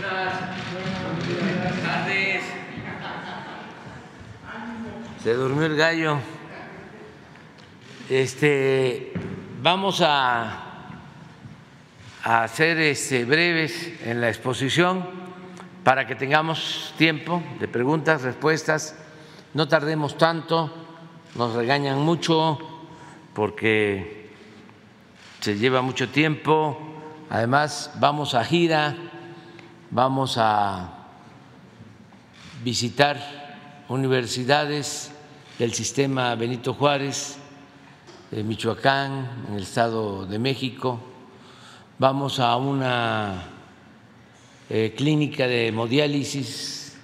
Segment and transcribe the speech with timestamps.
[0.00, 2.42] Buenas tardes.
[5.22, 6.16] Se durmió el gallo.
[8.08, 9.12] Este,
[9.62, 10.64] vamos a,
[12.24, 15.04] a ser este, breves en la exposición
[15.84, 18.96] para que tengamos tiempo de preguntas, respuestas.
[19.52, 20.72] No tardemos tanto,
[21.34, 22.58] nos regañan mucho
[23.34, 24.30] porque
[25.40, 26.78] se lleva mucho tiempo.
[27.28, 29.09] Además, vamos a gira,
[29.90, 30.88] vamos a
[32.62, 33.18] visitar
[33.88, 35.10] universidades
[35.58, 37.38] del sistema Benito Juárez,
[38.30, 41.00] de Michoacán, en el Estado de México.
[41.98, 43.42] Vamos a una
[44.68, 46.96] eh, clínica de hemodiálisis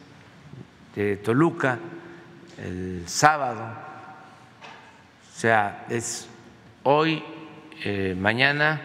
[0.95, 1.79] de Toluca
[2.57, 6.29] el sábado, o sea, es
[6.85, 7.23] hoy,
[7.85, 8.81] eh, mañana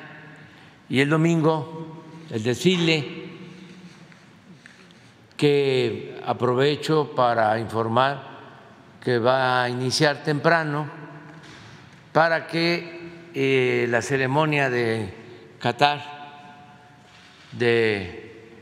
[0.89, 3.20] y el domingo el desfile
[5.41, 8.29] que aprovecho para informar
[9.03, 10.87] que va a iniciar temprano
[12.13, 15.11] para que eh, la ceremonia de
[15.57, 15.99] Qatar
[17.53, 18.53] de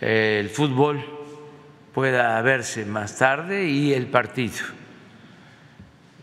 [0.00, 1.04] eh, el fútbol
[1.92, 4.66] pueda verse más tarde y el partido,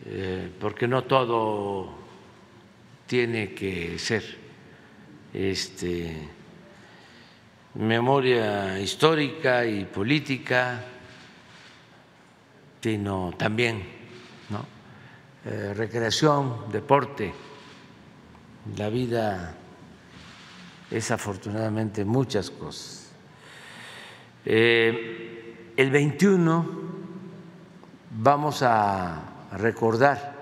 [0.06, 1.94] eh, porque no todo
[3.08, 4.24] tiene que ser
[5.34, 6.37] este,
[7.78, 10.84] memoria histórica y política,
[12.82, 13.84] sino también
[14.50, 14.66] ¿no?
[15.46, 17.34] Eh, recreación, deporte.
[18.76, 19.56] La vida
[20.90, 23.12] es afortunadamente muchas cosas.
[24.46, 26.66] Eh, el 21
[28.12, 30.36] vamos a recordar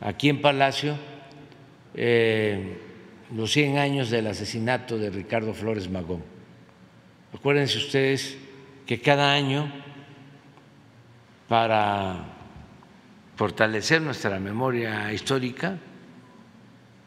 [0.00, 0.96] aquí en Palacio
[1.94, 2.91] eh,
[3.34, 6.22] los 100 años del asesinato de Ricardo Flores Magón.
[7.34, 8.36] Acuérdense ustedes
[8.86, 9.72] que cada año,
[11.48, 12.26] para
[13.36, 15.78] fortalecer nuestra memoria histórica,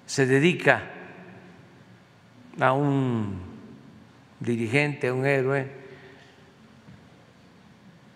[0.05, 0.91] se dedica
[2.59, 3.39] a un
[4.39, 5.67] dirigente, a un héroe.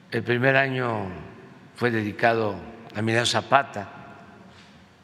[0.10, 1.08] El primer año
[1.76, 2.56] fue dedicado
[2.96, 3.88] a Emiliano Zapata,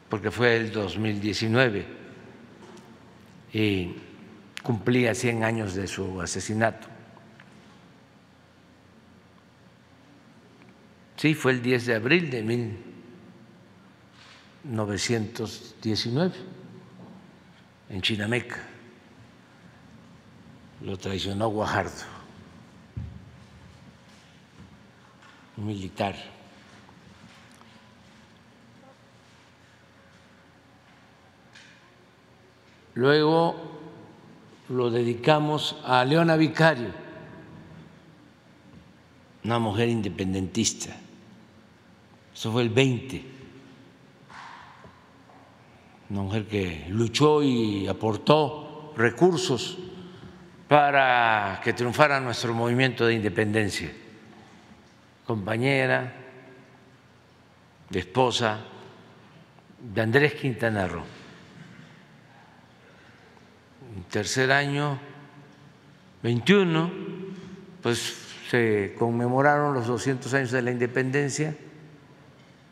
[0.08, 1.95] porque fue el 2019
[3.56, 3.96] y
[4.62, 6.88] cumplía 100 años de su asesinato.
[11.16, 12.42] Sí, fue el 10 de abril de
[14.64, 16.34] 1919
[17.88, 18.58] en Chinameca.
[20.82, 22.04] Lo traicionó Guajardo,
[25.56, 26.35] un militar.
[32.96, 33.54] Luego
[34.70, 36.88] lo dedicamos a Leona Vicario,
[39.44, 40.96] una mujer independentista.
[42.34, 43.22] Eso fue el 20.
[46.08, 49.76] Una mujer que luchó y aportó recursos
[50.66, 53.92] para que triunfara nuestro movimiento de independencia.
[55.26, 56.14] Compañera,
[57.92, 58.58] esposa
[59.80, 61.15] de Andrés Quintana Roo
[64.04, 64.98] tercer año
[66.22, 66.90] 21,
[67.82, 68.14] pues
[68.50, 71.54] se conmemoraron los 200 años de la independencia,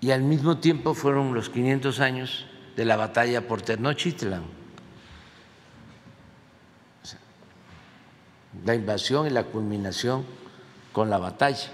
[0.00, 2.46] Y al mismo tiempo fueron los 500 años
[2.76, 4.42] de la batalla por Tenochtitlan.
[8.64, 10.24] La invasión y la culminación
[10.92, 11.70] con la batalla,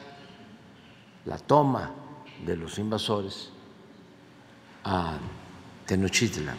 [1.25, 1.93] la toma
[2.45, 3.51] de los invasores
[4.85, 5.19] a
[5.87, 6.57] Tenochtitlan.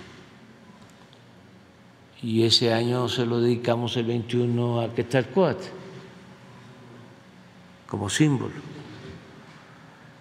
[2.21, 5.65] Y ese año se lo dedicamos el 21 a Quetzalcóatl
[7.87, 8.76] como símbolo.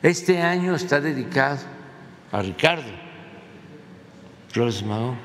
[0.06, 1.58] Este año está dedicado
[2.30, 2.88] a Ricardo
[4.50, 5.16] Flores Magón.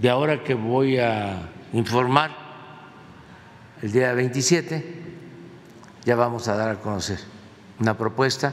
[0.00, 2.32] De ahora que voy a informar,
[3.82, 4.84] el día 27,
[6.04, 7.20] ya vamos a dar a conocer
[7.78, 8.52] una propuesta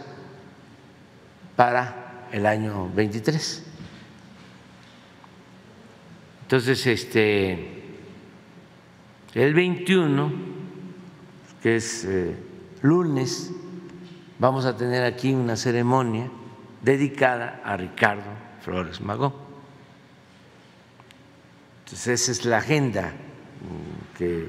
[1.56, 3.64] para el año 23.
[6.44, 7.98] Entonces, este,
[9.34, 10.32] el 21,
[11.64, 12.36] que es eh,
[12.84, 13.54] lunes,
[14.40, 16.32] vamos a tener aquí una ceremonia
[16.82, 18.32] dedicada a Ricardo
[18.62, 19.34] Flores Magón.
[21.84, 24.48] Entonces esa es la agenda mm, que,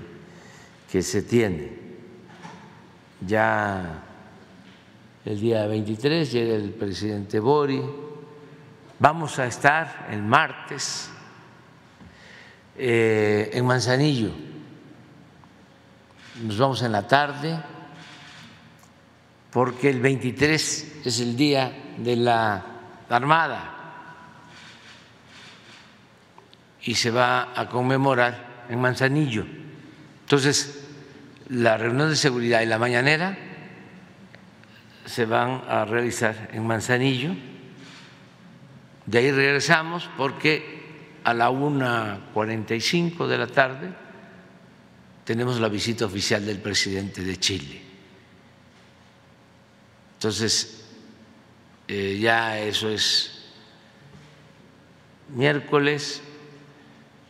[0.90, 1.72] que se tiene.
[3.26, 4.04] Ya
[5.24, 7.82] el día 23 llega el presidente Bori,
[8.98, 11.10] vamos a estar el martes
[12.76, 14.30] eh, en Manzanillo,
[16.42, 17.58] nos vamos en la tarde
[19.52, 22.64] porque el 23 es el día de la
[23.08, 23.76] Armada
[26.82, 29.44] y se va a conmemorar en Manzanillo.
[30.22, 30.86] Entonces,
[31.48, 33.36] la reunión de seguridad y la mañanera
[35.04, 37.34] se van a realizar en Manzanillo.
[39.06, 40.80] De ahí regresamos porque
[41.24, 43.92] a la 1.45 de la tarde
[45.24, 47.89] tenemos la visita oficial del presidente de Chile.
[50.20, 50.84] Entonces,
[51.88, 53.40] eh, ya eso es
[55.30, 56.20] miércoles,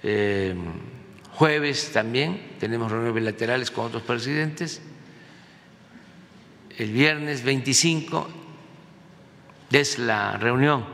[0.02, 0.56] eh,
[1.34, 4.82] jueves también, tenemos reuniones bilaterales con otros presidentes.
[6.78, 8.28] El viernes 25
[9.70, 10.84] es la reunión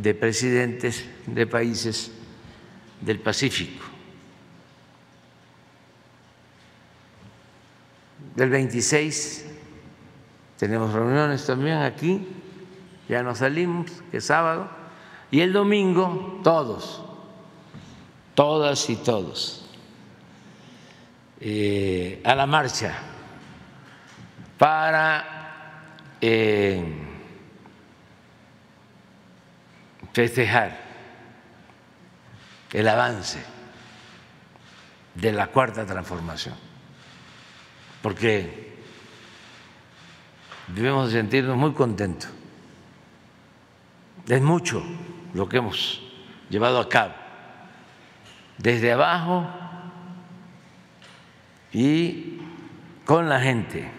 [0.00, 2.12] de presidentes de países
[3.00, 3.84] del Pacífico.
[8.36, 9.46] Del 26
[10.62, 12.24] tenemos reuniones también aquí,
[13.08, 14.70] ya nos salimos, que es sábado,
[15.28, 17.02] y el domingo todos,
[18.36, 19.68] todas y todos,
[21.40, 22.94] eh, a la marcha
[24.56, 26.84] para eh,
[30.12, 30.78] festejar
[32.72, 33.42] el avance
[35.16, 36.54] de la cuarta transformación,
[38.00, 38.71] porque
[40.68, 42.30] debemos sentirnos muy contentos.
[44.28, 44.82] Es mucho
[45.34, 46.00] lo que hemos
[46.48, 47.14] llevado a cabo,
[48.58, 49.46] desde abajo
[51.72, 52.38] y
[53.04, 53.90] con la gente.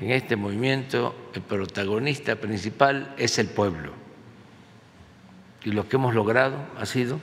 [0.00, 3.92] En este movimiento el protagonista principal es el pueblo
[5.64, 7.18] y lo que hemos logrado ha sido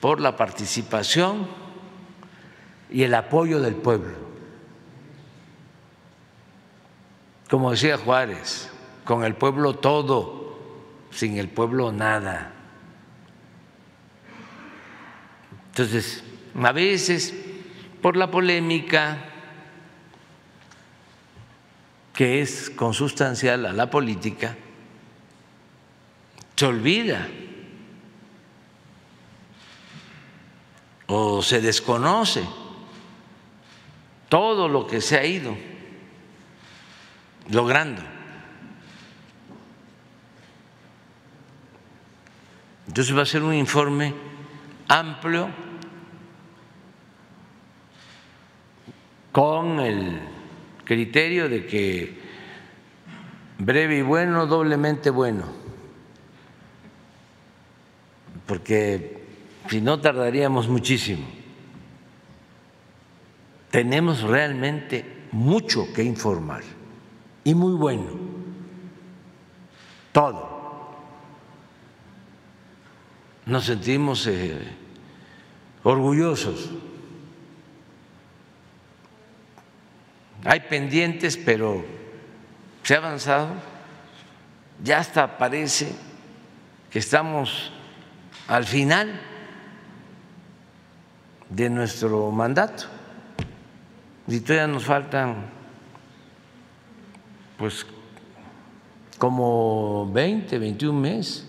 [0.00, 1.46] por la participación
[2.90, 4.16] y el apoyo del pueblo.
[7.50, 8.70] Como decía Juárez,
[9.04, 10.58] con el pueblo todo,
[11.10, 12.52] sin el pueblo nada.
[15.70, 16.22] Entonces,
[16.62, 17.34] a veces,
[18.02, 19.24] por la polémica
[22.12, 24.56] que es consustancial a la política,
[26.56, 27.28] se olvida
[31.06, 32.42] o se desconoce
[34.28, 35.56] todo lo que se ha ido
[37.50, 38.02] logrando.
[42.86, 44.14] Entonces va a ser un informe
[44.88, 45.48] amplio
[49.32, 50.20] con el
[50.84, 52.18] criterio de que
[53.58, 55.44] breve y bueno, doblemente bueno,
[58.46, 59.22] porque
[59.68, 61.37] si no tardaríamos muchísimo
[63.70, 66.62] tenemos realmente mucho que informar
[67.44, 68.06] y muy bueno.
[70.12, 70.48] Todo.
[73.46, 74.58] Nos sentimos eh,
[75.82, 76.70] orgullosos.
[80.44, 81.84] Hay pendientes, pero
[82.82, 83.48] se ha avanzado.
[84.82, 85.92] Ya hasta parece
[86.90, 87.72] que estamos
[88.46, 89.20] al final
[91.50, 92.97] de nuestro mandato
[94.28, 95.46] y todavía nos faltan
[97.56, 97.86] pues
[99.16, 101.44] como 20, 21 meses.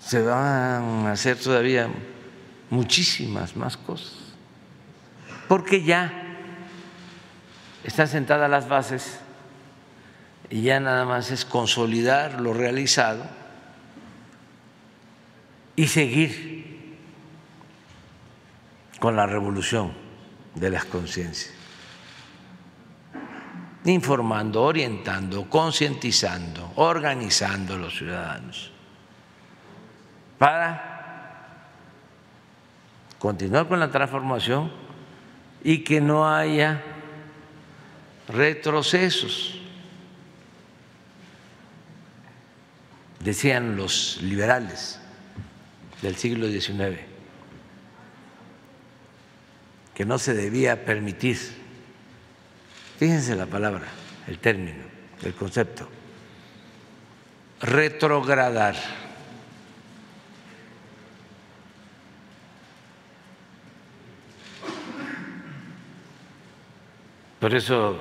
[0.00, 1.88] Se van a hacer todavía
[2.68, 4.16] muchísimas más cosas,
[5.48, 6.12] porque ya
[7.84, 9.20] están sentadas las bases
[10.50, 13.24] y ya nada más es consolidar lo realizado
[15.76, 16.69] y seguir
[19.00, 19.92] con la revolución
[20.54, 21.54] de las conciencias,
[23.86, 28.70] informando, orientando, concientizando, organizando a los ciudadanos
[30.38, 31.66] para
[33.18, 34.70] continuar con la transformación
[35.64, 36.82] y que no haya
[38.28, 39.56] retrocesos.
[43.18, 45.00] Decían los liberales
[46.02, 47.09] del siglo XIX
[49.94, 51.38] que no se debía permitir,
[52.98, 53.86] fíjense la palabra,
[54.26, 54.84] el término,
[55.22, 55.88] el concepto,
[57.60, 58.76] retrogradar.
[67.38, 67.98] Por eso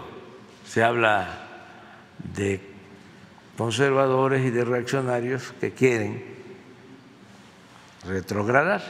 [0.65, 1.47] se habla
[2.35, 2.61] de
[3.57, 6.23] conservadores y de reaccionarios que quieren
[8.05, 8.81] retrogradar,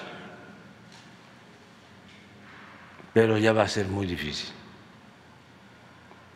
[3.20, 4.48] pero ya va a ser muy difícil.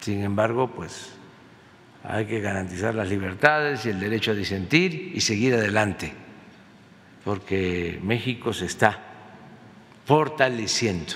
[0.01, 1.13] Sin embargo, pues
[2.03, 6.11] hay que garantizar las libertades y el derecho a disentir y seguir adelante,
[7.23, 8.99] porque México se está
[10.05, 11.13] fortaleciendo.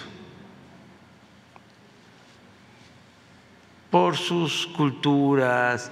[3.89, 5.89] por sus culturas,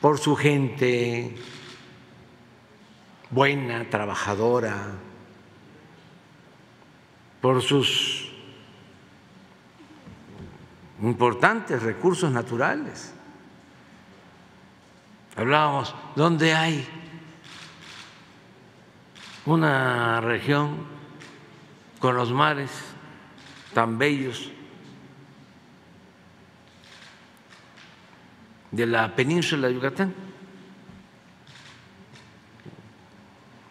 [0.00, 1.36] por su gente
[3.30, 4.98] buena, trabajadora,
[7.44, 8.26] por sus
[11.02, 13.12] importantes recursos naturales.
[15.36, 16.88] Hablábamos, ¿dónde hay
[19.44, 20.86] una región
[21.98, 22.70] con los mares
[23.74, 24.50] tan bellos
[28.70, 30.14] de la península de Yucatán,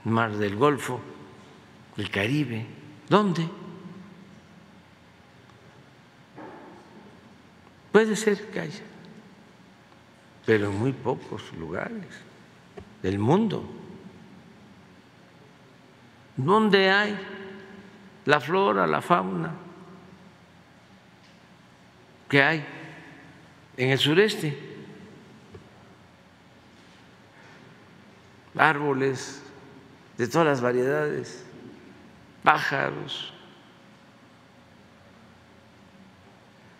[0.03, 1.01] mar del Golfo,
[1.97, 2.67] el Caribe.
[3.09, 3.62] ¿Dónde?
[7.93, 8.83] Puede ser que haya,
[10.47, 12.07] pero en muy pocos lugares
[13.03, 13.63] del mundo.
[16.35, 17.15] ¿Dónde hay
[18.25, 19.53] la flora, la fauna
[22.27, 22.65] que hay
[23.77, 24.71] en el sureste?
[28.55, 29.41] árboles
[30.17, 31.43] de todas las variedades,
[32.43, 33.33] pájaros,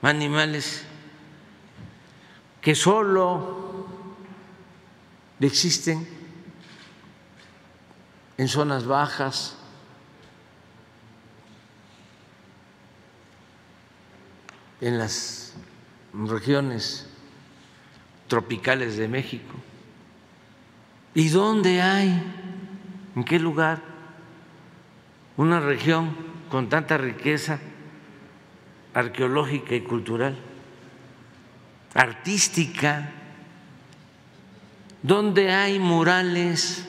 [0.02, 0.86] animales
[2.64, 3.86] que solo
[5.42, 6.08] existen
[8.38, 9.58] en zonas bajas,
[14.80, 15.54] en las
[16.14, 17.08] regiones
[18.28, 19.54] tropicales de México.
[21.14, 22.10] ¿Y dónde hay?
[23.16, 23.82] ¿En qué lugar?
[25.36, 26.16] Una región
[26.50, 27.60] con tanta riqueza
[28.94, 30.38] arqueológica y cultural,
[31.94, 33.12] artística,
[35.02, 36.86] donde hay murales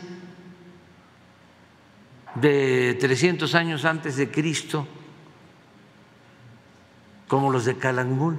[2.34, 4.87] de 300 años antes de Cristo,
[7.28, 8.38] como los de Calangul.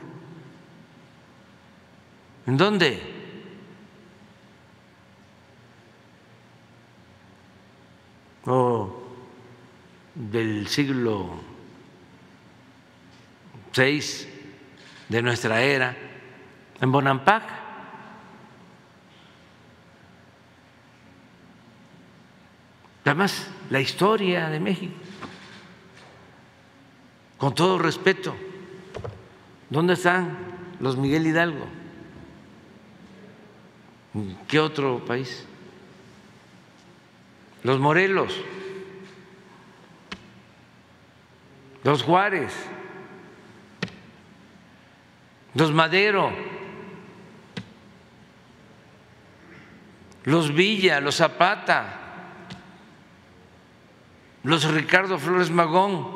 [2.47, 3.15] ¿En dónde?
[8.45, 9.03] o
[10.13, 11.41] del siglo
[13.75, 14.01] VI
[15.09, 15.95] de nuestra era,
[16.81, 17.43] en Bonampak.
[23.05, 24.95] Además, la historia de México,
[27.37, 28.35] con todo respeto,
[29.69, 30.37] ¿dónde están
[30.79, 31.65] los Miguel Hidalgo?
[34.47, 35.45] ¿Qué otro país?
[37.65, 38.39] los Morelos,
[41.83, 42.53] los Juárez,
[45.55, 46.31] los Madero,
[50.25, 52.01] los Villa, los Zapata,
[54.43, 56.07] los Ricardo Flores Magón,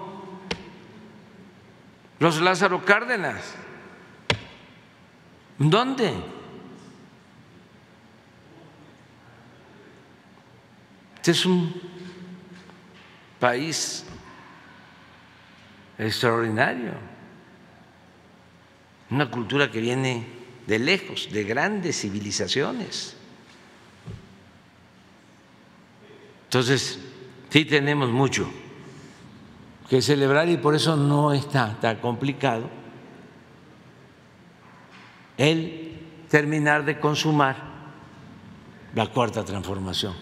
[2.20, 3.56] los Lázaro Cárdenas.
[5.60, 6.14] ¿Dónde?
[11.18, 11.80] Este es un
[13.40, 14.06] país
[15.98, 16.94] extraordinario,
[19.12, 20.26] una cultura que viene
[20.66, 23.19] de lejos, de grandes civilizaciones.
[26.50, 26.98] Entonces,
[27.52, 28.50] sí tenemos mucho
[29.88, 32.68] que celebrar y por eso no está tan complicado
[35.38, 37.56] el terminar de consumar
[38.96, 40.16] la cuarta transformación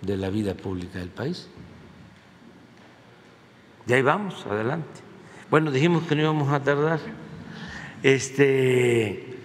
[0.00, 1.48] de la vida pública del país.
[3.86, 5.00] Y ahí vamos, adelante.
[5.48, 6.98] Bueno, dijimos que no íbamos a tardar,
[8.02, 9.38] este,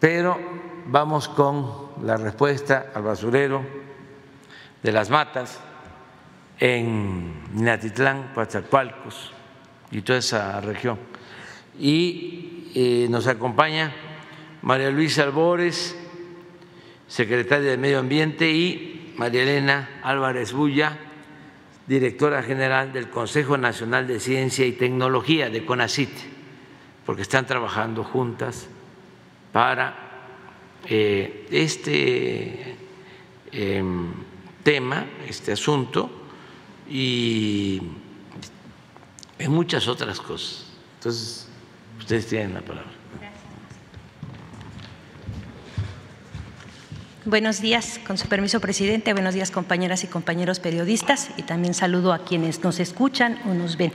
[0.00, 0.38] pero
[0.86, 3.77] vamos con la respuesta al basurero
[4.82, 5.60] de las matas
[6.60, 9.32] en Minatitlán, Coatzacoalcos
[9.90, 10.98] y toda esa región.
[11.78, 13.92] Y eh, nos acompaña
[14.62, 15.96] María Luisa Albores,
[17.06, 20.98] secretaria de Medio Ambiente, y María Elena Álvarez Bulla,
[21.86, 26.10] directora general del Consejo Nacional de Ciencia y Tecnología de CONACIT,
[27.06, 28.68] porque están trabajando juntas
[29.52, 29.94] para
[30.86, 32.76] eh, este
[33.52, 34.12] em,
[34.68, 36.10] tema, este asunto
[36.90, 37.80] y
[39.38, 40.66] en muchas otras cosas.
[40.98, 41.48] Entonces,
[41.98, 42.90] ustedes tienen la palabra.
[47.24, 49.14] Buenos días, con su permiso, presidente.
[49.14, 51.30] Buenos días, compañeras y compañeros periodistas.
[51.38, 53.94] Y también saludo a quienes nos escuchan o nos ven.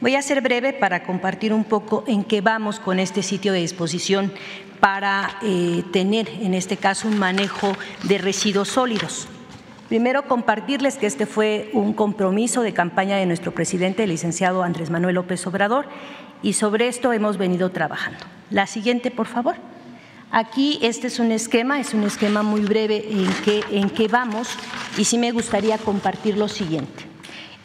[0.00, 3.60] Voy a ser breve para compartir un poco en qué vamos con este sitio de
[3.60, 4.32] disposición
[4.80, 9.28] para eh, tener, en este caso, un manejo de residuos sólidos.
[9.88, 14.90] Primero, compartirles que este fue un compromiso de campaña de nuestro presidente, el licenciado Andrés
[14.90, 15.86] Manuel López Obrador,
[16.42, 18.18] y sobre esto hemos venido trabajando.
[18.50, 19.56] La siguiente, por favor.
[20.30, 23.08] Aquí este es un esquema, es un esquema muy breve
[23.70, 24.50] en que, vamos
[24.98, 27.04] y sí me gustaría compartir lo siguiente.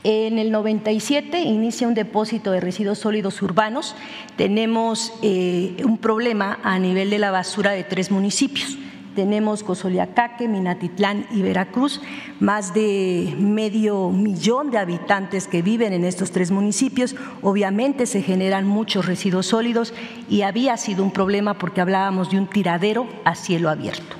[0.06, 3.98] En el 97 inicia un depósito de residuos sólidos urbanos.
[4.38, 8.78] Tenemos eh, un problema a nivel de la basura de tres municipios
[9.16, 12.02] tenemos Cozoliacaque, Minatitlán y Veracruz,
[12.40, 17.16] más de medio millón de habitantes que viven en estos tres municipios.
[17.42, 19.94] Obviamente se generan muchos residuos sólidos
[20.30, 24.16] y había sido un problema porque hablábamos de un tiradero a cielo abierto.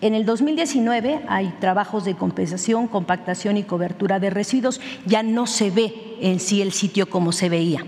[0.00, 4.80] En el 2019 hay trabajos de compensación, compactación y cobertura de residuos.
[5.06, 7.84] Ya no se ve en sí el sitio como se veía.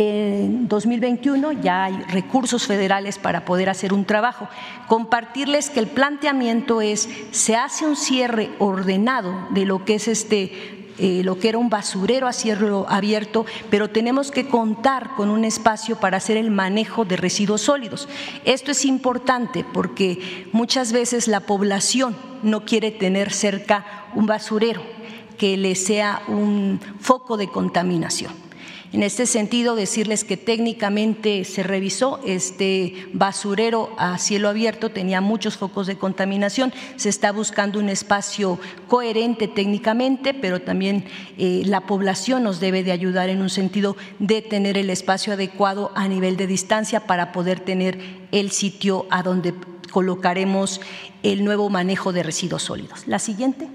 [0.00, 4.48] En 2021 ya hay recursos federales para poder hacer un trabajo.
[4.86, 10.76] Compartirles que el planteamiento es, se hace un cierre ordenado de lo que es este
[11.00, 15.44] eh, lo que era un basurero a cielo abierto, pero tenemos que contar con un
[15.44, 18.08] espacio para hacer el manejo de residuos sólidos.
[18.44, 24.82] Esto es importante porque muchas veces la población no quiere tener cerca un basurero
[25.38, 28.47] que le sea un foco de contaminación.
[28.90, 35.58] En este sentido, decirles que técnicamente se revisó este basurero a cielo abierto, tenía muchos
[35.58, 41.04] focos de contaminación, se está buscando un espacio coherente técnicamente, pero también
[41.36, 45.92] eh, la población nos debe de ayudar en un sentido de tener el espacio adecuado
[45.94, 47.98] a nivel de distancia para poder tener
[48.32, 49.52] el sitio a donde
[49.90, 50.80] colocaremos
[51.22, 53.06] el nuevo manejo de residuos sólidos.
[53.06, 53.68] La siguiente.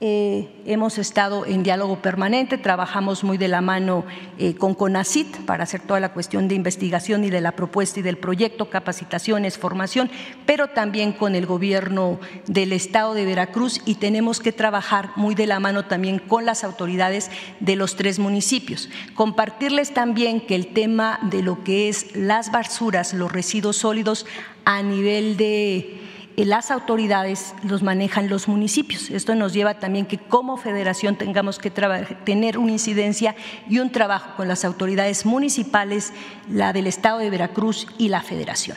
[0.00, 4.04] Eh, hemos estado en diálogo permanente, trabajamos muy de la mano
[4.38, 8.02] eh, con CONACIT para hacer toda la cuestión de investigación y de la propuesta y
[8.02, 10.10] del proyecto, capacitaciones, formación,
[10.46, 15.46] pero también con el gobierno del Estado de Veracruz y tenemos que trabajar muy de
[15.46, 17.30] la mano también con las autoridades
[17.60, 18.90] de los tres municipios.
[19.14, 24.26] Compartirles también que el tema de lo que es las basuras, los residuos sólidos
[24.64, 26.03] a nivel de
[26.36, 29.10] las autoridades los manejan los municipios.
[29.10, 33.36] Esto nos lleva también que como federación tengamos que tener una incidencia
[33.68, 36.12] y un trabajo con las autoridades municipales,
[36.48, 38.76] la del Estado de Veracruz y la federación.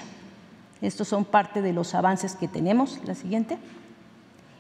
[0.82, 3.00] Estos son parte de los avances que tenemos.
[3.06, 3.58] La siguiente.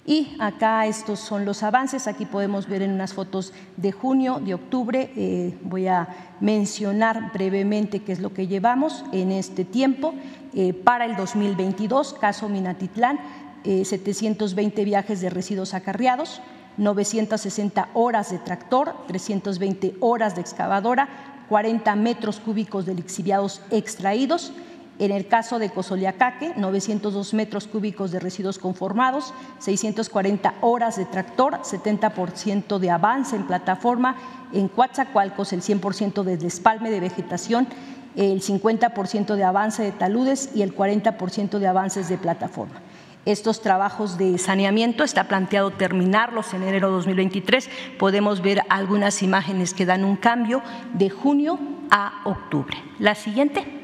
[0.08, 4.54] Y acá estos son los avances, aquí podemos ver en unas fotos de junio, de
[4.54, 6.08] octubre, eh, voy a
[6.40, 10.14] mencionar brevemente qué es lo que llevamos en este tiempo.
[10.54, 13.20] Eh, para el 2022, caso Minatitlán,
[13.66, 16.42] 720 eh, viajes de residuos acarreados,
[16.78, 21.10] 960 horas de tractor, 320 horas de excavadora,
[21.50, 24.54] 40 metros cúbicos de lixiviados extraídos,
[25.00, 31.60] en el caso de Cozoliacaque, 902 metros cúbicos de residuos conformados, 640 horas de tractor,
[31.62, 34.16] 70% de avance en plataforma.
[34.54, 37.68] En Coatzacoalcos, el 100% de despalme de vegetación,
[38.16, 42.82] el 50% de avance de taludes y el 40% de avances de plataforma.
[43.26, 47.70] Estos trabajos de saneamiento está planteado terminarlos en enero de 2023.
[48.00, 50.62] Podemos ver algunas imágenes que dan un cambio
[50.94, 51.60] de junio
[51.92, 52.78] a octubre.
[53.00, 53.77] La siguiente.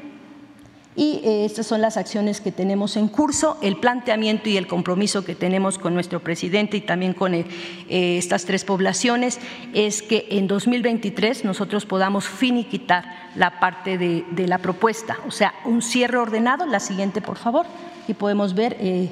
[0.96, 5.24] Y eh, estas son las acciones que tenemos en curso, el planteamiento y el compromiso
[5.24, 7.46] que tenemos con nuestro presidente y también con eh,
[7.88, 9.40] estas tres poblaciones
[9.72, 13.04] es que en 2023 nosotros podamos finiquitar
[13.34, 16.64] la parte de, la propuesta, o sea, un cierre ordenado.
[16.66, 17.66] La siguiente, por favor.
[18.06, 19.10] Y podemos ver, eh,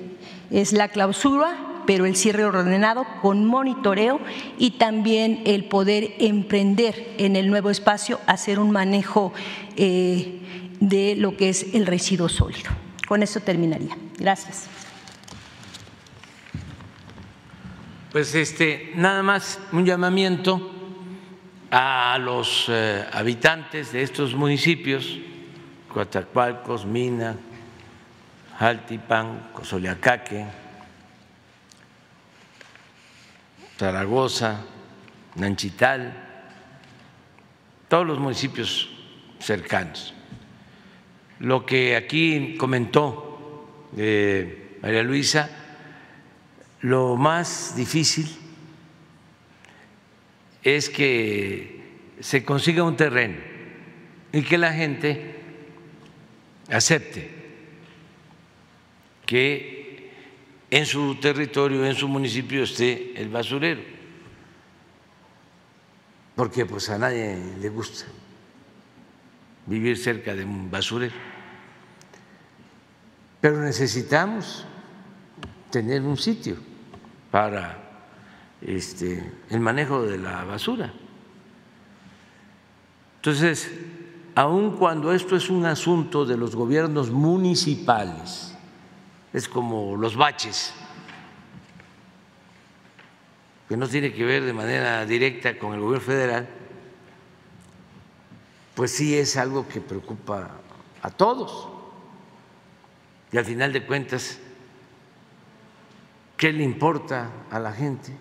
[0.51, 4.21] es la clausura pero el cierre ordenado con monitoreo
[4.57, 9.33] y también el poder emprender en el nuevo espacio, hacer un manejo
[10.83, 12.71] de lo que es el residuo sólido.
[13.07, 13.97] Con eso terminaría.
[14.19, 14.67] Gracias.
[18.11, 20.71] Pues este, nada más un llamamiento
[21.71, 25.19] a los eh, habitantes de estos municipios,
[25.89, 27.37] Coatzacoalcos, Mina,
[28.59, 30.45] Jaltipan, Cozoliacaque,
[33.79, 34.63] Zaragoza,
[35.37, 36.13] Nanchital,
[37.89, 38.91] todos los municipios
[39.39, 40.15] cercanos.
[41.43, 45.51] Lo que aquí comentó eh, María Luisa,
[46.83, 48.31] lo más difícil
[50.63, 51.83] es que
[52.21, 53.39] se consiga un terreno
[54.33, 55.35] y que la gente
[56.71, 57.29] acepte
[59.27, 60.13] que
[60.71, 63.83] en su territorio, en su municipio esté el basurero,
[66.37, 68.05] porque pues a nadie le gusta
[69.67, 71.32] vivir cerca de un basurero.
[73.43, 74.65] Pero necesitamos
[75.69, 76.57] tener un sitio
[77.29, 77.77] para
[78.61, 80.93] este, el manejo de la basura.
[83.17, 83.69] Entonces,
[84.37, 88.55] aun cuando esto es un asunto de los gobiernos municipales,
[89.33, 90.73] es como los baches,
[93.69, 96.49] que no tiene que ver de manera directa con el gobierno federal,
[98.77, 100.49] pues sí es algo que preocupa
[101.03, 101.72] a todos.
[103.33, 104.39] Y al final de cuentas,
[106.37, 108.13] ¿qué le importa a la gente?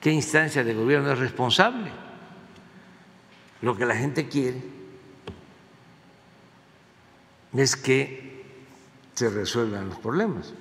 [0.00, 1.90] ¿Qué instancia de gobierno es responsable?
[3.60, 4.62] Lo que la gente quiere
[7.54, 8.44] es que
[9.14, 10.52] se resuelvan los problemas,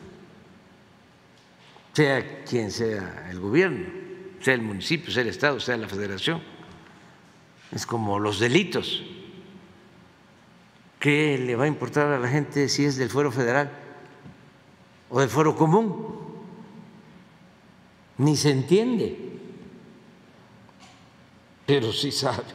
[1.94, 3.88] sea quien sea el gobierno,
[4.40, 6.42] sea el municipio, sea el Estado, sea la federación.
[7.72, 9.04] Es como los delitos.
[11.04, 13.70] ¿Qué le va a importar a la gente si es del fuero federal
[15.10, 16.16] o del fuero común?
[18.20, 19.38] Ni se entiende,
[21.66, 22.46] pero sí sabe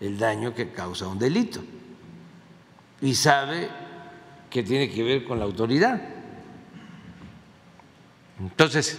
[0.00, 1.62] el daño que causa un delito
[3.00, 3.68] y sabe
[4.50, 6.02] que tiene que ver con la autoridad.
[8.40, 8.98] Entonces,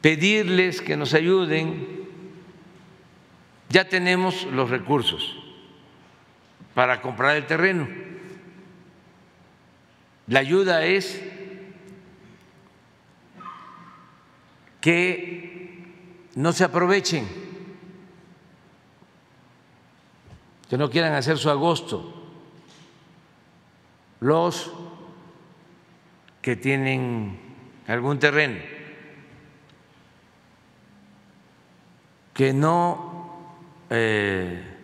[0.00, 2.08] pedirles que nos ayuden,
[3.68, 5.45] ya tenemos los recursos
[6.76, 7.88] para comprar el terreno.
[10.26, 11.22] La ayuda es
[14.82, 15.86] que
[16.34, 17.26] no se aprovechen,
[20.68, 22.12] que no quieran hacer su agosto
[24.20, 24.70] los
[26.42, 27.40] que tienen
[27.86, 28.60] algún terreno,
[32.34, 33.56] que no
[33.88, 34.75] eh,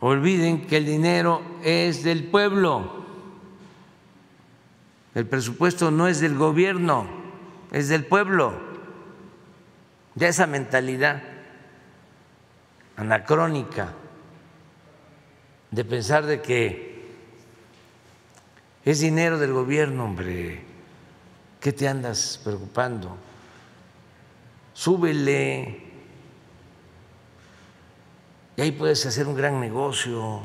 [0.00, 3.04] olviden que el dinero es del pueblo,
[5.14, 7.06] el presupuesto no es del gobierno,
[7.72, 8.52] es del pueblo.
[10.14, 11.22] Ya esa mentalidad
[12.96, 13.92] anacrónica
[15.70, 16.96] de pensar de que
[18.84, 20.62] es dinero del gobierno, hombre.
[21.60, 23.16] ¿Qué te andas preocupando?
[24.72, 25.85] Súbele.
[28.56, 30.40] Y ahí puedes hacer un gran negocio.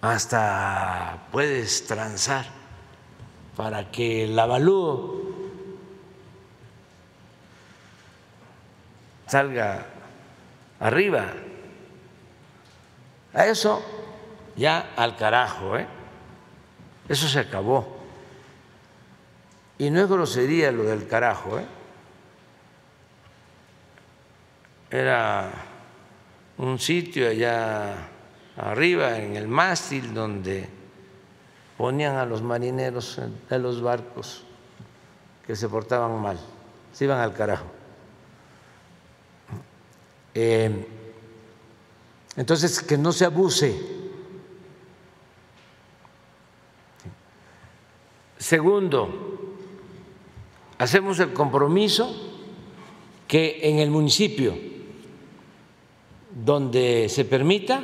[0.00, 2.46] Hasta puedes transar
[3.56, 5.20] para que el avalúo
[9.26, 9.86] salga
[10.78, 11.32] arriba.
[13.34, 13.82] A eso
[14.56, 15.86] ya al carajo, ¿eh?
[17.08, 17.98] Eso se acabó.
[19.78, 21.77] Y no es grosería lo del carajo, ¿eh?
[24.90, 25.50] Era
[26.58, 28.08] un sitio allá
[28.56, 30.68] arriba en el mástil donde
[31.76, 34.44] ponían a los marineros de los barcos
[35.46, 36.38] que se portaban mal,
[36.92, 37.66] se iban al carajo.
[40.34, 40.86] Eh,
[42.36, 43.98] entonces, que no se abuse
[48.38, 49.10] Segundo,
[50.78, 52.14] hacemos el compromiso
[53.26, 54.56] que en el municipio
[56.44, 57.82] donde se permita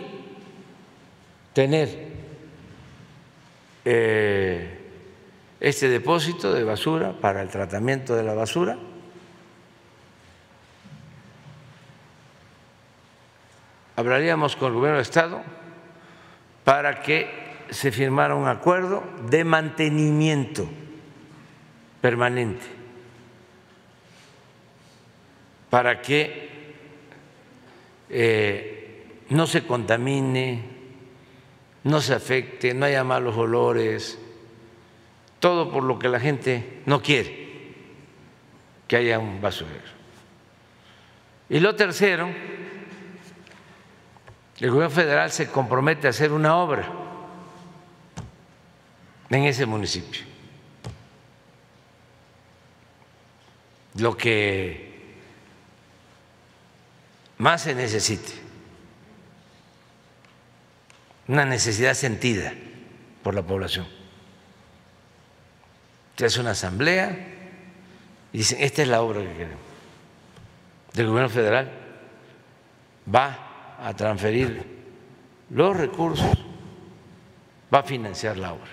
[1.52, 2.12] tener
[3.84, 4.78] eh,
[5.60, 8.78] este depósito de basura para el tratamiento de la basura,
[13.96, 15.42] hablaríamos con el gobierno de Estado
[16.62, 17.28] para que
[17.70, 20.68] se firmara un acuerdo de mantenimiento
[22.00, 22.84] permanente
[25.70, 26.53] para que
[28.16, 30.62] eh, no se contamine,
[31.82, 34.18] no se afecte, no haya malos olores,
[35.40, 37.74] todo por lo que la gente no quiere,
[38.86, 39.94] que haya un basurero.
[41.48, 42.28] Y lo tercero,
[44.60, 46.88] el gobierno federal se compromete a hacer una obra
[49.28, 50.34] en ese municipio.
[53.96, 54.93] lo que
[57.38, 58.32] más se necesite,
[61.28, 62.52] una necesidad sentida
[63.22, 63.86] por la población.
[66.16, 67.10] Se hace una asamblea
[68.32, 69.60] y dicen, esta es la obra que queremos.
[70.92, 71.72] Del gobierno federal
[73.12, 74.64] va a transferir
[75.50, 76.38] los recursos,
[77.72, 78.70] va a financiar la obra.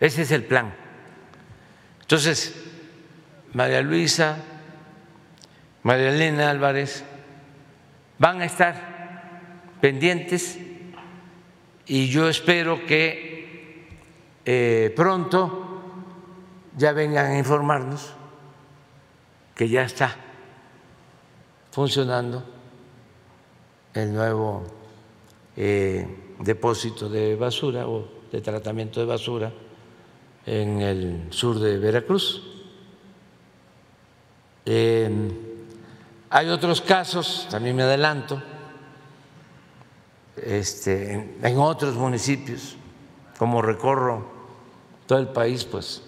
[0.00, 0.74] Ese es el plan.
[2.00, 2.54] Entonces,
[3.52, 4.36] María Luisa,
[5.88, 7.02] María Elena Álvarez
[8.18, 10.58] van a estar pendientes
[11.86, 13.88] y yo espero que
[14.44, 15.80] eh, pronto
[16.76, 18.12] ya vengan a informarnos
[19.54, 20.14] que ya está
[21.70, 22.44] funcionando
[23.94, 24.64] el nuevo
[25.56, 29.50] eh, depósito de basura o de tratamiento de basura
[30.44, 32.42] en el sur de Veracruz.
[36.30, 38.42] Hay otros casos, también me adelanto,
[40.36, 42.76] este, en otros municipios,
[43.38, 44.26] como recorro
[45.06, 46.02] todo el país, pues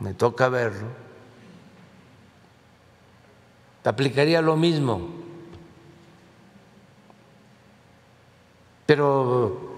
[0.00, 0.88] me toca verlo,
[3.88, 5.08] aplicaría lo mismo.
[8.86, 9.76] Pero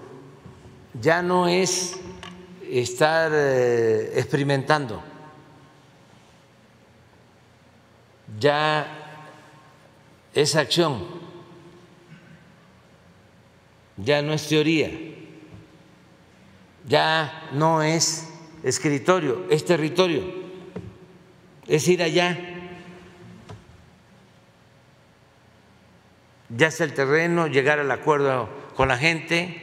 [0.99, 1.97] ya no es
[2.69, 5.01] estar eh, experimentando,
[8.39, 9.00] ya
[10.33, 11.05] es acción,
[13.97, 14.89] ya no es teoría,
[16.87, 18.29] ya no es
[18.63, 20.23] escritorio, es territorio,
[21.67, 22.47] es ir allá.
[26.49, 29.61] Ya está el terreno, llegar al acuerdo con la gente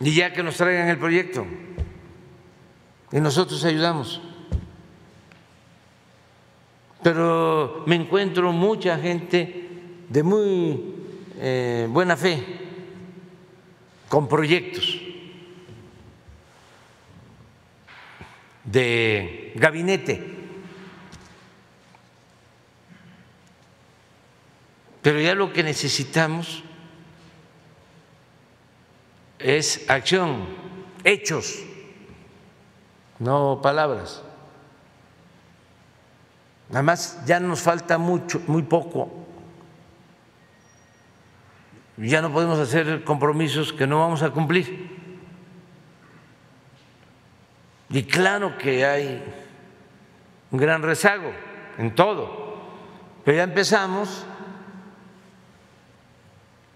[0.00, 1.46] y ya que nos traigan el proyecto
[3.12, 4.20] y nosotros ayudamos.
[7.02, 9.68] Pero me encuentro mucha gente
[10.08, 10.94] de muy
[11.38, 12.42] eh, buena fe
[14.08, 15.00] con proyectos
[18.64, 20.32] de gabinete.
[25.02, 26.62] Pero ya lo que necesitamos
[29.40, 30.46] es acción,
[31.02, 31.58] hechos,
[33.18, 34.22] no palabras.
[36.72, 39.10] Además, ya nos falta mucho, muy poco.
[41.98, 44.90] Ya no podemos hacer compromisos que no vamos a cumplir.
[47.90, 49.22] Y claro que hay
[50.50, 51.30] un gran rezago
[51.76, 52.56] en todo,
[53.24, 54.24] pero ya empezamos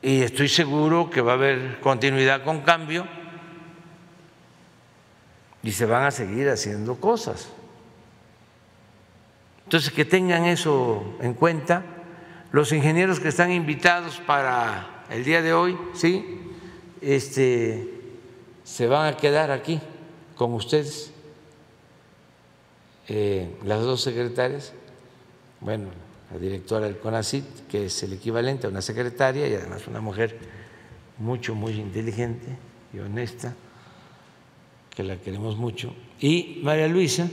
[0.03, 3.07] y estoy seguro que va a haber continuidad con cambio
[5.63, 7.51] y se van a seguir haciendo cosas.
[9.67, 11.85] Entonces, que tengan eso en cuenta.
[12.53, 16.41] Los ingenieros que están invitados para el día de hoy, sí,
[17.01, 18.01] este,
[18.63, 19.81] se van a quedar aquí
[20.37, 21.11] con ustedes,
[23.09, 24.73] eh, las dos secretarias,
[25.61, 25.89] bueno,
[26.33, 30.39] la directora del CONACIT, que es el equivalente a una secretaria y además una mujer
[31.19, 32.47] mucho, muy inteligente
[32.93, 33.55] y honesta,
[34.95, 37.29] que la queremos mucho, y María Luisa,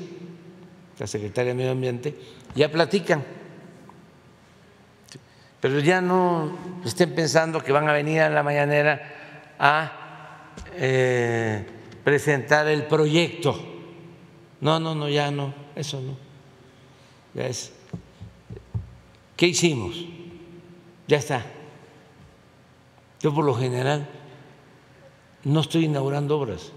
[0.99, 2.15] la secretaria de Medio Ambiente,
[2.56, 3.23] ya platican.
[5.60, 11.65] Pero ya no estén pensando que van a venir a la mañanera a eh,
[12.03, 13.58] presentar el proyecto.
[14.60, 16.17] No, no, no, ya no, eso no.
[17.34, 17.71] Ya es.
[19.38, 20.06] ¿Qué hicimos?
[21.08, 21.45] Ya está.
[23.21, 24.08] Yo por lo general
[25.45, 26.71] no estoy inaugurando obras.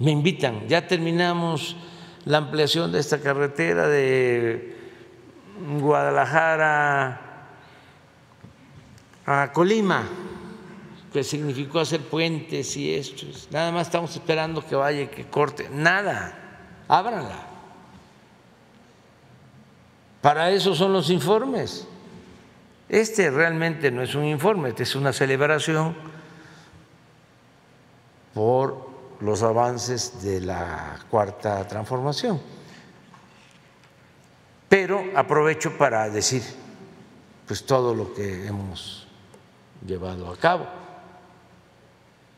[0.00, 1.76] Me invitan, ya terminamos
[2.24, 4.76] la ampliación de esta carretera de
[5.78, 7.20] Guadalajara
[9.26, 10.08] a Colima
[11.12, 13.26] que significó hacer puentes y esto.
[13.50, 15.68] Nada más estamos esperando que vaya que corte.
[15.70, 16.36] Nada.
[16.88, 17.46] Ábranla.
[20.20, 21.86] Para eso son los informes.
[22.88, 25.94] Este realmente no es un informe, este es una celebración
[28.34, 28.89] por
[29.20, 32.40] los avances de la cuarta transformación.
[34.68, 36.42] Pero aprovecho para decir
[37.46, 39.06] pues todo lo que hemos
[39.84, 40.66] llevado a cabo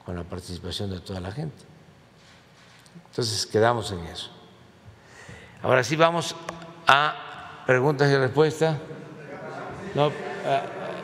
[0.05, 1.63] con la participación de toda la gente.
[3.11, 4.31] Entonces quedamos en eso.
[5.63, 6.35] Ahora sí vamos
[6.87, 8.79] a preguntas y respuestas.
[9.95, 10.13] No, eh,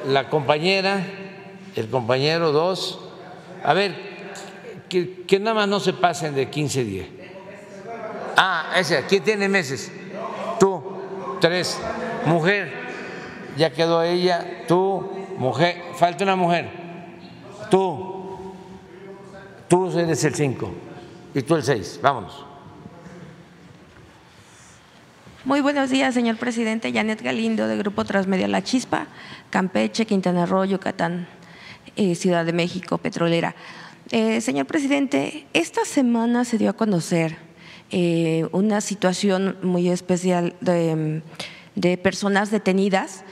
[0.06, 1.04] la compañera,
[1.76, 2.98] el compañero, dos.
[3.62, 4.07] A ver,
[4.88, 7.06] que, que nada más no se pasen de 15 días.
[8.36, 9.90] Ah, ese, ¿quién tiene meses?
[10.60, 10.82] Tú,
[11.40, 11.78] tres.
[12.24, 12.72] Mujer,
[13.56, 16.70] ya quedó ella, tú, mujer, falta una mujer.
[17.70, 18.54] Tú,
[19.68, 20.70] tú eres el 5
[21.34, 22.00] y tú el 6.
[22.02, 22.46] Vámonos.
[25.44, 26.92] Muy buenos días, señor presidente.
[26.92, 29.06] Janet Galindo, de Grupo Transmedia La Chispa,
[29.50, 31.26] Campeche, Quintana Roo, Yucatán,
[31.96, 33.54] eh, Ciudad de México, Petrolera.
[34.10, 37.36] Eh, señor presidente, esta semana se dio a conocer
[37.90, 41.22] eh, una situación muy especial de,
[42.02, 43.24] personas detenidas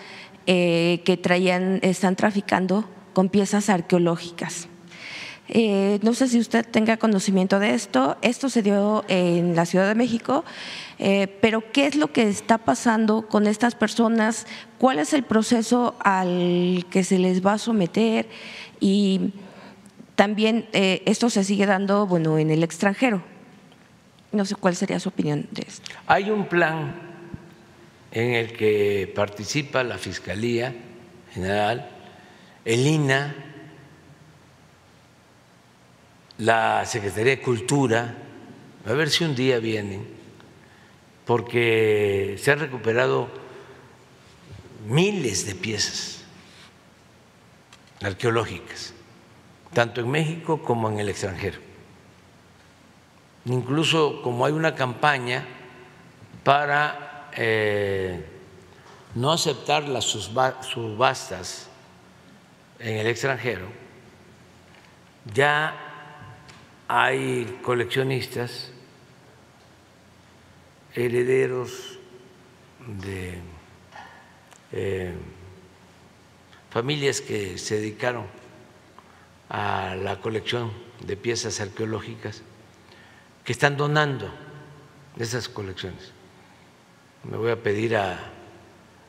[0.47, 4.69] que traían, están traficando con piezas arqueológicas.
[5.49, 8.17] Eh, no sé si usted tenga conocimiento de esto.
[8.23, 10.45] Esto se dio en la Ciudad de México,
[10.99, 14.47] eh, pero ¿qué es lo que está pasando con estas personas?
[14.79, 18.27] ¿Cuál es el proceso al que se les va a someter?
[18.81, 19.33] Y
[20.17, 23.23] también eh, esto se sigue dando, bueno, en el extranjero.
[24.33, 25.91] No sé cuál sería su opinión de esto.
[26.07, 26.95] Hay un plan
[28.11, 30.75] en el que participa la Fiscalía
[31.33, 31.91] General,
[32.65, 33.35] el INA,
[36.39, 38.17] la Secretaría de Cultura,
[38.87, 40.07] a ver si un día vienen,
[41.27, 43.29] porque se han recuperado
[44.89, 46.25] miles de piezas
[48.03, 48.95] arqueológicas,
[49.73, 51.59] tanto en México como en el extranjero.
[53.45, 55.47] Incluso como hay una campaña
[56.43, 58.25] para eh,
[59.15, 61.69] no aceptar las subastas
[62.79, 63.67] en el extranjero,
[65.33, 65.75] ya
[66.89, 68.71] hay coleccionistas,
[70.95, 71.99] herederos
[72.87, 73.39] de
[74.73, 75.15] eh,
[76.71, 78.27] familias que se dedicaron
[79.49, 80.73] a la colección
[81.05, 82.43] de piezas arqueológicas
[83.45, 84.29] que están donando
[85.19, 86.13] esas colecciones.
[87.25, 88.19] Me voy a pedir a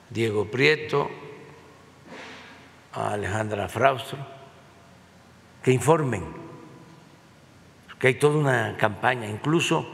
[0.10, 1.10] Diego Prieto,
[2.94, 4.18] a Alejandra Fraustro,
[5.64, 6.48] que informen
[8.00, 9.88] que hay toda una campaña, incluso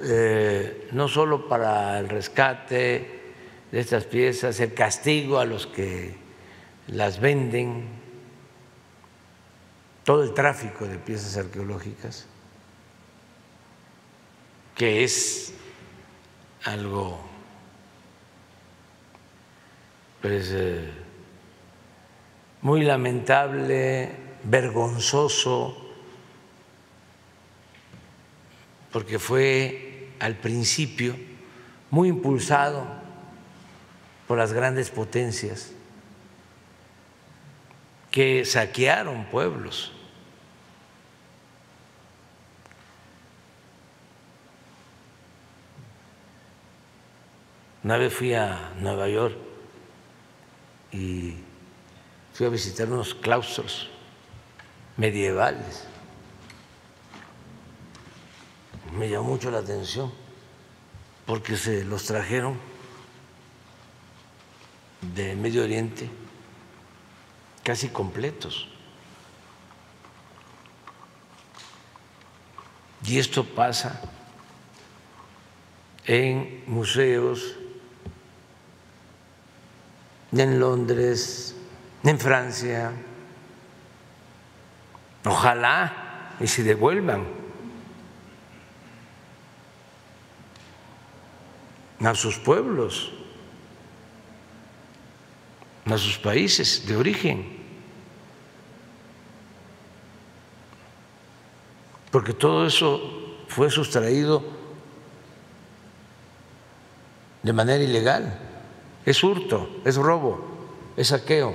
[0.00, 3.18] eh, no solo para el rescate
[3.72, 6.14] de estas piezas, el castigo a los que
[6.86, 7.97] las venden,
[10.08, 12.24] todo el tráfico de piezas arqueológicas,
[14.74, 15.52] que es
[16.64, 17.20] algo
[20.22, 20.90] pues, eh,
[22.62, 24.10] muy lamentable,
[24.44, 25.76] vergonzoso
[28.90, 31.16] porque fue al principio
[31.90, 32.86] muy impulsado
[34.26, 35.72] por las grandes potencias
[38.10, 39.92] que saquearon pueblos.
[47.88, 49.34] Una vez fui a Nueva York
[50.92, 51.36] y
[52.34, 53.88] fui a visitar unos claustros
[54.98, 55.86] medievales
[58.92, 60.12] me llamó mucho la atención
[61.24, 62.58] porque se los trajeron
[65.14, 66.10] de Medio Oriente
[67.62, 68.68] casi completos.
[73.06, 74.02] Y esto pasa
[76.04, 77.57] en museos,
[80.32, 81.54] en Londres,
[82.04, 82.92] en Francia.
[85.24, 87.26] Ojalá y se devuelvan
[92.00, 93.12] a sus pueblos,
[95.84, 97.58] a sus países de origen.
[102.10, 103.00] Porque todo eso
[103.48, 104.42] fue sustraído
[107.42, 108.47] de manera ilegal.
[109.08, 110.38] Es hurto, es robo,
[110.94, 111.54] es saqueo.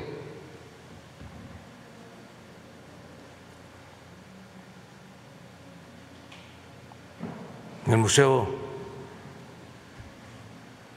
[7.85, 8.47] En el Museo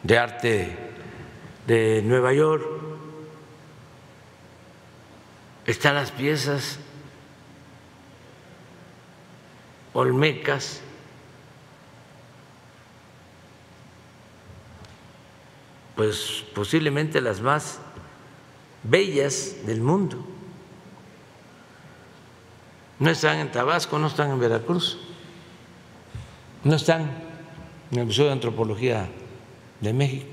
[0.03, 0.79] de Arte
[1.67, 2.65] de Nueva York.
[5.67, 6.79] Están las piezas
[9.93, 10.81] olmecas
[15.97, 17.81] pues posiblemente las más
[18.83, 20.25] bellas del mundo.
[22.99, 24.99] No están en Tabasco, no están en Veracruz,
[26.65, 27.11] no están
[27.91, 29.09] en el Museo de Antropología
[29.81, 30.27] de México.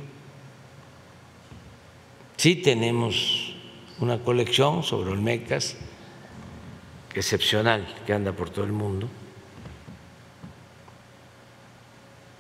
[2.38, 3.56] Sí tenemos
[4.00, 5.78] una colección sobre olmecas
[7.14, 9.08] excepcional que anda por todo el mundo,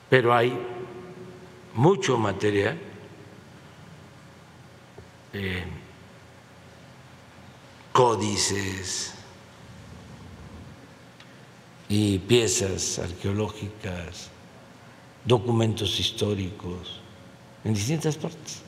[0.10, 0.58] pero hay
[1.74, 2.93] mucho material
[5.34, 5.64] eh,
[7.92, 9.14] códices
[11.90, 14.30] y piezas arqueológicas,
[15.26, 17.00] documentos históricos
[17.64, 18.62] en distintas partes.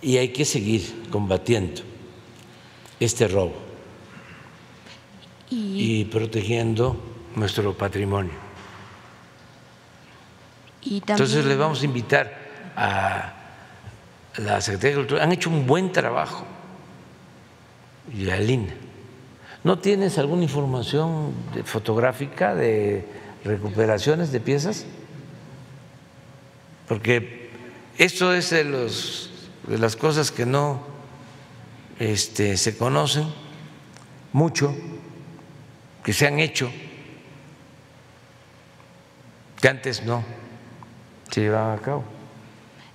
[0.00, 1.82] Y hay que seguir combatiendo
[2.98, 3.54] este robo
[5.50, 6.96] y, protegiendo
[7.36, 8.32] nuestro patrimonio.
[10.84, 12.41] Entonces le vamos a invitar
[12.76, 13.34] a
[14.36, 16.44] la Secretaría de Cultura, han hecho un buen trabajo
[18.12, 18.74] y a Lina.
[19.64, 21.32] ¿No tienes alguna información
[21.64, 23.06] fotográfica de
[23.44, 24.86] recuperaciones de piezas?
[26.88, 27.50] Porque
[27.98, 29.30] esto es de, los,
[29.68, 30.82] de las cosas que no
[31.98, 33.26] este, se conocen
[34.32, 34.74] mucho,
[36.02, 36.70] que se han hecho,
[39.60, 40.24] que antes no
[41.30, 42.04] se llevaban a cabo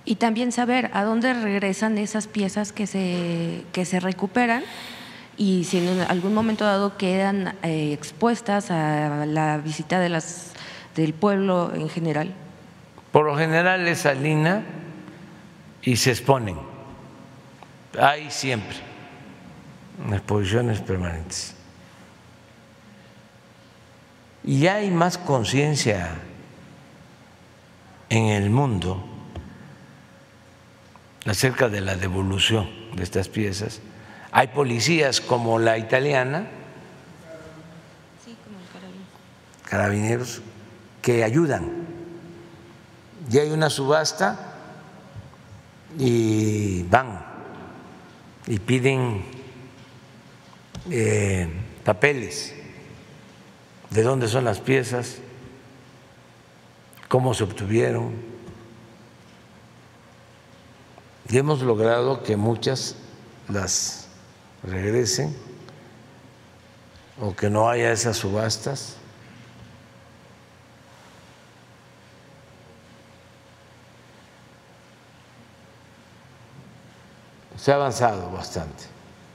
[0.08, 4.62] y también saber a dónde regresan esas piezas que se, que se recuperan
[5.36, 10.52] y si en algún momento dado quedan eh, expuestas a la visita de las,
[10.96, 12.32] del pueblo en general.
[13.12, 14.62] Por lo general es salina
[15.82, 16.56] y se exponen.
[18.00, 18.78] Hay siempre
[20.10, 21.54] exposiciones permanentes.
[24.42, 26.12] Y hay más conciencia
[28.08, 29.16] en el mundo
[31.28, 33.80] acerca de la devolución de estas piezas.
[34.32, 36.48] Hay policías como la italiana,
[39.64, 40.42] carabineros,
[41.02, 41.70] que ayudan.
[43.30, 44.54] Y hay una subasta
[45.98, 47.24] y van
[48.46, 49.24] y piden
[50.90, 51.48] eh,
[51.84, 52.54] papeles
[53.90, 55.18] de dónde son las piezas,
[57.08, 58.37] cómo se obtuvieron
[61.30, 62.94] y hemos logrado que muchas
[63.48, 64.08] las
[64.62, 65.36] regresen
[67.20, 68.96] o que no haya esas subastas.
[77.56, 78.84] Se ha avanzado bastante.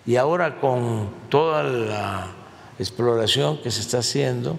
[0.05, 2.27] Y ahora con toda la
[2.79, 4.57] exploración que se está haciendo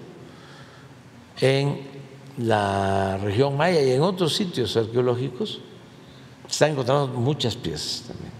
[1.41, 1.85] en
[2.37, 5.61] la región Maya y en otros sitios arqueológicos,
[6.49, 8.31] están encontrando muchas piezas también.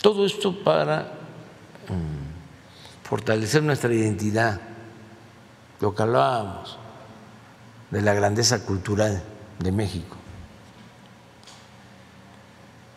[0.00, 1.12] Todo esto para
[1.88, 4.60] mm, fortalecer nuestra identidad,
[5.80, 6.78] lo que hablábamos
[7.90, 9.22] de la grandeza cultural
[9.58, 10.16] de México.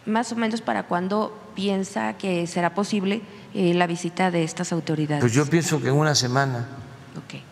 [0.05, 3.21] Más o menos para cuándo piensa que será posible
[3.53, 5.21] eh, la visita de estas autoridades.
[5.21, 6.67] Pues yo pienso que en una semana.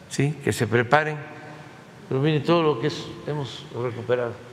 [0.10, 1.18] Sí, que se preparen.
[2.08, 2.90] Pero miren todo lo que
[3.28, 4.47] hemos recuperado.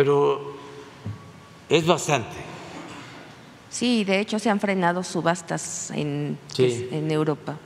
[0.00, 0.54] Pero
[1.68, 2.34] es bastante.
[3.68, 7.58] Sí, de hecho se han frenado subastas en, en Europa.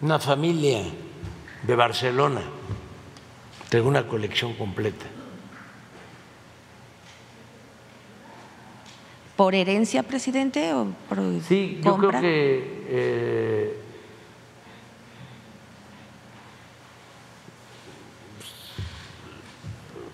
[0.00, 0.82] Una familia
[1.62, 2.42] de Barcelona
[3.76, 5.04] tengo una colección completa.
[9.36, 10.72] ¿Por herencia, presidente?
[10.72, 13.80] O por sí, yo creo que eh,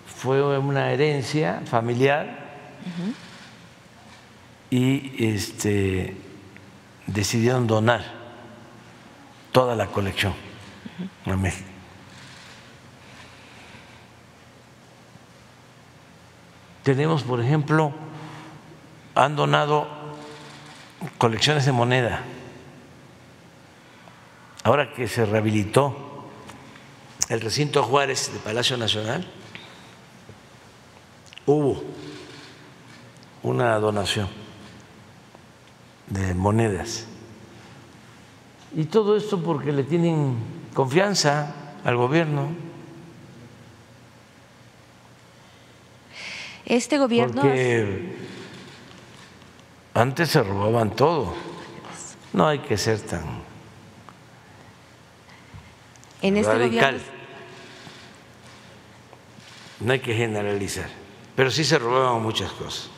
[0.06, 2.66] fue una herencia familiar
[4.70, 6.16] y este,
[7.06, 8.02] decidieron donar
[9.52, 10.34] toda la colección
[11.26, 11.71] a México.
[16.82, 17.92] Tenemos, por ejemplo,
[19.14, 19.86] han donado
[21.18, 22.22] colecciones de moneda.
[24.64, 26.26] Ahora que se rehabilitó
[27.28, 29.26] el recinto Juárez de Palacio Nacional,
[31.46, 31.82] hubo
[33.42, 34.28] una donación
[36.08, 37.06] de monedas.
[38.74, 40.36] Y todo esto porque le tienen
[40.74, 41.54] confianza
[41.84, 42.48] al gobierno.
[46.72, 47.42] Este gobierno...
[47.42, 48.16] Porque
[49.92, 51.34] antes se robaban todo.
[52.32, 53.42] No hay que ser tan
[56.22, 56.94] en este radical.
[56.94, 57.12] gobierno...
[59.80, 60.88] No hay que generalizar.
[61.36, 62.88] Pero sí se robaban muchas cosas.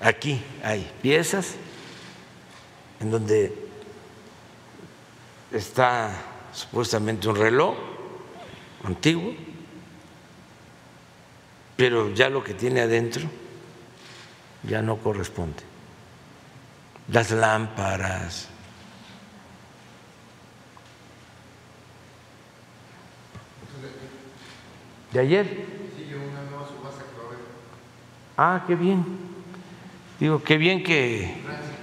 [0.00, 1.54] Aquí hay piezas
[2.98, 3.54] en donde
[5.52, 6.10] está
[6.52, 7.76] supuestamente un reloj
[8.82, 9.32] antiguo,
[11.78, 13.22] pero ya lo que tiene adentro
[14.64, 15.62] ya no corresponde.
[17.12, 18.48] Las lámparas.
[25.12, 25.66] ¿De ayer?
[28.36, 29.06] Ah, qué bien.
[30.18, 31.32] Digo, qué bien que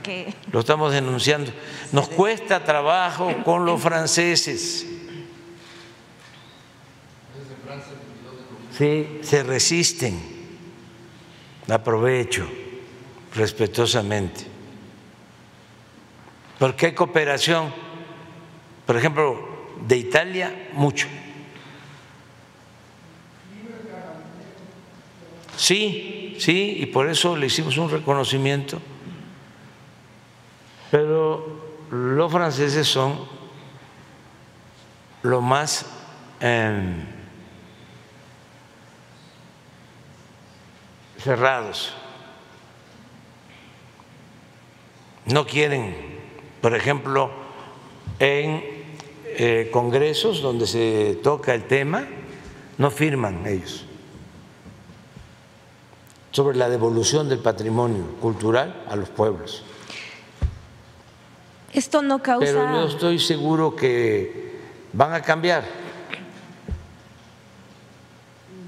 [0.04, 1.52] que lo estamos denunciando.
[1.94, 4.86] Nos cuesta trabajo con los franceses.
[8.78, 10.20] Sí, se resisten.
[11.70, 12.48] Aprovecho
[13.34, 14.46] respetuosamente.
[16.60, 17.74] Porque hay cooperación,
[18.86, 19.48] por ejemplo,
[19.88, 21.08] de Italia, mucho.
[25.58, 28.82] Sí, sí, y por eso le hicimos un reconocimiento.
[30.92, 33.20] Pero los franceses son
[35.24, 35.86] lo más
[36.42, 37.15] eh,
[41.18, 41.94] cerrados.
[45.26, 45.96] No quieren,
[46.62, 47.32] por ejemplo,
[48.20, 48.64] en
[49.26, 52.06] eh, congresos donde se toca el tema,
[52.78, 53.86] no firman ellos
[56.36, 59.64] sobre la devolución del patrimonio cultural a los pueblos.
[61.72, 62.46] esto no causa...
[62.46, 64.60] Pero yo estoy seguro que
[64.92, 65.64] van a cambiar.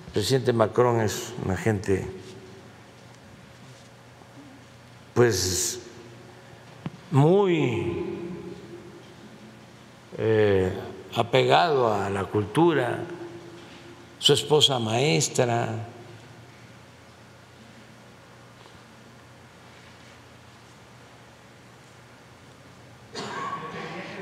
[0.05, 2.07] El presidente Macron es una gente,
[5.17, 5.79] pues,
[7.09, 8.05] muy
[10.15, 10.71] eh,
[11.15, 12.99] apegado a la cultura,
[14.19, 15.87] su esposa maestra,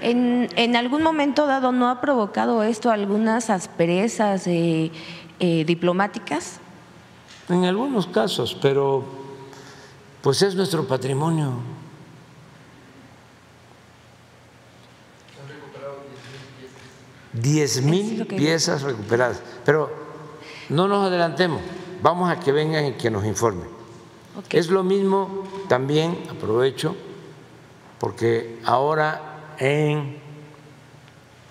[0.02, 4.91] En, en algún momento dado no ha provocado esto algunas asperezas eh,
[5.39, 6.60] eh, diplomáticas.
[7.50, 9.24] En algunos casos, pero
[10.26, 11.51] pues es nuestro patrimonio.
[17.32, 19.43] Diez mil piezas recuperadas.
[19.63, 19.91] Pero
[20.69, 21.61] no nos adelantemos,
[22.01, 23.67] vamos a que vengan y que nos informen.
[24.49, 26.95] Es lo mismo también, aprovecho,
[27.99, 30.17] porque ahora en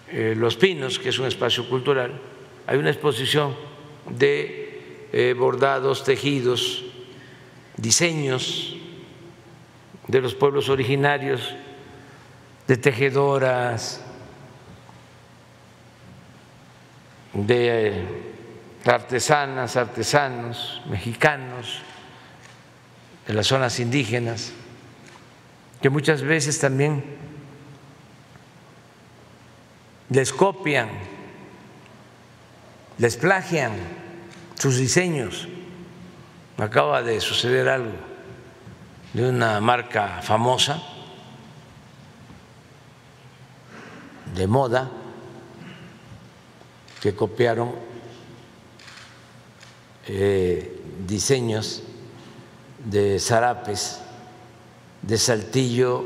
[0.09, 2.21] eh, Los Pinos, que es un espacio cultural,
[2.67, 3.55] hay una exposición
[4.11, 6.87] de eh, bordados, tejidos,
[7.77, 8.77] diseños
[10.09, 11.55] de los pueblos originarios,
[12.67, 14.01] de tejedoras,
[17.33, 18.05] de eh,
[18.85, 21.81] artesanas, artesanos mexicanos,
[23.27, 24.53] de las zonas indígenas,
[25.81, 27.03] que muchas veces también
[30.11, 30.89] les copian,
[32.99, 33.73] les plagian
[34.59, 35.49] sus diseños.
[36.59, 37.97] Acaba de suceder algo
[39.13, 40.83] de una marca famosa
[44.35, 44.91] de moda
[47.01, 47.73] que copiaron
[50.07, 51.83] eh, diseños
[52.85, 54.01] de zarapes,
[55.03, 56.05] de Saltillo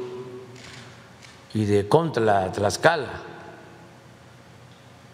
[1.55, 3.23] y de Contra Tlaxcala.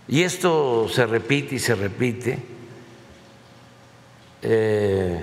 [0.09, 2.53] Y esto se repite y se repite.
[4.47, 5.18] Eh,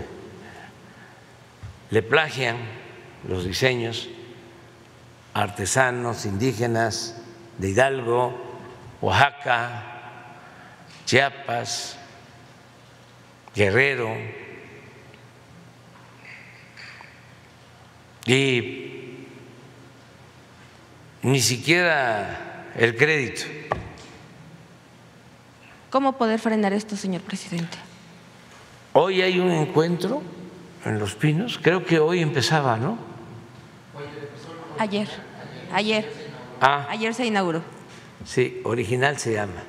[1.91, 2.57] le plagian
[3.28, 4.09] los diseños
[5.36, 7.22] artesanos indígenas
[7.59, 8.36] de Hidalgo,
[8.99, 9.84] Oaxaca,
[11.05, 11.97] Chiapas,
[13.53, 14.09] Guerrero,
[18.26, 19.28] y
[21.22, 23.43] ni siquiera el crédito.
[25.91, 27.90] ¿Cómo poder frenar esto, señor presidente?
[28.93, 30.21] Hoy hay un encuentro
[30.85, 32.97] en Los Pinos, creo que hoy empezaba, ¿no?
[34.77, 35.07] Ayer,
[35.71, 36.11] ayer,
[36.59, 37.61] Ah, ayer se inauguró.
[38.25, 39.63] sí, original se llama.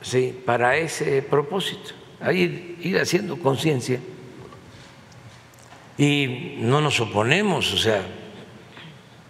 [0.00, 1.90] Sí, para ese propósito,
[2.32, 4.00] ir, ir haciendo conciencia.
[5.98, 8.02] Y no nos oponemos, o sea,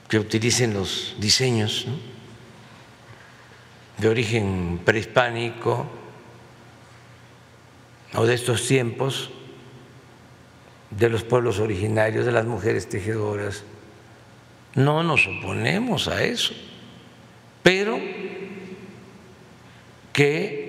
[0.08, 1.94] que utilicen los diseños ¿no?
[3.96, 5.86] de origen prehispánico,
[8.14, 9.30] o de estos tiempos
[10.90, 13.64] de los pueblos originarios, de las mujeres tejedoras.
[14.74, 16.54] No nos oponemos a eso,
[17.62, 17.98] pero
[20.12, 20.68] que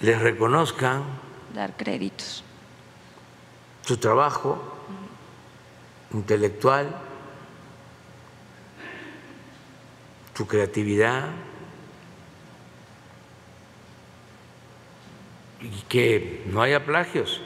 [0.00, 1.04] les reconozcan
[1.54, 2.44] dar créditos
[3.88, 4.62] su trabajo
[6.12, 6.94] intelectual,
[10.36, 11.30] su creatividad,
[15.60, 17.40] y que no haya plagios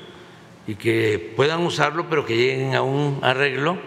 [0.66, 3.78] y que puedan usarlo, pero que lleguen a un arreglo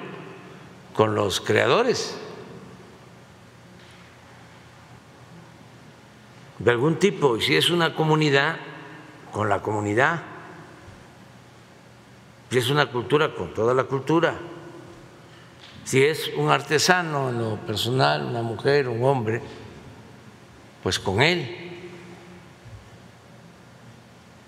[0.93, 2.19] con los creadores
[6.59, 7.38] de algún tipo.
[7.38, 8.57] Y si es una comunidad,
[9.32, 10.21] con la comunidad.
[12.49, 14.36] Si es una cultura, con toda la cultura.
[15.84, 19.41] Si es un artesano en lo personal, una mujer, un hombre,
[20.82, 21.64] pues con él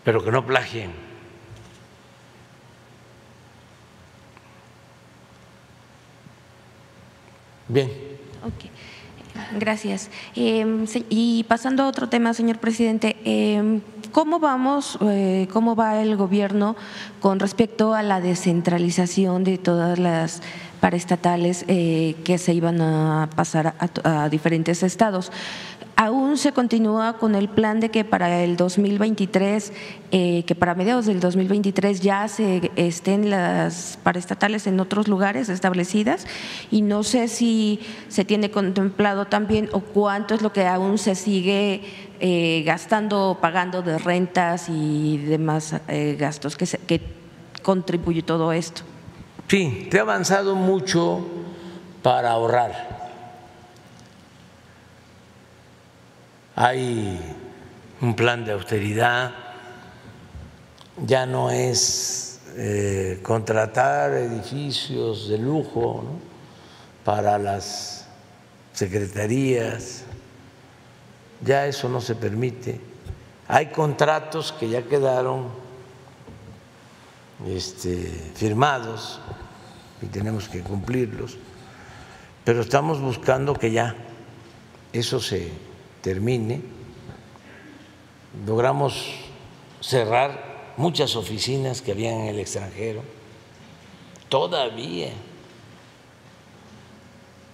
[0.08, 0.92] pero que no plagien.
[7.68, 7.92] Bien.
[8.42, 8.72] Okay.
[9.60, 10.10] Gracias.
[10.34, 13.82] Em, y pasando a otro tema, señor presidente, em,
[14.14, 16.78] ¿cómo vamos, eh, cómo va el gobierno
[17.20, 20.42] con respecto a la descentralización de todas las
[20.80, 25.32] paraestatales eh, que se iban a pasar a diferentes estados?
[26.00, 29.74] Aún se continúa con el plan de que para el 2023,
[30.12, 36.28] eh, que para mediados del 2023 ya se estén las paraestatales en otros lugares establecidas
[36.70, 41.16] y no sé si se tiene contemplado también o cuánto es lo que aún se
[41.16, 41.82] sigue
[42.20, 47.02] eh, gastando, pagando de rentas y demás eh, gastos que, que
[47.64, 48.84] contribuye todo esto.
[49.48, 51.26] Sí, te ha avanzado mucho
[52.04, 52.98] para ahorrar.
[56.54, 57.18] Hay
[58.02, 59.32] un plan de austeridad,
[61.06, 66.04] ya no es eh, contratar edificios de lujo
[67.06, 68.06] para las
[68.74, 70.04] secretarías,
[71.42, 72.82] ya eso no se permite.
[73.48, 75.67] Hay contratos que ya quedaron
[77.46, 79.20] este, firmados
[80.02, 81.38] y tenemos que cumplirlos,
[82.44, 83.96] pero estamos buscando que ya
[84.94, 85.52] eso se
[86.02, 86.62] termine,
[88.46, 89.06] logramos
[89.82, 93.02] cerrar muchas oficinas que habían en el extranjero.
[94.30, 95.12] Todavía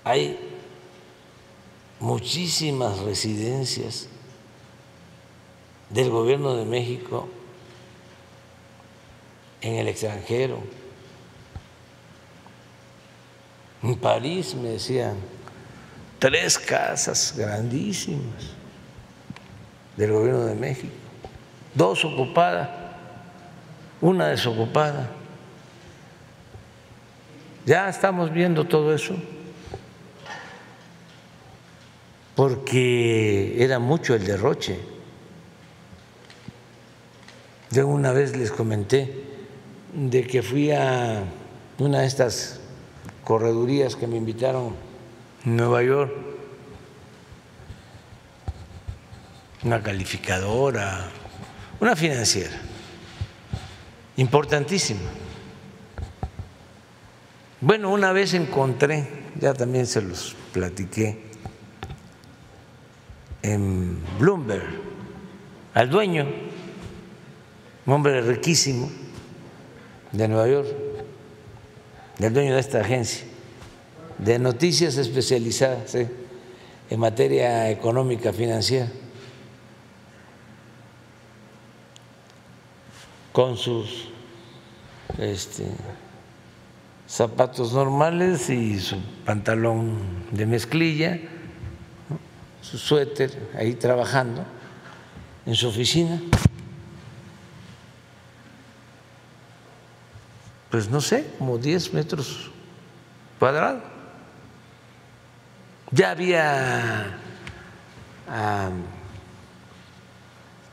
[0.03, 0.37] hay
[1.99, 4.07] muchísimas residencias
[5.89, 7.29] del gobierno de México
[9.63, 10.59] en el extranjero.
[13.81, 15.15] En París me decían,
[16.19, 18.51] tres casas grandísimas
[19.97, 20.93] del gobierno de México,
[21.73, 22.69] dos ocupadas,
[24.01, 25.09] una desocupada.
[27.65, 29.15] Ya estamos viendo todo eso
[32.35, 34.79] porque era mucho el derroche.
[37.71, 39.22] Yo una vez les comenté
[39.93, 41.23] de que fui a
[41.77, 42.59] una de estas
[43.23, 44.75] corredurías que me invitaron
[45.45, 46.11] Nueva York,
[49.63, 51.09] una calificadora,
[51.79, 52.55] una financiera,
[54.17, 55.01] importantísima.
[57.61, 59.07] Bueno, una vez encontré,
[59.39, 61.31] ya también se los platiqué,
[63.41, 64.81] en Bloomberg,
[65.73, 66.25] al dueño,
[67.85, 69.02] un hombre riquísimo
[70.13, 70.67] de Nueva York,
[72.17, 73.25] del dueño de esta agencia
[74.17, 78.87] de noticias especializadas en materia económica financiera,
[83.31, 84.09] con sus
[85.17, 85.65] este,
[87.07, 89.97] zapatos normales y su pantalón
[90.31, 91.19] de mezclilla,
[92.61, 94.45] su suéter, ahí trabajando
[95.45, 96.21] en su oficina.
[100.73, 102.49] Pues no sé, como 10 metros
[103.37, 103.83] cuadrados
[105.91, 107.15] ya había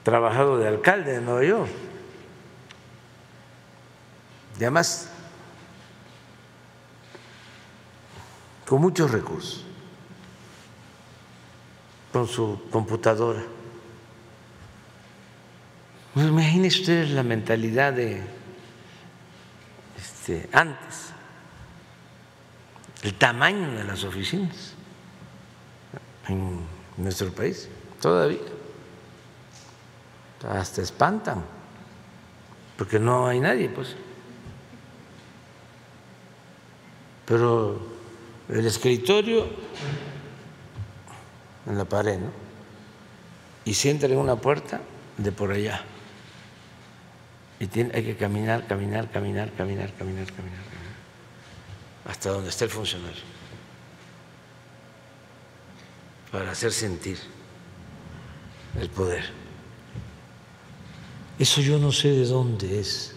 [0.02, 1.70] trabajado de alcalde de Nueva York.
[4.54, 5.10] Y además,
[8.66, 9.66] con muchos recursos,
[12.10, 13.42] con su computadora.
[16.14, 18.39] Pues imagínese usted la mentalidad de
[20.20, 21.12] este, antes,
[23.02, 24.74] el tamaño de las oficinas
[26.28, 26.60] en
[26.98, 27.70] nuestro país,
[28.02, 28.38] todavía.
[30.46, 31.42] hasta espantan,
[32.76, 33.96] porque no hay nadie, pues.
[37.24, 37.80] Pero
[38.50, 39.46] el escritorio
[41.66, 42.30] en la pared, ¿no?
[43.64, 44.80] Y si entra en una puerta
[45.16, 45.82] de por allá.
[47.60, 50.60] Y tiene, hay que caminar, caminar, caminar, caminar, caminar, caminar, caminar,
[52.06, 53.22] hasta donde está el funcionario,
[56.32, 57.18] para hacer sentir
[58.80, 59.24] el poder.
[61.38, 63.14] Eso yo no sé de dónde es,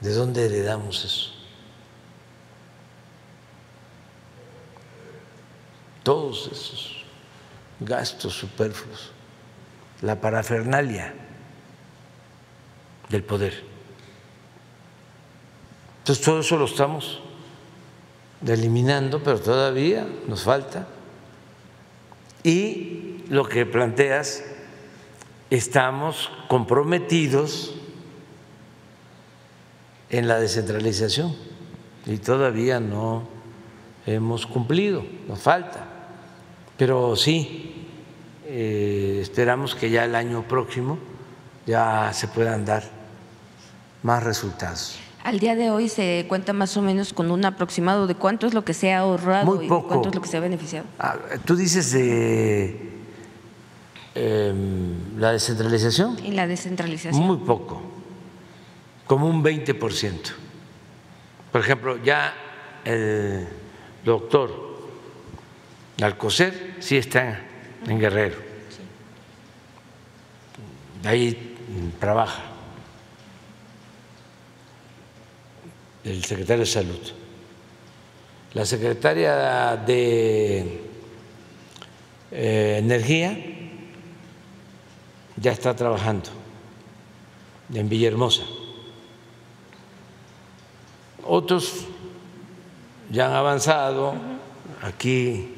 [0.00, 1.32] de dónde heredamos eso.
[6.02, 7.04] Todos esos
[7.80, 9.10] gastos superfluos,
[10.02, 11.14] la parafernalia
[13.08, 13.64] del poder.
[16.00, 17.20] Entonces todo eso lo estamos
[18.46, 20.86] eliminando, pero todavía nos falta.
[22.42, 24.44] Y lo que planteas,
[25.50, 27.74] estamos comprometidos
[30.10, 31.34] en la descentralización
[32.06, 33.28] y todavía no
[34.06, 35.84] hemos cumplido, nos falta.
[36.76, 37.77] Pero sí,
[38.50, 40.98] eh, esperamos que ya el año próximo
[41.66, 42.82] ya se puedan dar
[44.02, 44.98] más resultados.
[45.22, 48.54] Al día de hoy se cuenta más o menos con un aproximado de cuánto es
[48.54, 50.86] lo que se ha ahorrado y cuánto es lo que se ha beneficiado.
[50.98, 53.02] Ah, Tú dices de
[54.14, 56.16] em, la descentralización.
[56.24, 57.22] Y la descentralización.
[57.22, 57.82] Muy poco,
[59.06, 60.32] como un 20%.
[61.52, 62.32] Por ejemplo, ya
[62.84, 63.46] el
[64.04, 64.68] doctor
[66.00, 67.47] Alcocer sí está
[67.86, 68.36] en Guerrero.
[71.04, 71.56] Ahí
[71.98, 72.42] trabaja
[76.04, 77.00] el secretario de Salud.
[78.54, 80.80] La secretaria de
[82.30, 83.36] eh, Energía
[85.36, 86.30] ya está trabajando
[87.72, 88.44] en Villahermosa.
[91.24, 91.84] Otros
[93.10, 94.14] ya han avanzado.
[94.82, 95.54] Aquí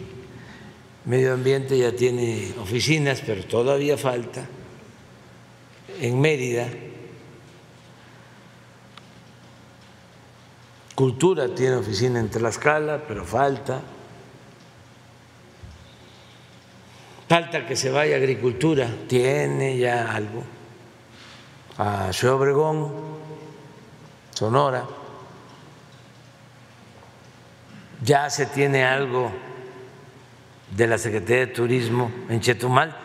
[1.05, 4.47] Medio Ambiente ya tiene oficinas, pero todavía falta.
[6.01, 6.69] En Mérida,
[10.95, 13.81] Cultura tiene oficina en Tlaxcala, pero falta.
[17.27, 20.45] Falta que se vaya Agricultura, tiene ya algo.
[21.79, 22.93] A Ciudad Obregón,
[24.35, 24.87] Sonora.
[28.05, 29.33] Ya se tiene algo
[30.71, 32.97] de la Secretaría de Turismo en Chetumal,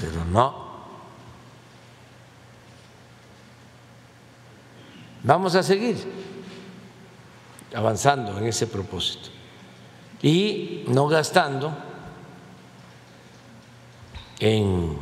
[0.00, 0.66] pero no.
[5.22, 5.96] Vamos a seguir
[7.74, 9.28] avanzando en ese propósito
[10.22, 11.76] y no gastando
[14.38, 14.96] en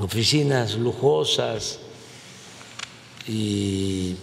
[0.00, 1.80] oficinas lujosas
[3.26, 4.16] y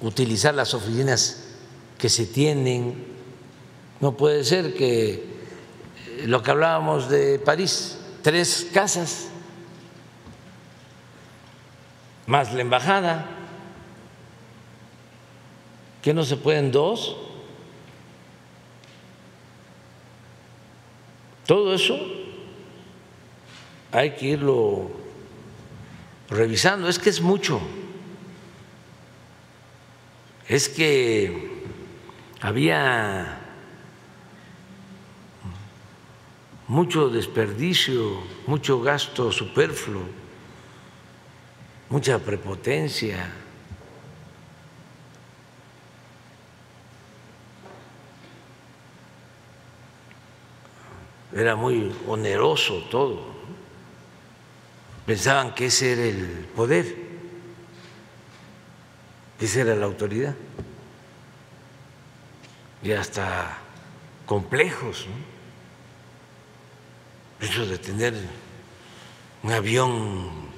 [0.00, 1.44] utilizar las oficinas
[1.98, 3.09] que se tienen.
[4.00, 5.24] No puede ser que
[6.24, 9.28] lo que hablábamos de París, tres casas,
[12.26, 13.26] más la embajada,
[16.02, 17.16] que no se pueden dos.
[21.46, 21.98] Todo eso
[23.92, 24.90] hay que irlo
[26.30, 27.60] revisando, es que es mucho,
[30.48, 31.64] es que
[32.40, 33.39] había
[36.70, 40.04] mucho desperdicio, mucho gasto superfluo,
[41.88, 43.28] mucha prepotencia.
[51.34, 53.20] Era muy oneroso todo.
[55.06, 56.86] Pensaban que ese era el poder,
[59.40, 60.36] que esa era la autoridad.
[62.80, 63.58] Y hasta
[64.24, 65.08] complejos.
[65.08, 65.29] ¿no?
[67.40, 68.14] Eso de tener
[69.42, 70.50] un avión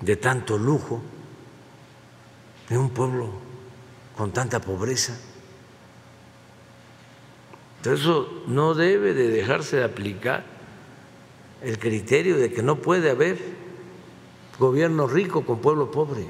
[0.00, 1.00] de tanto lujo
[2.68, 3.30] en un pueblo
[4.16, 5.16] con tanta pobreza.
[7.78, 10.44] Entonces eso no debe de dejarse de aplicar
[11.62, 13.38] el criterio de que no puede haber
[14.58, 16.26] gobierno rico con pueblo pobre.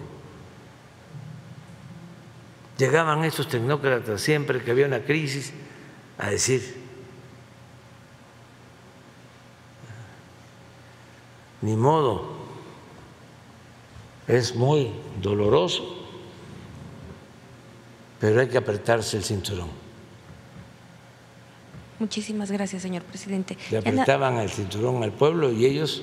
[2.78, 5.52] Llegaban esos tecnócratas siempre que había una crisis
[6.18, 6.82] a decir,
[11.60, 12.32] ni modo,
[14.26, 16.06] es muy doloroso,
[18.20, 19.68] pero hay que apretarse el cinturón.
[21.98, 23.56] Muchísimas gracias, señor presidente.
[23.70, 26.02] Le apretaban el cinturón al pueblo y ellos,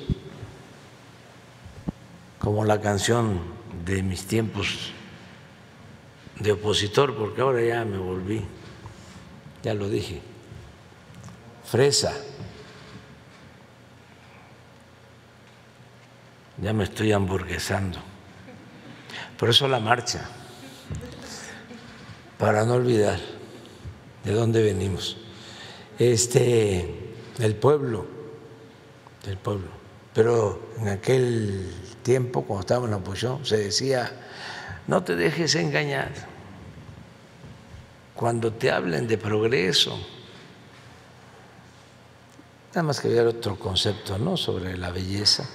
[2.40, 3.42] como la canción
[3.86, 4.94] de mis tiempos
[6.40, 8.42] de opositor, porque ahora ya me volví,
[9.64, 10.22] ya lo dije,
[11.66, 12.14] fresa.
[16.62, 18.00] Ya me estoy hamburguesando.
[19.38, 20.30] Por eso la marcha,
[22.38, 23.20] para no olvidar
[24.24, 25.18] de dónde venimos.
[25.98, 28.06] Este, el pueblo,
[29.26, 29.68] el pueblo.
[30.14, 31.72] Pero en aquel
[32.04, 34.12] tiempo, cuando estaba en la oposición, se decía,
[34.90, 36.10] no te dejes engañar.
[38.16, 39.96] Cuando te hablen de progreso,
[42.70, 44.36] nada más que había otro concepto, ¿no?
[44.36, 45.48] Sobre la belleza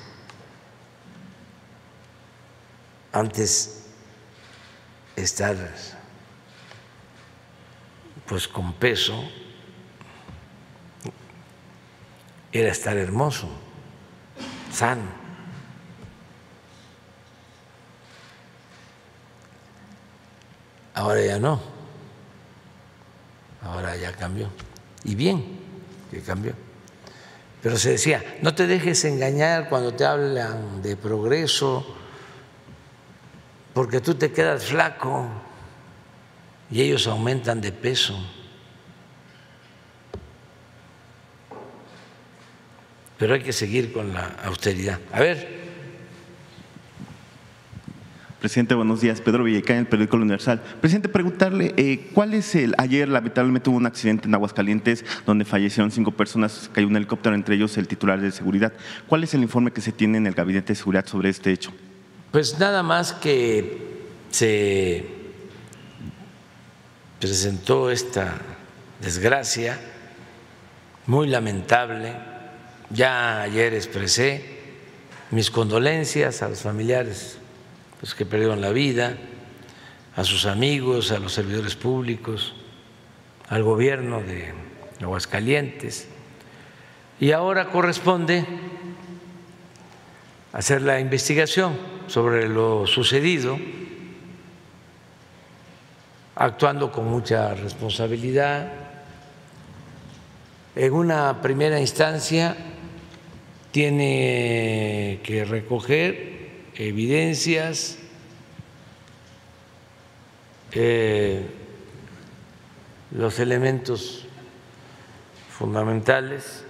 [3.11, 3.87] antes
[5.17, 5.57] estar
[8.27, 9.21] pues con peso
[12.53, 13.49] era estar hermoso,
[14.71, 15.24] sano.
[20.95, 21.61] Ahora ya no.
[23.63, 24.49] Ahora ya cambió.
[25.03, 25.59] Y bien
[26.11, 26.55] que cambió.
[27.63, 31.85] Pero se decía, no te dejes engañar cuando te hablan de progreso,
[33.73, 35.29] porque tú te quedas flaco
[36.71, 38.17] y ellos aumentan de peso.
[43.19, 45.01] Pero hay que seguir con la austeridad.
[45.13, 45.64] A ver.
[48.45, 49.23] Presidente, buenos días.
[49.23, 50.61] Pedro Villecán, el periódico Universal.
[50.79, 52.75] Presidente, preguntarle, eh, ¿cuál es el.
[52.77, 57.55] Ayer, lamentablemente, hubo un accidente en Aguascalientes donde fallecieron cinco personas, cayó un helicóptero, entre
[57.55, 58.75] ellos el titular de seguridad.
[59.07, 61.73] ¿Cuál es el informe que se tiene en el Gabinete de Seguridad sobre este hecho?
[62.33, 63.79] Pues nada más que
[64.29, 65.07] se
[67.19, 68.35] presentó esta
[69.01, 69.81] desgracia
[71.07, 72.13] muy lamentable.
[72.91, 74.45] Ya ayer expresé
[75.31, 77.39] mis condolencias a los familiares
[78.05, 79.17] los que perdieron la vida,
[80.15, 82.53] a sus amigos, a los servidores públicos,
[83.49, 84.53] al gobierno de
[85.01, 86.07] Aguascalientes.
[87.19, 88.45] Y ahora corresponde
[90.53, 93.59] hacer la investigación sobre lo sucedido,
[96.35, 98.71] actuando con mucha responsabilidad.
[100.77, 102.55] En una primera instancia
[103.73, 106.34] tiene que recoger
[106.75, 107.99] evidencias,
[110.73, 111.47] eh,
[113.13, 114.27] los elementos
[115.57, 116.65] fundamentales,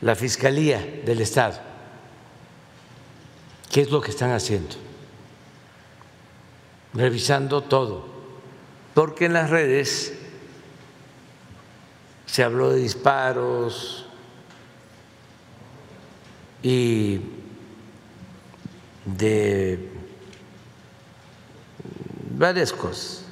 [0.00, 1.70] la Fiscalía del Estado
[3.70, 4.74] ¿Qué es lo que están haciendo?
[6.92, 8.04] Revisando todo,
[8.94, 10.18] porque en las redes
[12.26, 14.06] se habló de disparos
[16.64, 17.20] y
[19.16, 19.90] de
[22.36, 23.24] varias cosas.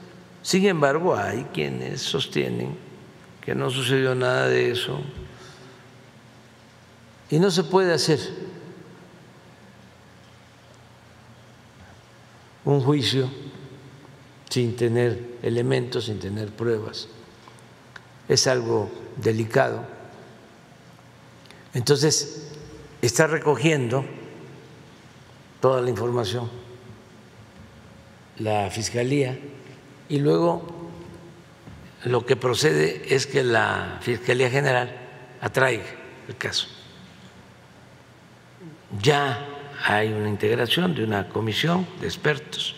[0.43, 2.77] Sin embargo, hay quienes sostienen
[3.43, 5.01] que no sucedió nada de eso
[7.31, 8.19] y no se puede hacer
[12.65, 13.29] un juicio
[14.49, 17.09] sin tener elementos, sin tener pruebas.
[18.29, 19.85] Es algo delicado.
[21.75, 22.49] Entonces,
[23.03, 24.05] está recogiendo
[25.61, 26.49] toda la información
[28.39, 29.39] la Fiscalía
[30.09, 30.63] y luego
[32.05, 34.95] lo que procede es que la Fiscalía General
[35.41, 35.85] atraiga
[36.29, 36.69] el caso.
[39.03, 39.45] Ya
[39.85, 42.77] hay una integración de una comisión de expertos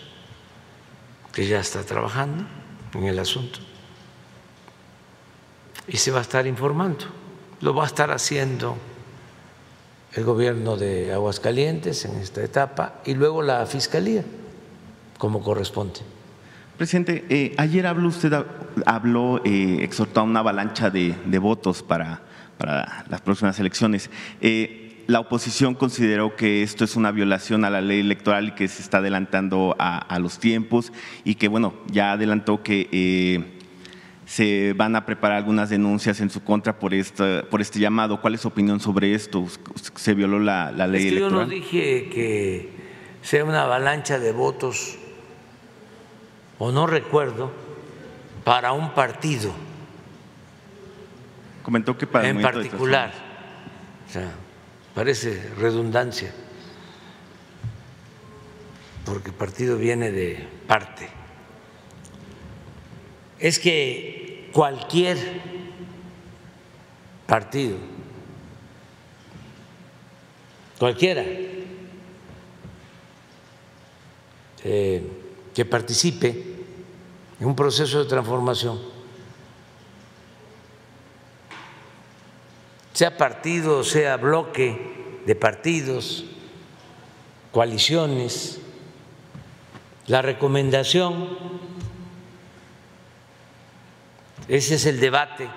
[1.31, 2.45] que ya está trabajando
[2.93, 3.59] en el asunto
[5.87, 7.05] y se va a estar informando.
[7.61, 8.75] Lo va a estar haciendo
[10.13, 14.23] el gobierno de Aguascalientes en esta etapa y luego la Fiscalía,
[15.17, 16.01] como corresponde.
[16.77, 18.33] Presidente, eh, ayer habló usted,
[18.85, 22.21] habló, eh, exhortó a una avalancha de, votos para,
[22.57, 24.09] para, las próximas elecciones.
[24.41, 28.67] Eh, la oposición consideró que esto es una violación a la ley electoral y que
[28.67, 30.93] se está adelantando a, los tiempos
[31.23, 33.59] y que, bueno, ya adelantó que eh,
[34.31, 38.21] se van a preparar algunas denuncias en su contra por, esta, por este llamado.
[38.21, 39.45] ¿Cuál es su opinión sobre esto?
[39.95, 41.31] ¿Se violó la, ley electoral?
[41.31, 42.69] Yo no dije que
[43.21, 44.97] sea una avalancha de votos,
[46.59, 47.51] o no recuerdo,
[48.45, 49.51] para un partido.
[51.61, 53.11] Comentó que para en particular.
[54.07, 54.31] O sea,
[54.95, 56.31] parece redundancia,
[59.03, 61.20] porque partido viene de parte.
[63.41, 65.17] Es que cualquier
[67.25, 67.77] partido,
[70.77, 71.23] cualquiera
[74.63, 75.03] eh,
[75.55, 76.29] que participe
[77.39, 78.79] en un proceso de transformación,
[82.93, 86.25] sea partido, sea bloque de partidos,
[87.51, 88.59] coaliciones,
[90.05, 91.70] la recomendación,
[94.51, 95.47] ese es el debate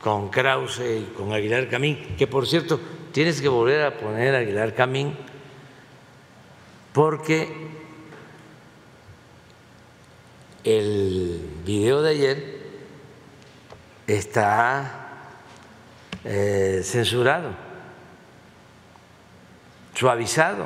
[0.00, 2.80] con Krause y con Aguilar Camín, que por cierto
[3.12, 5.14] tienes que volver a poner Aguilar Camín
[6.94, 7.68] porque
[10.64, 12.60] el video de ayer
[14.06, 15.18] está
[16.24, 17.50] eh, censurado,
[19.94, 20.64] suavizado.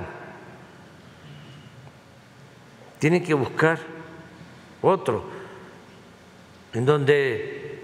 [3.01, 3.81] Tiene que buscar
[4.81, 5.34] otro,
[6.75, 7.79] en donde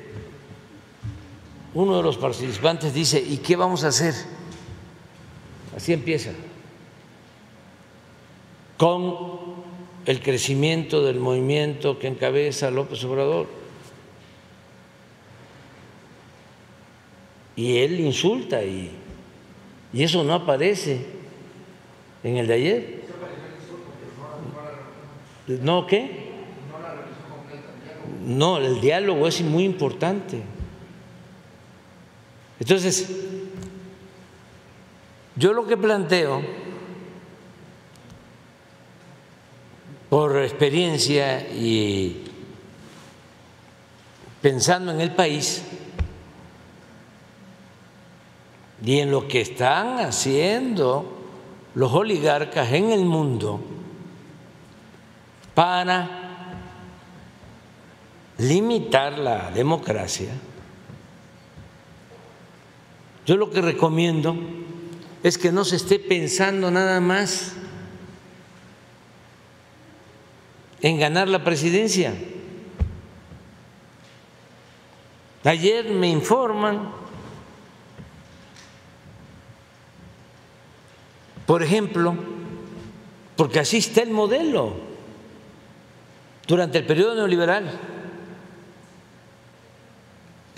[1.75, 4.15] uno de los participantes dice, ¿y qué vamos a hacer?
[5.77, 6.33] Así empieza,
[8.77, 9.61] con
[10.05, 13.47] el crecimiento del movimiento que encabeza López Obrador.
[17.55, 18.91] Y él insulta y,
[19.93, 21.07] y eso no aparece
[22.25, 23.01] en el de ayer.
[25.47, 26.20] ¿No qué?
[28.31, 30.41] No, el diálogo es muy importante.
[32.61, 33.11] Entonces,
[35.35, 36.41] yo lo que planteo
[40.09, 42.23] por experiencia y
[44.41, 45.65] pensando en el país
[48.85, 51.19] y en lo que están haciendo
[51.75, 53.61] los oligarcas en el mundo
[55.53, 56.20] para
[58.41, 60.33] limitar la democracia,
[63.27, 64.37] yo lo que recomiendo
[65.23, 67.53] es que no se esté pensando nada más
[70.81, 72.15] en ganar la presidencia.
[75.45, 76.91] Ayer me informan,
[81.47, 82.15] por ejemplo,
[83.37, 84.75] porque así está el modelo
[86.47, 87.90] durante el periodo neoliberal.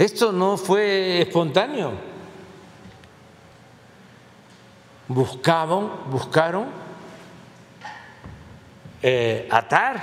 [0.02, 1.92] Esto no fue espontáneo.
[5.06, 6.66] Buscaban, buscaron
[9.00, 10.02] eh, atar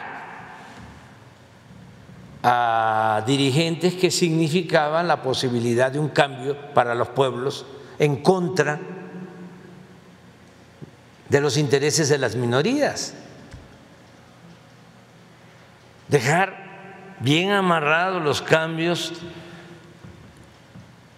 [2.42, 7.66] a dirigentes que significaban la posibilidad de un cambio para los pueblos
[8.00, 8.80] en contra
[11.28, 13.16] de los intereses de las minorías.
[16.08, 19.12] Dejar bien amarrados los cambios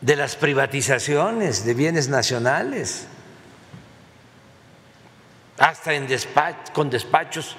[0.02, 3.08] de las privatizaciones de bienes nacionales,
[5.58, 6.08] hasta en
[6.74, 7.56] con despachos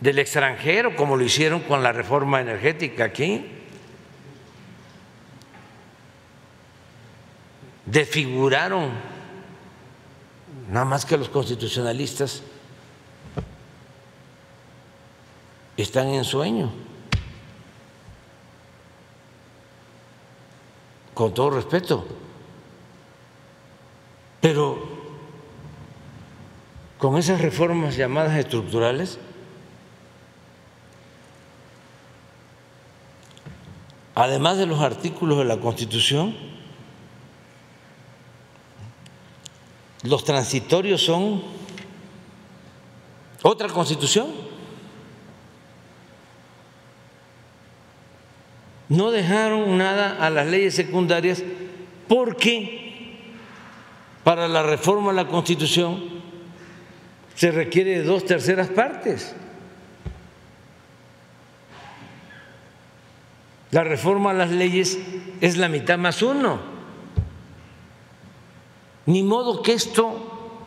[0.00, 3.52] del extranjero, como lo hicieron con la reforma energética aquí.
[7.84, 8.90] Desfiguraron,
[10.70, 12.42] nada más que los constitucionalistas
[15.76, 16.72] están en sueño.
[21.18, 22.06] Con todo respeto.
[24.40, 24.78] Pero
[26.96, 29.18] con esas reformas llamadas estructurales,
[34.14, 36.36] además de los artículos de la Constitución,
[40.04, 41.42] los transitorios son
[43.42, 44.28] otra constitución.
[48.88, 51.42] No dejaron nada a las leyes secundarias
[52.08, 53.22] porque
[54.24, 56.02] para la reforma de la Constitución
[57.34, 59.34] se requiere de dos terceras partes.
[63.70, 64.98] La reforma a las leyes
[65.40, 66.58] es la mitad más uno.
[69.04, 70.58] Ni modo que esto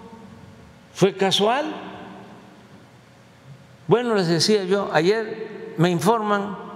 [0.94, 1.74] fue casual.
[3.88, 6.71] Bueno, les decía yo, ayer me informan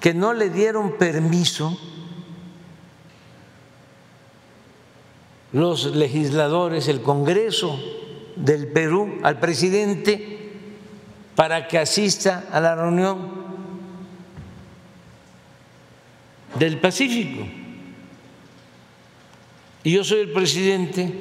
[0.00, 1.78] que no le dieron permiso
[5.52, 7.78] los legisladores, el Congreso
[8.36, 10.38] del Perú al presidente
[11.34, 13.38] para que asista a la reunión
[16.58, 17.46] del Pacífico.
[19.84, 21.12] Y yo soy el presidente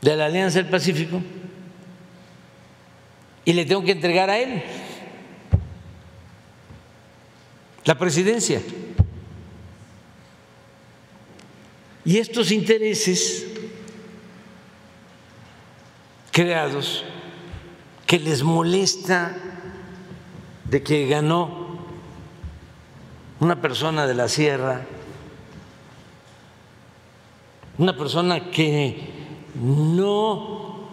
[0.00, 1.20] de la Alianza del Pacífico
[3.44, 4.62] y le tengo que entregar a él
[7.86, 8.60] la presidencia.
[12.04, 13.46] Y estos intereses
[16.32, 17.04] creados
[18.06, 19.36] que les molesta
[20.64, 21.78] de que ganó
[23.40, 24.84] una persona de la sierra,
[27.78, 29.10] una persona que
[29.54, 30.88] no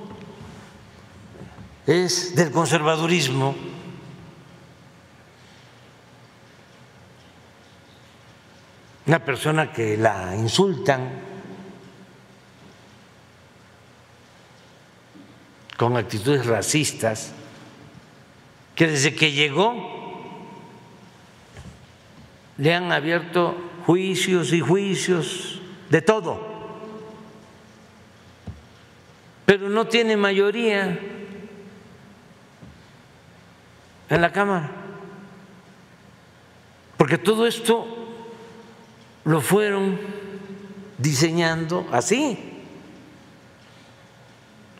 [1.87, 3.72] es del conservadurismo,
[9.05, 11.09] una persona que la insultan
[15.77, 17.33] con actitudes racistas,
[18.75, 19.91] que desde que llegó
[22.57, 26.53] le han abierto juicios y juicios de todo,
[29.45, 30.97] pero no tiene mayoría
[34.09, 34.71] en la Cámara,
[36.95, 38.02] porque todo esto
[39.25, 39.99] lo fueron
[40.97, 42.37] diseñando así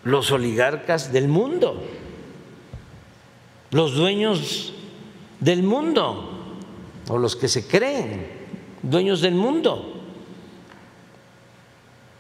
[0.04, 1.82] los oligarcas del mundo,
[3.72, 4.74] los dueños
[5.40, 6.30] del mundo,
[7.08, 8.28] o los que se creen
[8.82, 10.02] dueños del mundo.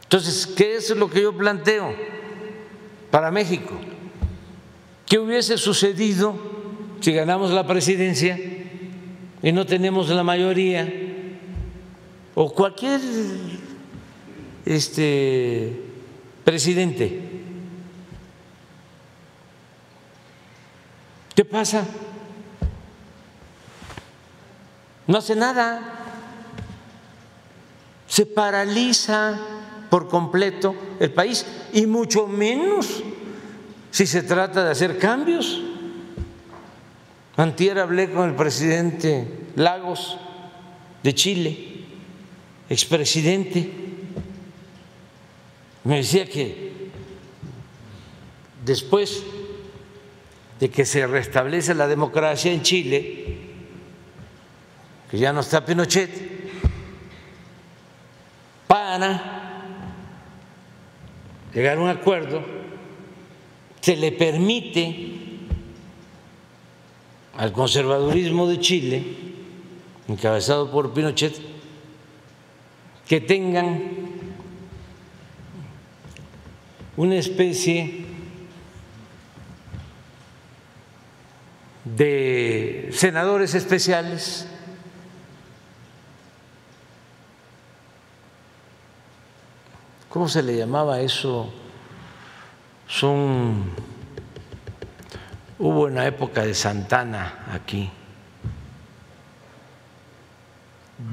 [0.03, 1.93] Entonces, ¿qué es lo que yo planteo
[3.11, 3.73] para México?
[5.05, 6.35] ¿Qué hubiese sucedido
[7.01, 8.39] si ganamos la presidencia
[9.41, 11.02] y no tenemos la mayoría?
[12.35, 12.99] O cualquier
[14.65, 15.81] este
[16.43, 17.21] presidente.
[21.35, 21.85] ¿Qué pasa?
[25.07, 25.99] No hace nada.
[28.07, 29.39] Se paraliza
[29.89, 33.03] por completo el país y mucho menos
[33.91, 35.61] si se trata de hacer cambios.
[37.35, 40.17] Antier hablé con el presidente Lagos
[41.01, 41.72] de Chile
[42.69, 43.69] expresidente,
[45.83, 46.71] me decía que
[48.65, 49.23] después
[50.59, 53.37] de que se restablece la democracia en Chile,
[55.11, 56.09] que ya no está Pinochet,
[58.67, 59.63] para
[61.53, 62.43] llegar a un acuerdo,
[63.81, 65.11] se le permite
[67.37, 69.03] al conservadurismo de Chile,
[70.07, 71.52] encabezado por Pinochet,
[73.07, 73.81] que tengan
[76.95, 78.05] una especie
[81.85, 84.47] de senadores especiales
[90.13, 91.51] ¿Cómo se le llamaba eso?
[92.87, 93.63] Son
[95.57, 97.89] hubo una época de Santana aquí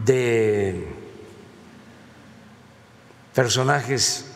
[0.05, 0.99] de
[3.35, 4.26] personajes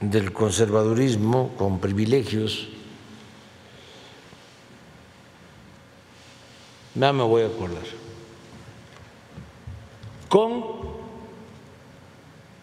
[0.00, 2.68] del conservadurismo con privilegios,
[6.94, 7.84] ya me voy a acordar,
[10.28, 10.64] con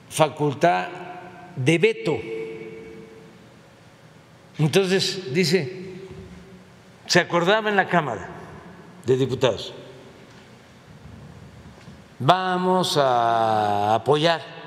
[0.09, 0.87] facultad
[1.55, 2.17] de veto.
[4.57, 5.97] Entonces, dice,
[7.05, 8.29] se acordaba en la Cámara
[9.05, 9.73] de Diputados,
[12.19, 14.62] vamos a apoyar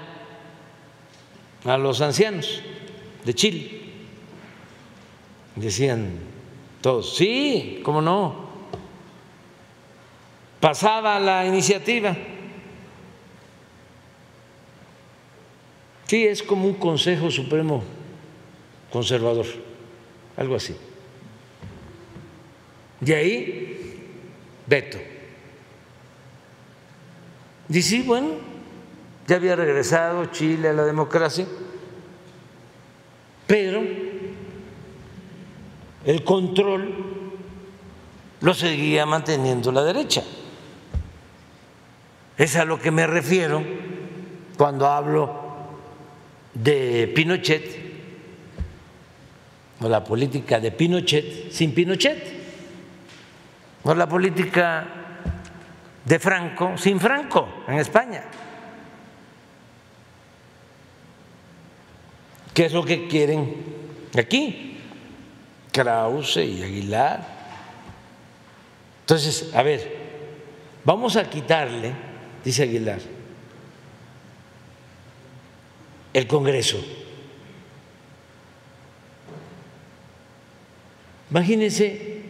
[1.67, 2.63] a los ancianos
[3.25, 3.71] de Chile.
[5.57, 6.19] Decían
[6.81, 8.47] todos, sí, ¿cómo no?
[10.61, 12.17] Pasaba la iniciativa.
[16.07, 17.83] Sí, es como un Consejo Supremo
[18.93, 19.47] conservador,
[20.37, 20.75] algo así.
[23.01, 24.01] De ahí,
[24.67, 24.99] veto.
[27.69, 28.56] Dice, bueno,
[29.27, 31.47] ya había regresado Chile a la democracia,
[33.47, 33.83] pero
[36.05, 36.95] el control
[38.41, 40.23] lo seguía manteniendo la derecha.
[42.39, 43.63] Es a lo que me refiero
[44.57, 45.47] cuando hablo
[46.55, 47.85] de Pinochet
[49.81, 52.23] o la política de Pinochet sin Pinochet
[53.83, 54.87] o la política
[56.05, 58.25] de Franco sin Franco en España.
[62.57, 63.55] ¿Qué es lo que quieren
[64.19, 64.79] aquí?
[65.71, 67.37] Krause y Aguilar.
[69.01, 69.95] Entonces, a ver,
[70.83, 71.93] vamos a quitarle,
[72.43, 73.01] dice Aguilar,
[76.15, 76.83] el Congreso.
[81.31, 82.23] Imagínense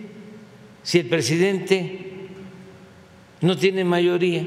[0.83, 2.01] si el presidente
[3.43, 4.45] no tiene mayoría.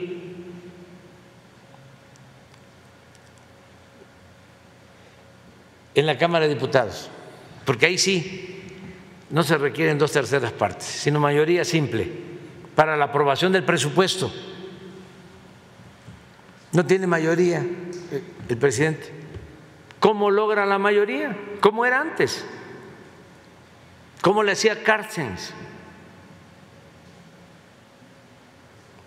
[6.00, 7.10] En la Cámara de Diputados,
[7.66, 8.64] porque ahí sí
[9.30, 12.10] no se requieren dos terceras partes, sino mayoría simple
[12.74, 14.32] para la aprobación del presupuesto.
[16.72, 17.66] No tiene mayoría
[18.48, 19.12] el presidente.
[20.00, 21.36] ¿Cómo logra la mayoría?
[21.60, 22.46] ¿Cómo era antes?
[24.22, 25.54] ¿Cómo le hacía Carstens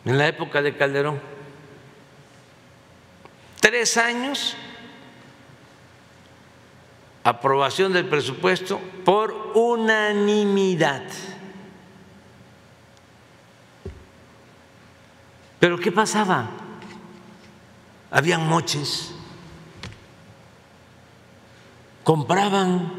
[0.04, 1.18] en la época de Calderón?
[3.60, 4.58] Tres años,
[7.24, 11.02] aprobación del presupuesto por unanimidad.
[15.58, 16.50] Pero ¿qué pasaba?
[18.10, 19.14] Habían moches,
[22.02, 22.92] compraban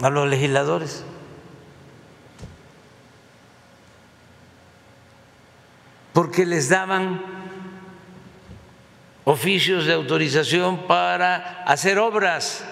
[0.00, 1.04] a los legisladores.
[6.12, 7.31] Porque les daban
[9.24, 12.64] oficios de autorización para hacer obras,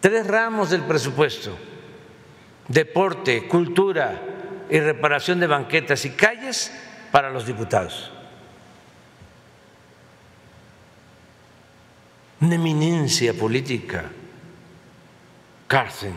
[0.00, 1.56] tres ramos del presupuesto,
[2.68, 4.20] deporte, cultura
[4.68, 6.72] y reparación de banquetas y calles
[7.12, 8.10] para los diputados.
[12.40, 14.04] Una eminencia política
[15.66, 16.12] cárcel.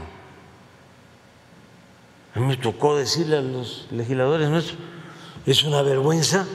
[2.36, 4.78] A mí me tocó decirle a los legisladores nuestros,
[5.46, 6.46] es una vergüenza.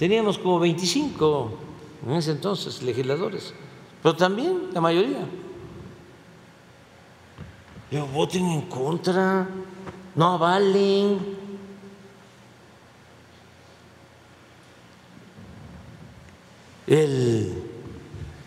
[0.00, 1.58] Teníamos como 25
[2.06, 3.52] en ese entonces legisladores,
[4.02, 5.26] pero también la mayoría.
[7.90, 9.46] Yo voten en contra,
[10.14, 11.18] no avalen.
[16.86, 17.62] El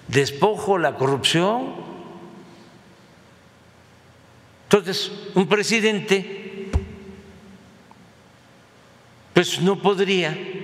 [0.08, 1.68] despojo, la corrupción,
[4.64, 6.72] entonces, un presidente
[9.36, 10.62] pues no podría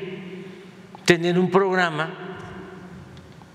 [1.09, 2.07] tener un programa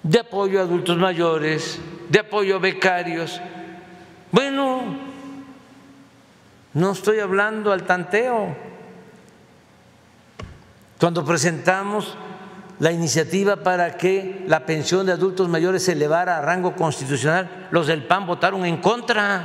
[0.03, 1.79] de apoyo a adultos mayores,
[2.09, 3.41] de apoyo a becarios.
[4.33, 4.83] Bueno,
[6.73, 8.57] no estoy hablando al tanteo.
[10.99, 12.17] Cuando presentamos
[12.81, 17.87] la iniciativa para que la pensión de adultos mayores se elevara a rango constitucional, los
[17.87, 19.45] del PAN votaron en contra.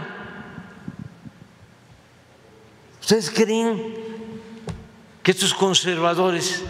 [3.02, 3.94] ¿Ustedes creen
[5.22, 6.64] que estos conservadores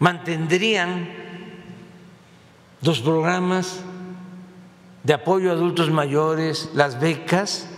[0.00, 1.08] mantendrían
[2.82, 3.80] los programas
[5.04, 7.68] de apoyo a adultos mayores, las becas,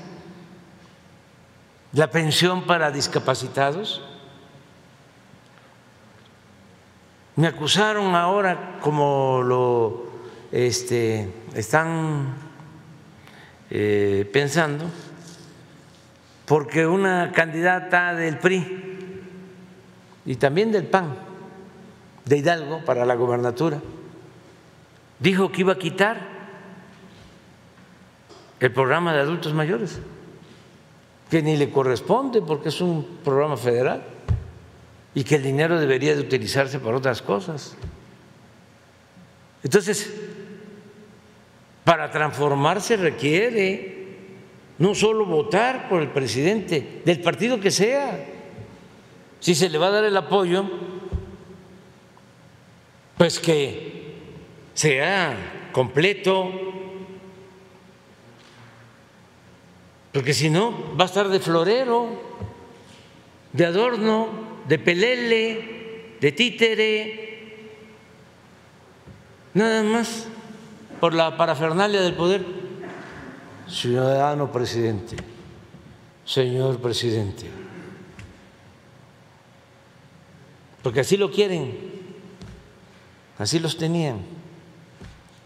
[1.92, 4.02] la pensión para discapacitados?
[7.36, 10.06] Me acusaron ahora, como lo
[10.52, 12.34] este, están
[13.70, 14.84] eh, pensando,
[16.46, 19.22] porque una candidata del PRI
[20.26, 21.31] y también del PAN,
[22.24, 23.80] de Hidalgo, para la gobernatura,
[25.18, 26.20] dijo que iba a quitar
[28.60, 29.98] el programa de adultos mayores,
[31.30, 34.04] que ni le corresponde porque es un programa federal
[35.14, 37.76] y que el dinero debería de utilizarse para otras cosas.
[39.64, 40.12] Entonces,
[41.84, 44.02] para transformarse requiere
[44.78, 48.26] no solo votar por el presidente, del partido que sea.
[49.40, 50.64] Si se le va a dar el apoyo,
[53.22, 54.16] pues que
[54.74, 56.50] sea completo,
[60.12, 62.20] porque si no va a estar de florero,
[63.52, 64.28] de adorno,
[64.66, 67.68] de pelele, de títere,
[69.54, 70.26] nada más
[70.98, 72.44] por la parafernalia del poder.
[73.68, 75.14] Ciudadano presidente,
[76.24, 77.46] señor presidente,
[80.82, 81.91] porque así lo quieren,
[83.38, 84.20] así los tenían,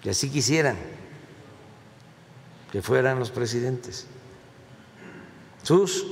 [0.03, 0.77] y así quisieran
[2.71, 4.07] que fueran los presidentes,
[5.63, 6.07] sus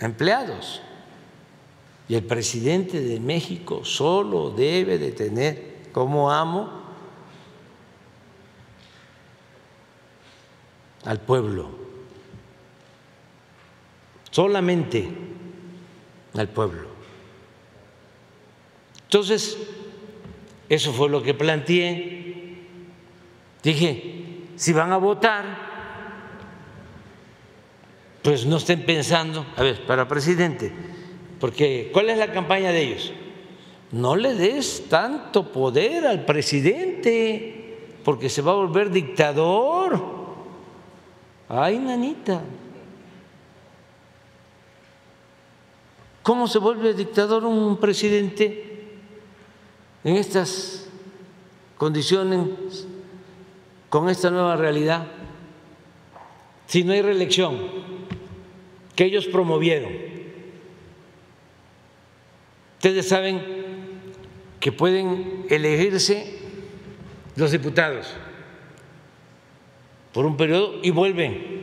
[0.00, 0.82] empleados.
[2.08, 6.82] Y el presidente de México solo debe de tener como amo
[11.04, 11.70] al pueblo,
[14.30, 15.08] solamente
[16.34, 16.88] al pueblo.
[19.04, 19.56] Entonces,
[20.72, 22.56] eso fue lo que planteé.
[23.62, 24.14] Dije,
[24.56, 25.44] si van a votar,
[28.22, 30.72] pues no estén pensando, a ver, para presidente,
[31.38, 33.12] porque ¿cuál es la campaña de ellos?
[33.90, 40.02] No le des tanto poder al presidente, porque se va a volver dictador.
[41.50, 42.40] Ay, nanita.
[46.22, 48.71] ¿Cómo se vuelve dictador un presidente?
[50.04, 50.88] En estas
[51.76, 52.86] condiciones,
[53.88, 55.06] con esta nueva realidad,
[56.66, 57.58] si no hay reelección
[58.96, 59.92] que ellos promovieron?
[62.76, 63.42] Ustedes saben
[64.58, 66.38] que pueden elegirse
[67.36, 68.12] los diputados
[70.12, 71.62] por un periodo y vuelven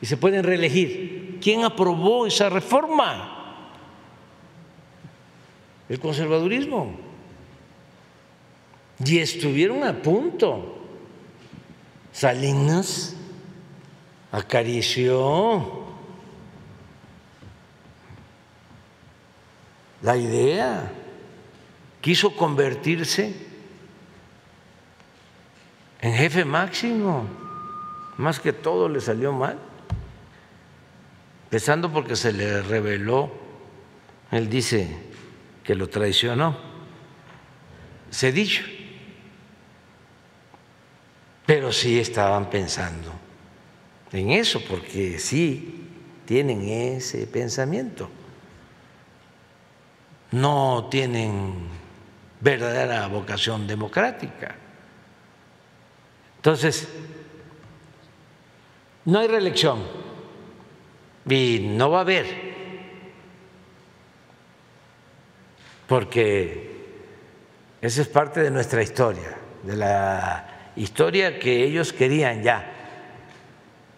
[0.00, 1.38] y se pueden reelegir.
[1.40, 3.40] ¿Quién aprobó esa reforma?
[5.90, 7.09] el conservadurismo.
[9.04, 10.76] Y estuvieron a punto.
[12.12, 13.14] Salinas
[14.32, 15.86] acarició
[20.02, 20.90] la idea,
[22.00, 23.34] quiso convertirse
[26.00, 27.26] en jefe máximo,
[28.16, 29.58] más que todo le salió mal,
[31.44, 33.30] empezando porque se le reveló,
[34.30, 35.10] él dice,
[35.64, 36.56] que lo traicionó.
[38.10, 38.64] Se dicho.
[41.50, 43.10] Pero sí estaban pensando
[44.12, 45.88] en eso, porque sí
[46.24, 48.08] tienen ese pensamiento.
[50.30, 51.54] No tienen
[52.38, 54.54] verdadera vocación democrática.
[56.36, 56.86] Entonces,
[59.04, 59.82] no hay reelección
[61.28, 62.26] y no va a haber
[65.88, 66.86] porque
[67.82, 72.64] esa es parte de nuestra historia, de la historia que ellos querían ya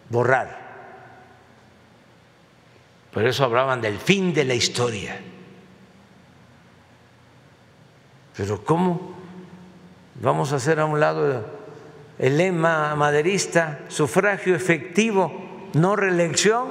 [0.08, 0.60] borrar.
[3.12, 5.20] Por eso hablaban del fin de la historia.
[8.36, 9.14] Pero ¿cómo
[10.20, 11.46] vamos a hacer a un lado
[12.18, 16.68] el lema maderista, sufragio efectivo, no reelección,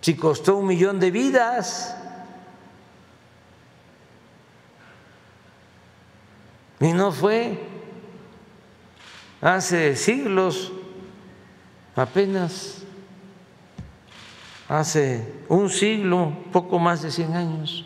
[0.00, 1.96] si costó un millón de vidas?
[6.80, 7.69] Y no fue
[9.40, 10.72] hace siglos,
[11.96, 12.82] apenas
[14.68, 17.84] hace un siglo, poco más de 100 años.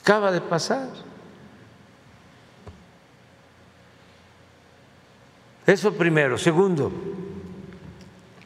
[0.00, 0.88] Acaba de pasar.
[5.66, 6.36] Eso primero.
[6.36, 6.92] Segundo,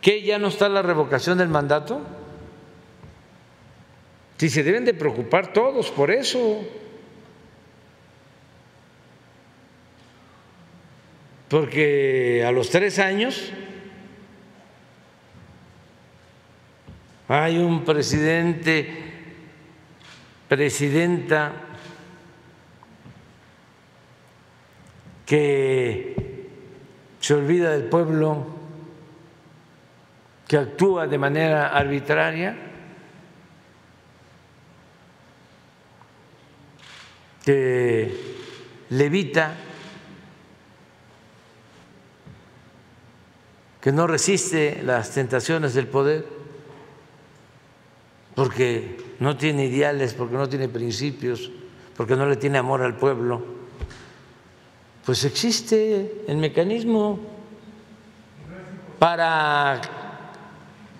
[0.00, 2.00] ¿que ya no está la revocación del mandato?
[4.36, 6.60] Si se deben de preocupar todos por eso.
[11.48, 13.52] Porque a los tres años
[17.28, 18.88] hay un presidente,
[20.48, 21.52] presidenta
[25.24, 26.48] que
[27.20, 28.46] se olvida del pueblo,
[30.46, 32.68] que actúa de manera arbitraria
[37.44, 38.12] que
[38.90, 39.54] levita,
[43.80, 46.26] que no resiste las tentaciones del poder,
[48.34, 51.50] porque no tiene ideales, porque no tiene principios,
[51.96, 53.44] porque no le tiene amor al pueblo,
[55.04, 57.18] pues existe el mecanismo
[58.98, 59.80] para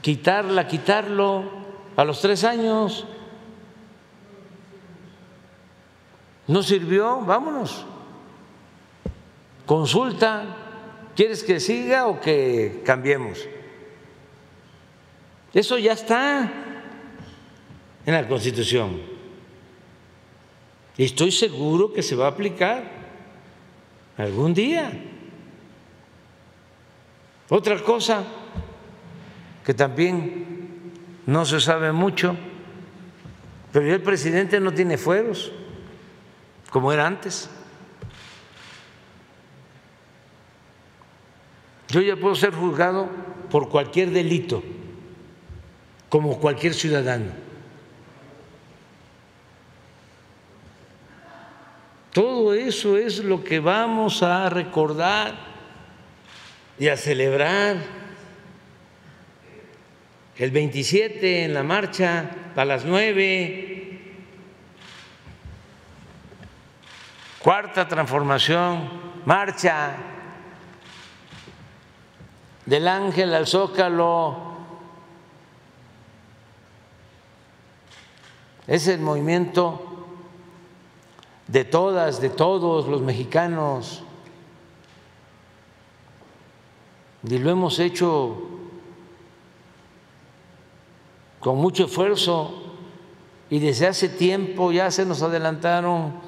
[0.00, 1.44] quitarla, quitarlo
[1.96, 3.06] a los tres años.
[6.46, 7.20] ¿No sirvió?
[7.20, 7.84] Vámonos.
[9.66, 10.67] Consulta.
[11.18, 13.42] ¿Quieres que siga o que cambiemos?
[15.52, 16.46] Eso ya está
[18.06, 19.02] en la Constitución.
[20.96, 22.84] Y estoy seguro que se va a aplicar
[24.16, 24.92] algún día.
[27.48, 28.22] Otra cosa
[29.66, 30.92] que también
[31.26, 32.36] no se sabe mucho,
[33.72, 35.50] pero el presidente no tiene fueros
[36.70, 37.50] como era antes.
[41.88, 43.08] Yo ya puedo ser juzgado
[43.50, 44.62] por cualquier delito,
[46.08, 47.32] como cualquier ciudadano.
[52.12, 55.34] Todo eso es lo que vamos a recordar
[56.78, 57.76] y a celebrar.
[60.36, 63.78] El 27 en la marcha a las 9
[67.38, 68.90] Cuarta transformación,
[69.24, 69.94] marcha
[72.68, 74.36] del ángel al zócalo.
[78.66, 79.80] Es el movimiento
[81.46, 84.02] de todas, de todos los mexicanos.
[87.22, 88.36] Y lo hemos hecho
[91.40, 92.52] con mucho esfuerzo
[93.48, 96.20] y desde hace tiempo ya se nos adelantaron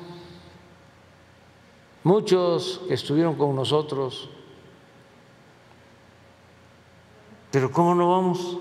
[2.03, 4.31] muchos que estuvieron con nosotros.
[7.51, 8.59] Pero ¿cómo no vamos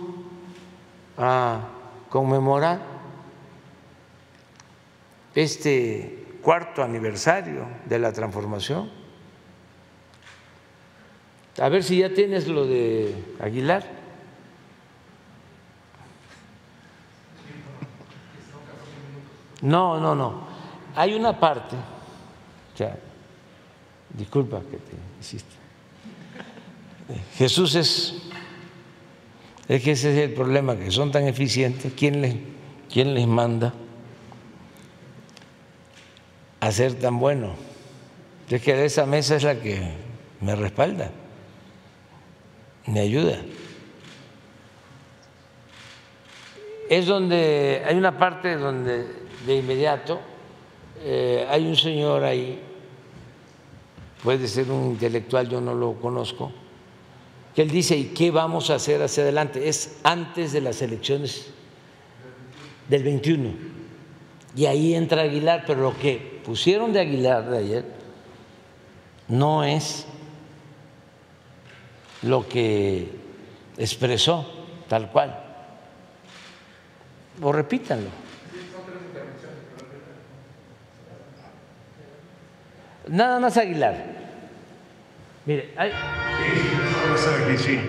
[1.17, 1.61] a
[2.09, 2.81] conmemorar
[5.35, 8.89] este cuarto aniversario de la transformación?
[11.59, 13.99] A ver si ya tienes lo de Aguilar.
[19.61, 20.47] No, no, no.
[20.95, 25.55] Hay una parte, o disculpa que te hiciste.
[27.35, 28.28] Jesús es,
[29.69, 32.35] es que ese es el problema, que son tan eficientes, ¿quién les,
[32.91, 33.71] quién les manda
[36.59, 37.51] a ser tan bueno?
[38.49, 39.79] Es que esa mesa es la que
[40.41, 41.11] me respalda,
[42.87, 43.37] me ayuda.
[46.89, 49.05] Es donde hay una parte donde
[49.45, 50.19] de inmediato,
[51.03, 52.59] eh, hay un señor ahí,
[54.23, 56.51] puede ser un intelectual, yo no lo conozco,
[57.61, 59.67] él dice, ¿y qué vamos a hacer hacia adelante?
[59.67, 61.47] Es antes de las elecciones
[62.87, 63.49] del 21.
[64.55, 67.85] Y ahí entra Aguilar, pero lo que pusieron de Aguilar de ayer
[69.27, 70.05] no es
[72.21, 73.09] lo que
[73.77, 74.45] expresó
[74.87, 75.45] tal cual.
[77.41, 78.09] O repítanlo.
[83.07, 84.18] Nada más Aguilar.
[85.49, 85.91] Mire, hay...
[87.17, 87.79] Sí, sí.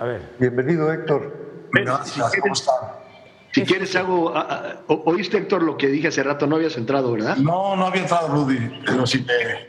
[0.00, 0.34] A ver.
[0.40, 1.68] Bienvenido, Héctor.
[1.70, 2.74] Gracias, ¿cómo están?
[3.52, 4.34] Si quieres hago,
[4.88, 7.36] oíste Héctor lo que dije hace rato, no habías entrado, ¿verdad?
[7.36, 9.68] No, no había entrado Rudy, pero sí me...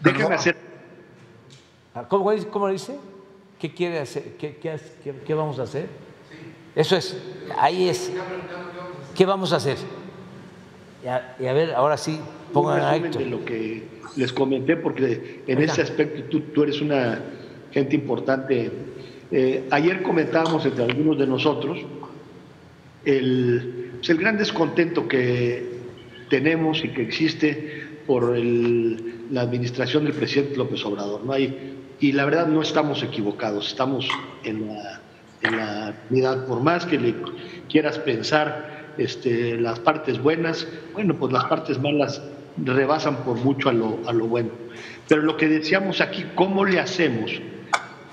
[0.00, 0.56] Déjame hacer...
[1.94, 2.96] Ah, ¿Cómo, ¿Cómo dice?
[3.58, 4.38] ¿Qué quiere hacer?
[4.38, 4.80] ¿Qué, qué,
[5.26, 5.90] qué vamos a hacer?
[6.74, 7.22] Eso es,
[7.58, 8.10] ahí es.
[9.14, 9.76] ¿Qué vamos a hacer?
[11.02, 12.18] Y a, y a ver, ahora sí,
[12.52, 13.84] pongan a de lo que
[14.16, 17.20] les comenté, porque en ese aspecto tú, tú, eres una
[17.70, 18.70] gente importante.
[19.30, 21.78] Eh, ayer comentábamos entre algunos de nosotros
[23.04, 25.70] el, pues el gran descontento que
[26.28, 31.24] tenemos y que existe por el, la administración del presidente López Obrador.
[31.24, 31.32] ¿no?
[31.32, 34.08] Hay, y la verdad no estamos equivocados, estamos
[34.44, 35.00] en la,
[35.42, 37.14] en la unidad, por más que le
[37.68, 42.22] quieras pensar este, las partes buenas, bueno, pues las partes malas
[42.56, 44.50] rebasan por mucho a lo, a lo bueno.
[45.08, 47.40] Pero lo que decíamos aquí, ¿cómo le hacemos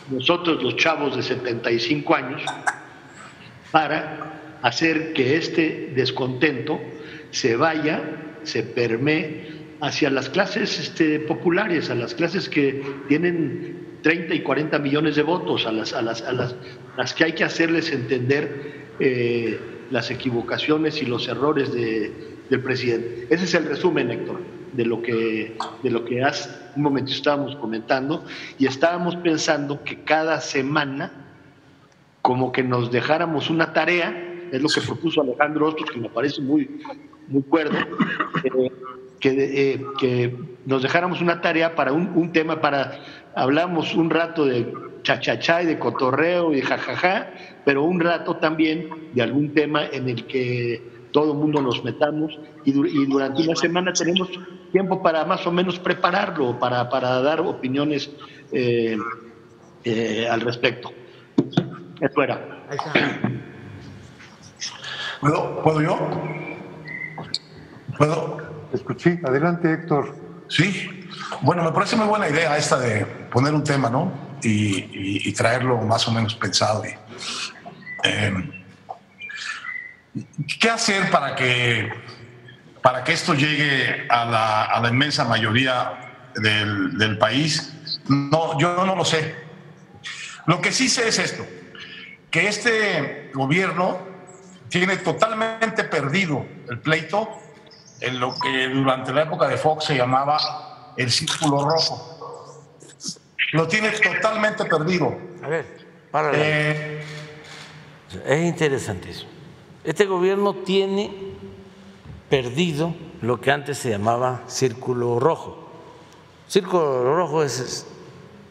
[0.09, 2.41] nosotros los chavos de 75 años
[3.72, 6.80] para hacer que este descontento
[7.31, 8.01] se vaya,
[8.43, 14.80] se permee hacia las clases este, populares, a las clases que tienen 30 y 40
[14.80, 16.55] millones de votos, a las, a las, a las,
[16.95, 19.59] las que hay que hacerles entender eh,
[19.91, 23.27] las equivocaciones y los errores del presidente.
[23.30, 24.41] Ese es el resumen, Héctor,
[24.73, 28.23] de lo que, de lo que hace un momento estábamos comentando
[28.59, 31.11] y estábamos pensando que cada semana
[32.22, 36.41] como que nos dejáramos una tarea, es lo que propuso Alejandro Ostros, que me parece
[36.41, 36.81] muy,
[37.27, 37.77] muy cuerdo,
[38.43, 38.72] eh,
[39.19, 40.35] que, eh, que,
[40.65, 42.99] nos dejáramos una tarea para un, un, tema, para,
[43.34, 44.73] hablamos un rato de
[45.08, 47.32] chachachá y de cotorreo y jajaja,
[47.64, 52.38] pero un rato también de algún tema en el que todo el mundo nos metamos
[52.66, 54.30] y, y, durante una semana tenemos
[54.74, 58.12] tiempo para más o menos prepararlo, para, para dar opiniones
[58.52, 58.98] eh,
[59.86, 60.92] eh, al respecto.
[62.02, 62.68] Eso era.
[65.22, 65.98] ¿Puedo, ¿Puedo yo?
[67.98, 68.38] ¿Puedo?
[68.74, 69.22] Escuché.
[69.24, 70.14] Adelante, Héctor.
[70.50, 70.90] Sí.
[71.42, 74.27] Bueno, me parece muy buena idea esta de poner un tema, ¿no?
[74.43, 76.84] Y, traerlo más o menos pensado.
[76.85, 76.95] Y,
[78.03, 78.34] eh,
[80.59, 81.91] ¿Qué hacer para que,
[82.81, 87.73] para que esto llegue a la, a la inmensa mayoría del, del, país?
[88.07, 89.35] No, yo no lo sé.
[90.45, 91.45] Lo que sí sé es esto,
[92.31, 93.99] que este gobierno
[94.69, 97.41] tiene totalmente perdido el pleito
[97.99, 102.16] en lo que durante la época de Fox se llamaba el círculo rojo.
[103.53, 105.18] Lo tiene totalmente perdido.
[105.41, 105.65] A ver,
[106.11, 106.32] para.
[106.34, 107.02] Eh,
[108.26, 109.30] es interesantísimo.
[109.84, 111.14] Este gobierno tiene
[112.30, 115.69] perdido lo que antes se llamaba círculo rojo.
[116.48, 117.86] Círculo rojo es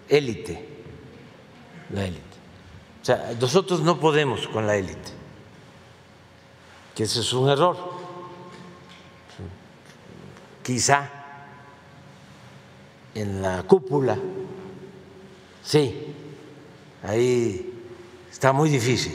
[0.09, 0.67] élite,
[1.91, 2.23] la élite.
[3.03, 5.11] O sea, nosotros no podemos con la élite,
[6.95, 7.77] que ese es un error.
[10.63, 11.11] Quizá
[13.15, 14.19] en la cúpula,
[15.67, 16.15] sí,
[17.03, 17.75] ahí
[18.31, 19.13] está muy difícil.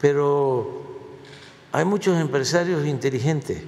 [0.00, 0.82] Pero
[1.70, 3.62] hay muchos empresarios inteligentes,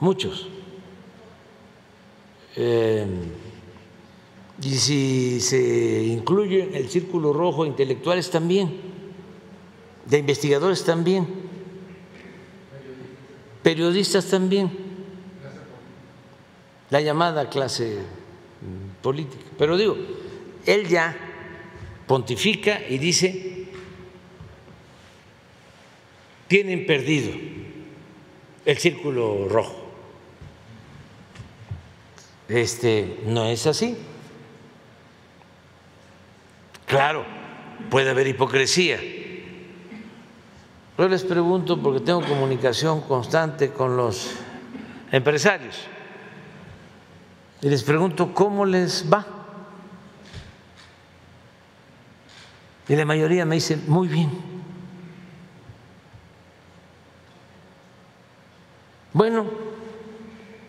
[0.00, 0.48] muchos.
[2.56, 3.06] Eh,
[4.60, 8.80] y si se incluye el círculo rojo, intelectuales también,
[10.04, 11.26] de investigadores también,
[13.62, 14.70] periodistas también,
[16.90, 17.98] la llamada clase
[19.02, 19.44] política.
[19.58, 19.96] Pero digo,
[20.64, 21.16] él ya
[22.06, 23.66] pontifica y dice,
[26.48, 27.30] tienen perdido
[28.64, 29.82] el círculo rojo.
[32.48, 33.96] Este no es así.
[36.86, 37.24] Claro,
[37.90, 39.00] puede haber hipocresía.
[40.98, 44.34] Yo les pregunto, porque tengo comunicación constante con los
[45.10, 45.86] empresarios,
[47.62, 49.24] y les pregunto cómo les va.
[52.88, 54.30] Y la mayoría me dice, muy bien.
[59.12, 59.46] Bueno,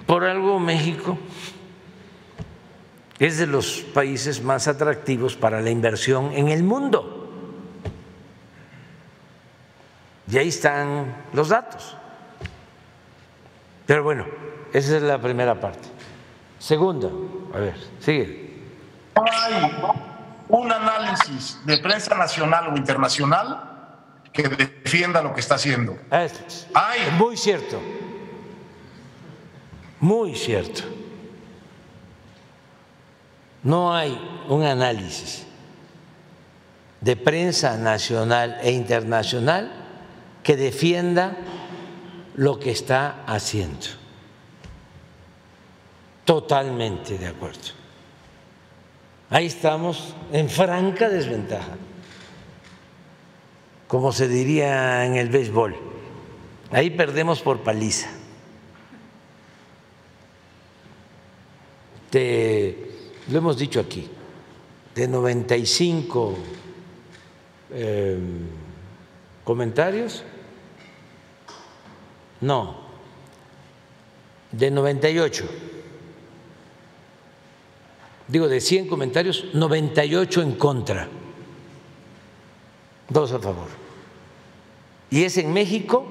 [0.06, 1.18] por algo México
[3.18, 7.32] es de los países más atractivos para la inversión en el mundo.
[10.30, 11.98] Y ahí están los datos.
[13.88, 14.26] Pero bueno,
[14.72, 15.93] esa es la primera parte.
[16.64, 17.10] Segunda,
[17.54, 18.54] a ver, sigue.
[19.16, 19.72] No hay
[20.48, 23.70] un análisis de prensa nacional o internacional
[24.32, 25.98] que defienda lo que está haciendo.
[26.10, 27.12] Es, hay.
[27.18, 27.82] Muy cierto.
[30.00, 30.84] Muy cierto
[33.64, 34.20] no hay
[34.50, 35.46] un análisis
[37.02, 39.72] de prensa nacional e internacional
[40.44, 41.38] que defienda
[42.36, 44.03] lo que está haciendo.
[46.26, 47.60] Totalmente de acuerdo.
[49.30, 51.76] Ahí estamos en franca desventaja,
[53.88, 55.76] como se diría en el béisbol.
[56.72, 58.10] Ahí perdemos por paliza.
[62.14, 64.08] Lo hemos dicho aquí,
[64.94, 66.36] de 95
[67.72, 68.18] eh,
[69.44, 70.24] comentarios,
[72.42, 72.76] no,
[74.52, 75.50] de 98,
[78.28, 81.08] digo de 100 comentarios, 98 en contra,
[83.10, 83.68] dos a favor.
[85.10, 86.06] Y es en México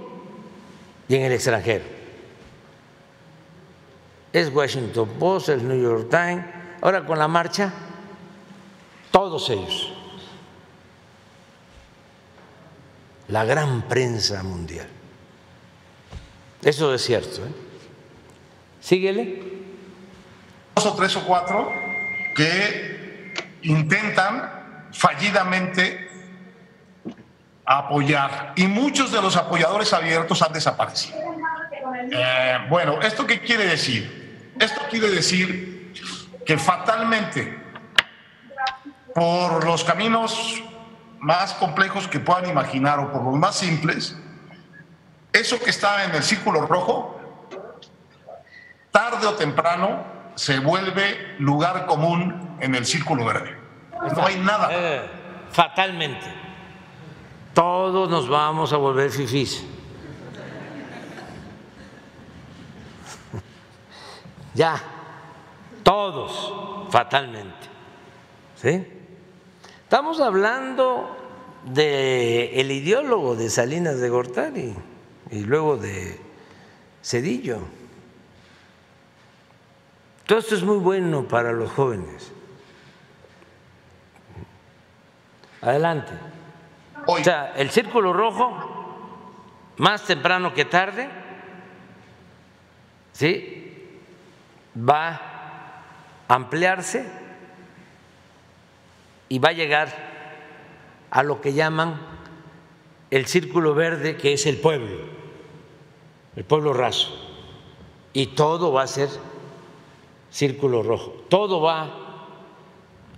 [1.09, 1.85] y en el extranjero.
[4.33, 6.45] Es Washington Post, el New York Times,
[6.83, 7.73] Ahora con la marcha,
[9.13, 9.93] todos ellos,
[13.29, 14.89] la gran prensa mundial.
[16.61, 17.47] Eso es cierto.
[17.47, 17.53] ¿eh?
[18.81, 19.63] Síguele.
[20.75, 21.71] Dos o tres o cuatro
[22.35, 23.33] que
[23.63, 26.11] intentan fallidamente
[27.65, 31.19] apoyar y muchos de los apoyadores abiertos han desaparecido.
[32.11, 34.53] Eh, bueno, ¿esto qué quiere decir?
[34.59, 35.93] Esto quiere decir
[36.45, 37.59] que fatalmente,
[39.15, 40.63] por los caminos
[41.21, 44.17] más complejos que puedan imaginar o por los más simples,
[45.33, 47.19] eso que está en el círculo rojo,
[48.91, 53.57] tarde o temprano se vuelve lugar común en el círculo verde.
[54.17, 54.69] No hay nada.
[54.71, 55.03] Eh,
[55.51, 56.27] fatalmente.
[57.55, 59.65] Todos nos vamos a volver fifís.
[64.55, 64.83] ya
[65.83, 67.69] todos fatalmente.
[68.57, 68.87] ¿Sí?
[69.83, 71.17] Estamos hablando
[71.65, 74.75] de ideólogo de Salinas de Gortari
[75.31, 76.19] y luego de
[77.03, 77.82] Cedillo.
[80.33, 82.33] Todo esto es muy bueno para los jóvenes.
[85.61, 86.15] Adelante.
[87.07, 91.11] O sea, el círculo rojo, más temprano que tarde,
[93.13, 93.91] ¿sí?
[94.75, 95.21] Va
[96.29, 97.05] ampliarse
[99.29, 99.91] y va a llegar
[101.11, 102.01] a lo que llaman
[103.11, 104.97] el círculo verde, que es el pueblo,
[106.37, 107.11] el pueblo raso.
[108.15, 109.11] Y todo va a ser
[110.33, 111.91] círculo rojo, todo va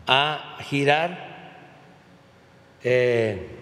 [0.07, 1.35] a girar
[2.83, 3.57] eh,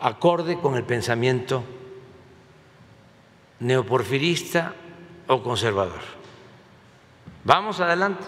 [0.00, 1.64] acorde con el pensamiento
[3.58, 4.74] neoporfirista
[5.26, 6.00] o conservador.
[7.44, 8.24] Vamos adelante.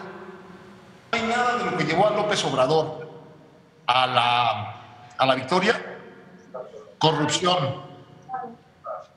[1.13, 3.11] No hay nada de lo que llevó a López Obrador
[3.87, 4.77] a la,
[5.17, 5.99] a la victoria.
[6.99, 7.83] Corrupción,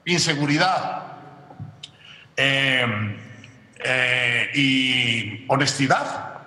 [0.06, 1.18] inseguridad
[2.36, 3.29] em,
[3.80, 6.40] eh, y honestidad.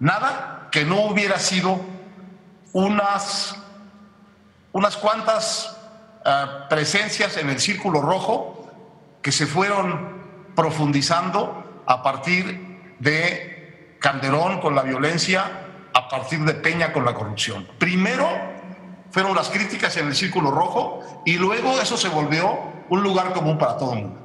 [0.00, 1.80] Nada que no hubiera sido
[2.72, 3.56] unas
[4.72, 5.76] unas cuantas
[6.24, 8.70] ah, presencias en el círculo rojo
[9.20, 10.22] que se fueron
[10.56, 15.44] profundizando a partir de Calderón con la violencia,
[15.94, 17.68] a partir de Peña con la corrupción.
[17.78, 18.28] Primero
[19.10, 23.58] fueron las críticas en el círculo rojo y luego eso se volvió un lugar común
[23.58, 24.21] para todo el mundo.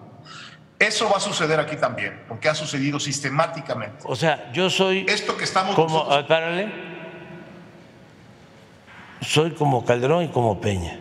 [0.79, 4.03] Eso va a suceder aquí también, porque ha sucedido sistemáticamente.
[4.05, 6.71] O sea, yo soy Esto que estamos como, nosotros- ah, párale.
[9.21, 10.99] soy como Calderón y como Peña,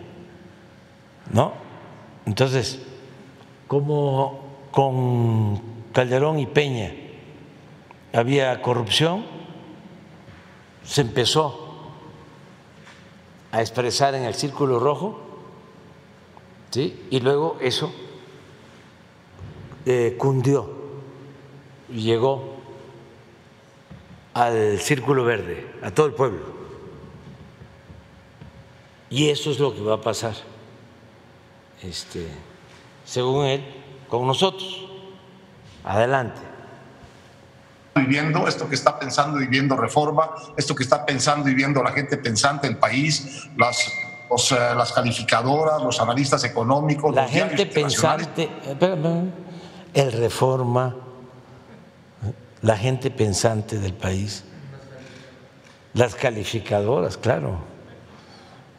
[1.31, 1.53] ¿no?
[2.25, 2.81] Entonces,
[3.69, 5.61] como con
[5.93, 6.93] Calderón y Peña
[8.15, 9.27] había corrupción,
[10.85, 11.91] se empezó
[13.53, 15.21] a expresar en el círculo rojo,
[16.71, 17.07] ¿sí?
[17.11, 17.93] Y luego eso
[19.89, 20.69] eh, cundió
[21.89, 22.57] y llegó
[24.35, 26.41] al círculo verde, a todo el pueblo.
[29.09, 30.35] Y eso es lo que va a pasar,
[31.83, 32.27] este,
[33.05, 33.65] según él,
[34.09, 34.89] con nosotros.
[35.85, 36.41] Adelante.
[37.95, 41.93] viviendo, esto que está pensando y viviendo reforma, esto que está pensando y viendo la
[41.93, 43.93] gente pensante del país, las,
[44.29, 49.46] los, eh, las calificadoras, los analistas económicos, La los gente pensante, espérame,
[49.97, 50.95] el reforma,
[52.61, 54.45] la gente pensante del país,
[55.95, 57.59] las calificadoras, claro,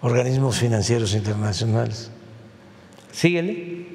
[0.01, 2.11] organismos financieros internacionales.
[3.11, 3.87] Síguele.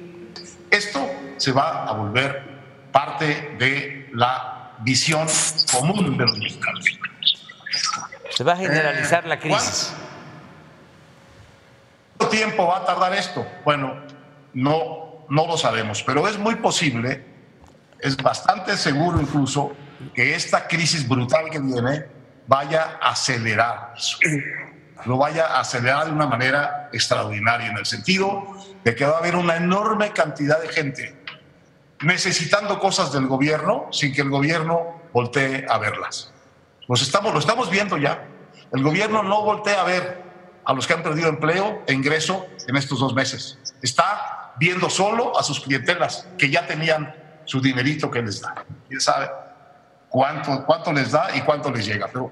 [0.69, 0.99] Esto
[1.37, 2.43] se va a volver
[2.91, 5.25] parte de la visión
[5.71, 6.85] común de los mexicanos.
[8.31, 9.93] Se va a generalizar la Eh, crisis.
[12.17, 13.45] ¿Cuánto tiempo va a tardar esto?
[13.63, 13.95] Bueno,
[14.53, 17.23] no, no lo sabemos, pero es muy posible,
[17.99, 19.73] es bastante seguro incluso,
[20.13, 22.05] que esta crisis brutal que viene
[22.47, 24.17] vaya a acelerar eso.
[25.05, 28.43] Lo vaya a acelerar de una manera extraordinaria, en el sentido
[28.83, 31.23] de que va a haber una enorme cantidad de gente
[32.03, 36.33] necesitando cosas del gobierno sin que el gobierno voltee a verlas.
[36.87, 38.27] Los estamos, lo estamos viendo ya.
[38.71, 40.23] El gobierno no voltea a ver
[40.65, 43.59] a los que han perdido empleo e ingreso en estos dos meses.
[43.81, 47.13] Está viendo solo a sus clientelas que ya tenían
[47.45, 48.65] su dinerito que les da.
[48.87, 49.29] ¿Quién sabe
[50.09, 52.07] cuánto, cuánto les da y cuánto les llega?
[52.07, 52.31] Pero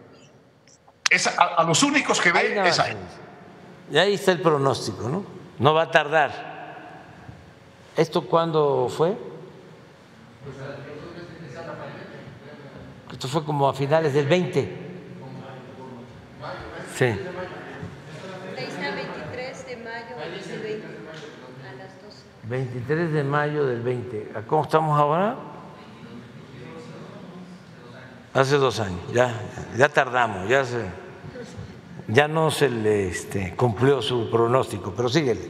[1.09, 2.97] es a, a los únicos que ve nada es a él.
[3.91, 5.25] Y ahí está el pronóstico, ¿no?
[5.59, 6.31] No va a tardar.
[7.97, 9.17] ¿Esto cuándo fue?
[13.11, 14.61] Esto fue como a finales del 20.
[16.95, 17.05] Sí.
[17.05, 20.15] 23 de mayo
[20.47, 20.89] del 20 a
[21.75, 22.23] las 12.
[22.51, 24.33] 23 de mayo del 20.
[24.35, 25.37] ¿A ¿Cómo estamos ahora?
[28.33, 29.33] Hace dos años, ya,
[29.77, 30.85] ya tardamos, ya, se,
[32.09, 35.49] ya no se le este, cumplió su pronóstico, pero síguele.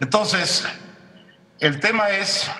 [0.00, 0.66] Entonces,
[1.60, 2.50] el tema es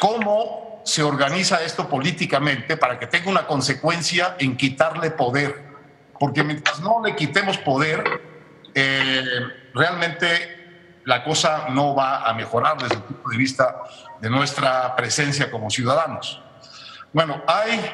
[0.00, 5.66] cómo se organiza esto políticamente para que tenga una consecuencia en quitarle poder.
[6.18, 8.04] Porque mientras no le quitemos poder,
[8.74, 9.22] eh,
[9.78, 13.76] realmente la cosa no va a mejorar desde el punto de vista
[14.20, 16.42] de nuestra presencia como ciudadanos.
[17.12, 17.90] Bueno, hay,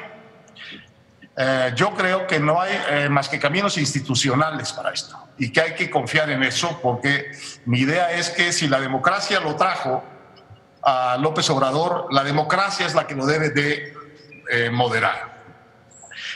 [1.37, 5.61] eh, yo creo que no hay eh, más que caminos institucionales para esto y que
[5.61, 7.31] hay que confiar en eso porque
[7.67, 10.03] mi idea es que si la democracia lo trajo
[10.83, 13.95] a López Obrador, la democracia es la que lo debe de
[14.51, 15.35] eh, moderar.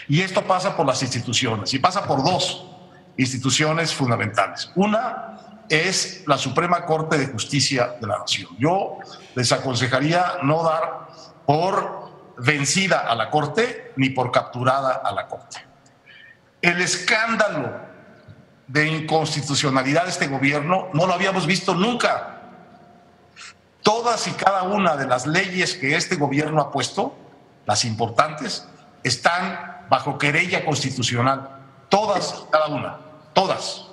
[0.06, 2.77] Y esto pasa por las instituciones y pasa por dos
[3.18, 4.70] instituciones fundamentales.
[4.74, 8.56] Una es la Suprema Corte de Justicia de la Nación.
[8.58, 8.98] Yo
[9.34, 11.08] les aconsejaría no dar
[11.44, 15.58] por vencida a la Corte ni por capturada a la Corte.
[16.62, 17.72] El escándalo
[18.66, 22.34] de inconstitucionalidad de este gobierno no lo habíamos visto nunca.
[23.82, 27.16] Todas y cada una de las leyes que este gobierno ha puesto,
[27.66, 28.68] las importantes,
[29.02, 31.48] están bajo querella constitucional.
[31.88, 33.07] Todas y cada una.
[33.38, 33.86] Todas.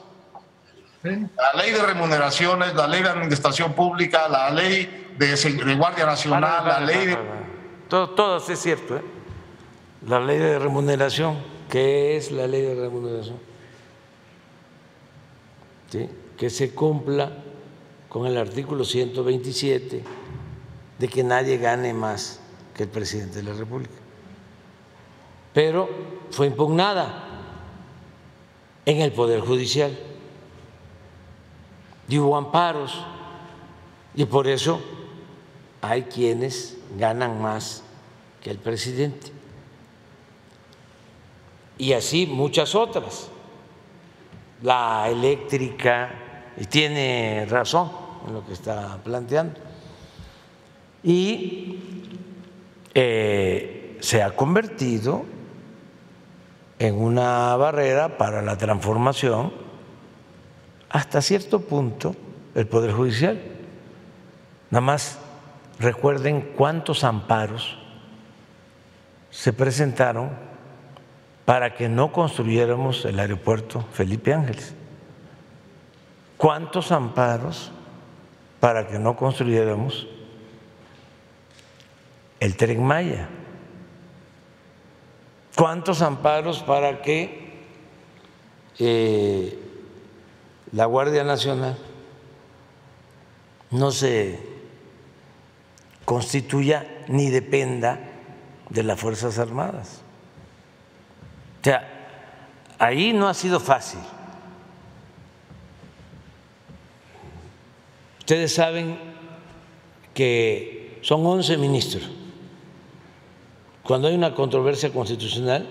[1.03, 6.79] La ley de remuneraciones, la ley de administración pública, la ley de, Guardia Nacional, la
[6.79, 7.17] ley de...
[7.87, 8.97] Todo, todo es cierto.
[8.97, 9.01] ¿eh?
[10.07, 11.37] La ley de remuneración,
[11.69, 13.37] ¿qué es la ley de remuneración?
[15.91, 16.09] ¿Sí?
[16.35, 17.31] Que se cumpla
[18.09, 20.03] con el artículo 127
[20.97, 22.39] de que nadie gane más
[22.75, 23.93] que el presidente de la República.
[25.53, 25.87] Pero
[26.31, 27.24] fue impugnada
[28.85, 29.97] en el Poder Judicial
[32.07, 32.93] y amparos
[34.13, 34.79] y por eso
[35.81, 37.83] hay quienes ganan más
[38.41, 39.31] que el presidente.
[41.77, 43.29] Y así muchas otras.
[44.61, 46.09] la eléctrica,
[46.57, 47.91] y tiene razón
[48.25, 49.59] en lo que está planteando.
[51.03, 51.77] Y
[52.93, 55.25] eh, se ha convertido
[56.79, 59.53] en una barrera para la transformación
[60.89, 62.15] hasta cierto punto
[62.53, 63.41] el Poder Judicial.
[64.69, 65.19] Nada más
[65.79, 67.77] recuerden cuántos amparos
[69.29, 70.31] se presentaron
[71.43, 74.73] para que no construyéramos el aeropuerto Felipe Ángeles.
[76.37, 77.71] ¿Cuántos amparos
[78.59, 80.07] para que no construyéramos
[82.39, 83.29] el tren Maya?
[85.55, 87.53] ¿Cuántos amparos para que
[88.77, 89.57] eh,
[90.73, 91.77] la Guardia Nacional
[93.71, 94.39] no se
[96.03, 97.99] constituya ni dependa
[98.69, 100.01] de las Fuerzas Armadas?
[101.61, 101.87] O sea,
[102.77, 104.01] ahí no ha sido fácil.
[108.19, 108.99] Ustedes saben
[110.13, 112.14] que son 11 ministros
[113.85, 115.67] cuando hay una controversia constitucional,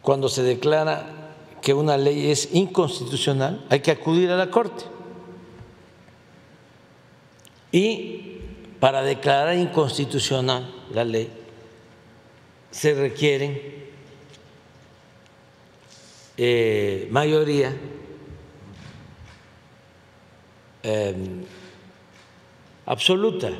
[0.00, 4.84] cuando se declara que una ley es inconstitucional, hay que acudir a la Corte.
[7.72, 8.38] Y
[8.78, 11.28] para declarar inconstitucional la ley
[12.70, 13.60] se requieren
[16.36, 17.76] eh, mayoría
[20.84, 21.44] eh,
[22.86, 23.50] absoluta.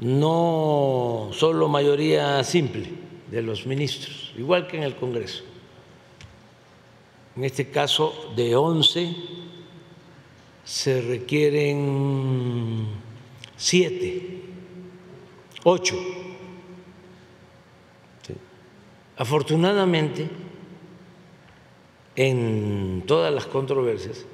[0.00, 2.88] No solo mayoría simple
[3.30, 5.44] de los ministros, igual que en el Congreso.
[7.36, 9.14] En este caso, de 11
[10.64, 12.86] se requieren
[13.56, 14.42] siete,
[15.64, 15.96] ocho.
[19.16, 20.30] Afortunadamente,
[22.16, 24.24] en todas las controversias,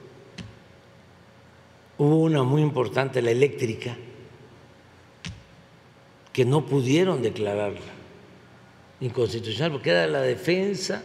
[1.99, 3.97] hubo una muy importante, la eléctrica,
[6.37, 7.81] que no pudieron declararla
[9.01, 11.03] inconstitucional porque era la defensa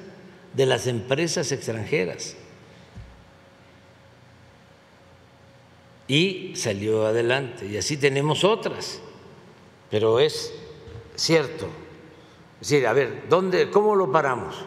[0.54, 2.36] de las empresas extranjeras.
[6.06, 7.66] Y salió adelante.
[7.66, 9.00] Y así tenemos otras.
[9.90, 10.54] Pero es
[11.16, 11.70] cierto.
[12.60, 14.58] Es decir, a ver, ¿dónde, ¿cómo lo paramos?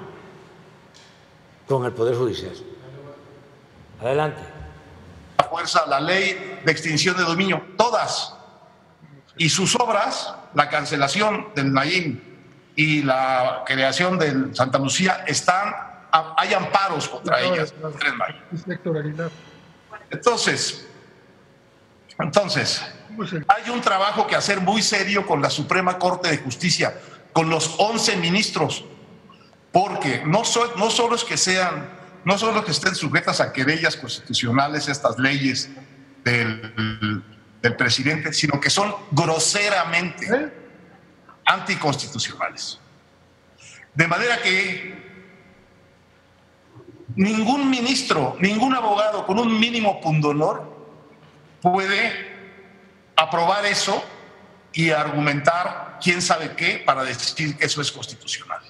[1.68, 2.54] Con el Poder Judicial.
[4.00, 4.40] Adelante.
[5.36, 8.34] La fuerza, la ley de extinción de dominio, todas
[9.36, 12.20] y sus obras, la cancelación del Naim
[12.76, 15.74] y la creación del Santa Lucía, están,
[16.36, 17.74] hay amparos contra ellas.
[20.10, 20.86] Entonces,
[22.18, 22.82] entonces,
[23.48, 26.94] hay un trabajo que hacer muy serio con la Suprema Corte de Justicia,
[27.32, 28.84] con los 11 ministros,
[29.72, 30.42] porque no,
[30.76, 31.88] no solo es que sean,
[32.24, 35.70] no solo que estén sujetas a querellas constitucionales estas leyes
[36.24, 37.22] del
[37.64, 40.52] del presidente, sino que son groseramente ¿Eh?
[41.46, 42.78] anticonstitucionales.
[43.94, 44.94] De manera que
[47.16, 50.76] ningún ministro, ningún abogado con un mínimo pundonor
[51.62, 52.34] puede
[53.16, 54.04] aprobar eso
[54.74, 58.60] y argumentar quién sabe qué para decir que eso es constitucional.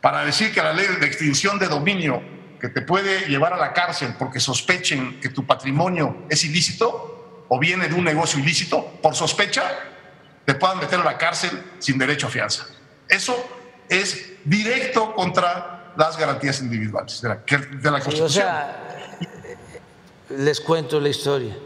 [0.00, 2.22] Para decir que la ley de extinción de dominio
[2.58, 7.17] que te puede llevar a la cárcel porque sospechen que tu patrimonio es ilícito,
[7.48, 9.62] o viene de un negocio ilícito, por sospecha,
[10.44, 12.66] te puedan meter a la cárcel sin derecho a fianza.
[13.08, 13.36] Eso
[13.88, 18.24] es directo contra las garantías individuales de la, de la Constitución.
[18.24, 19.08] o sea,
[20.30, 21.56] les cuento la historia,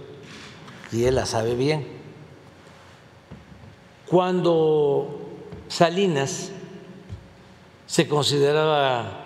[0.92, 1.86] y él la sabe bien.
[4.06, 6.50] Cuando Salinas
[7.86, 9.24] se consideraba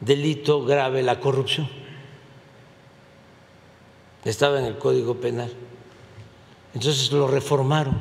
[0.00, 1.68] delito grave la corrupción
[4.24, 5.52] estaba en el Código Penal.
[6.74, 7.98] Entonces lo reformaron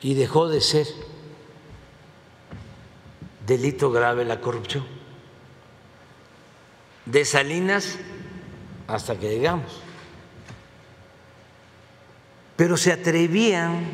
[0.00, 0.86] y dejó de ser
[3.46, 4.84] delito grave la corrupción.
[7.04, 7.98] De Salinas
[8.86, 9.80] hasta que llegamos.
[12.56, 13.84] Pero se atrevían,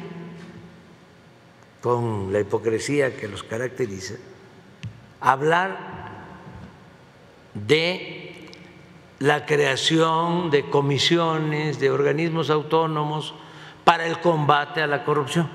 [1.80, 4.14] con la hipocresía que los caracteriza,
[5.20, 5.78] a hablar
[7.54, 8.21] de
[9.22, 13.34] la creación de comisiones, de organismos autónomos
[13.84, 15.48] para el combate a la corrupción,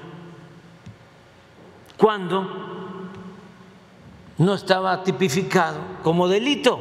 [1.98, 3.12] cuando
[4.38, 6.80] no estaba tipificado como delito.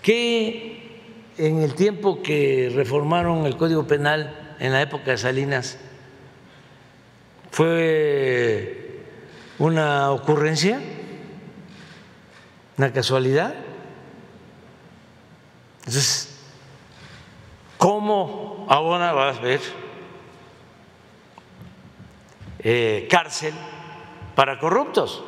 [0.00, 1.02] Que
[1.36, 5.78] en el tiempo que reformaron el Código Penal en la época de Salinas
[7.50, 9.02] fue
[9.58, 10.80] una ocurrencia,
[12.76, 13.54] una casualidad.
[15.78, 16.36] Entonces,
[17.78, 19.60] ¿cómo ahora vas a ver
[22.58, 23.54] eh, cárcel
[24.34, 25.22] para corruptos?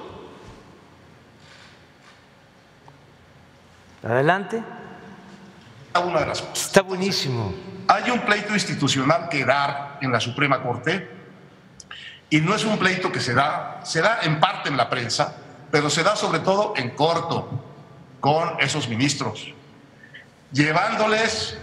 [4.02, 4.62] Adelante.
[6.04, 6.66] Una de las cosas.
[6.66, 7.54] Está buenísimo.
[7.88, 11.10] Hay un pleito institucional que dar en la Suprema Corte
[12.28, 15.36] y no es un pleito que se da, se da en parte en la prensa,
[15.70, 17.48] pero se da sobre todo en corto
[18.20, 19.52] con esos ministros,
[20.52, 21.58] llevándoles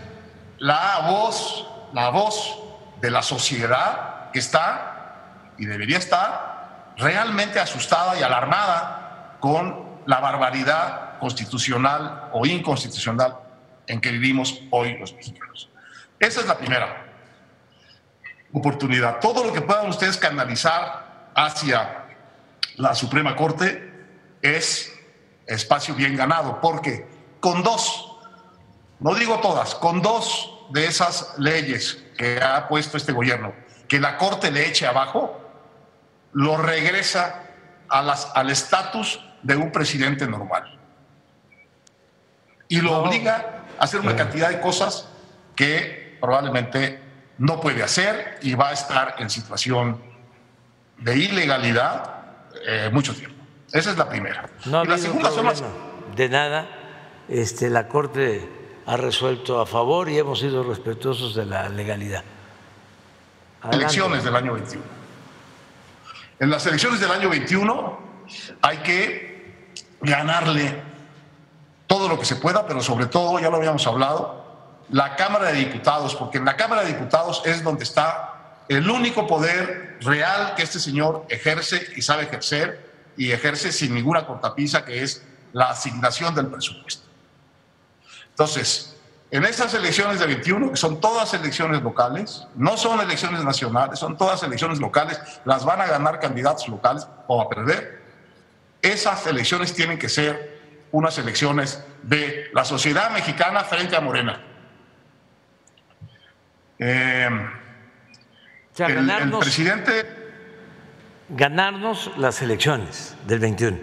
[0.60, 2.60] la voz, la voz
[3.02, 11.20] de la sociedad que está y debería estar realmente asustada y alarmada con la barbaridad
[11.20, 13.38] constitucional o inconstitucional
[13.88, 15.70] en que vivimos hoy los mexicanos.
[16.20, 17.06] Esa es la primera
[18.54, 19.20] oportunidad.
[19.20, 22.06] Todo lo que puedan ustedes canalizar hacia
[22.76, 23.83] la Suprema Corte
[24.44, 24.94] es
[25.48, 27.08] espacio bien ganado, porque
[27.40, 28.20] con dos,
[29.00, 33.54] no digo todas, con dos de esas leyes que ha puesto este gobierno,
[33.88, 35.40] que la Corte le eche abajo,
[36.34, 37.44] lo regresa
[37.90, 40.80] a las, al estatus de un presidente normal.
[42.68, 45.08] Y lo obliga a hacer una cantidad de cosas
[45.56, 47.00] que probablemente
[47.38, 50.02] no puede hacer y va a estar en situación
[50.98, 52.24] de ilegalidad
[52.66, 53.43] eh, mucho tiempo.
[53.74, 54.48] Esa es la primera.
[54.66, 55.64] No y la segunda son las
[56.16, 56.68] de nada.
[57.28, 58.48] Este, la Corte
[58.86, 62.24] ha resuelto a favor y hemos sido respetuosos de la legalidad.
[63.62, 63.78] Adelante.
[63.78, 64.84] elecciones del año 21.
[66.40, 68.00] En las elecciones del año 21
[68.62, 70.84] hay que ganarle
[71.88, 75.60] todo lo que se pueda, pero sobre todo, ya lo habíamos hablado, la Cámara de
[75.60, 80.64] Diputados, porque en la Cámara de Diputados es donde está el único poder real que
[80.64, 86.34] este señor ejerce y sabe ejercer y ejerce sin ninguna cortapisa, que es la asignación
[86.34, 87.08] del presupuesto.
[88.30, 88.98] Entonces,
[89.30, 94.18] en estas elecciones de 21, que son todas elecciones locales, no son elecciones nacionales, son
[94.18, 98.02] todas elecciones locales, las van a ganar candidatos locales o a perder.
[98.82, 104.40] Esas elecciones tienen que ser unas elecciones de la sociedad mexicana frente a Morena.
[106.78, 107.30] Eh,
[108.78, 110.23] el, presidente
[111.30, 113.78] ganarnos las elecciones del 21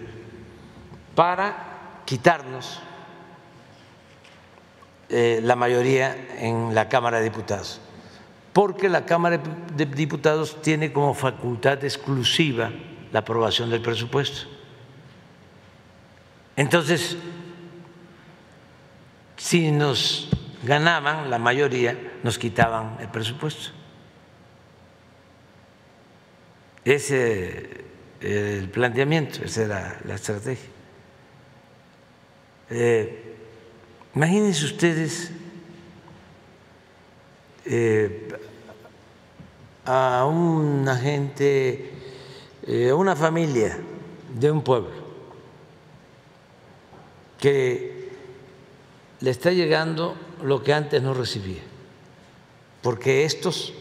[1.15, 2.81] para quitarnos
[5.09, 7.81] eh, la mayoría en la Cámara de Diputados,
[8.53, 9.41] porque la Cámara
[9.75, 12.71] de Diputados tiene como facultad exclusiva
[13.11, 14.47] la aprobación del presupuesto.
[16.55, 17.17] Entonces,
[19.35, 20.29] si nos
[20.63, 23.80] ganaban la mayoría, nos quitaban el presupuesto.
[26.83, 27.81] Ese
[28.21, 30.69] el planteamiento, esa era la estrategia.
[32.69, 33.35] Eh,
[34.15, 35.31] imagínense ustedes
[37.65, 38.29] eh,
[39.85, 41.91] a una gente,
[42.67, 43.77] eh, a una familia
[44.33, 45.01] de un pueblo
[47.39, 48.11] que
[49.19, 51.61] le está llegando lo que antes no recibía,
[52.83, 53.73] porque estos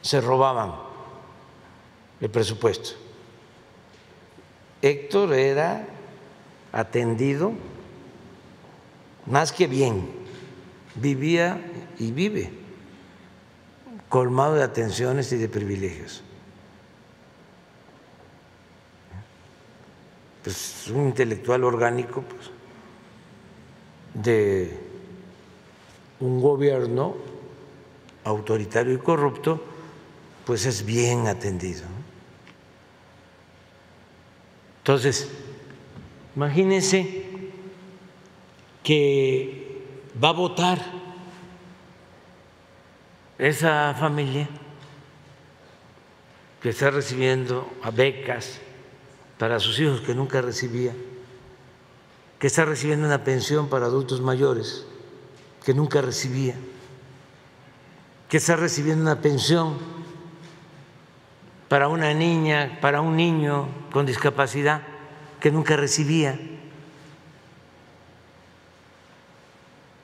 [0.00, 0.87] se robaban
[2.20, 2.90] el presupuesto.
[4.82, 5.86] Héctor era
[6.72, 7.52] atendido
[9.26, 10.08] más que bien,
[10.94, 11.60] vivía
[11.98, 12.58] y vive
[14.08, 16.22] colmado de atenciones y de privilegios.
[20.42, 22.50] Pues un intelectual orgánico pues,
[24.14, 24.78] de
[26.20, 27.16] un gobierno
[28.24, 29.62] autoritario y corrupto,
[30.46, 31.82] pues es bien atendido.
[34.88, 35.28] Entonces,
[36.34, 37.26] imagínense
[38.82, 39.84] que
[40.16, 40.80] va a votar
[43.36, 44.48] esa familia
[46.62, 48.60] que está recibiendo becas
[49.36, 50.94] para sus hijos que nunca recibía,
[52.38, 54.86] que está recibiendo una pensión para adultos mayores
[55.66, 56.54] que nunca recibía,
[58.30, 59.97] que está recibiendo una pensión
[61.68, 64.82] para una niña, para un niño con discapacidad
[65.40, 66.38] que nunca recibía,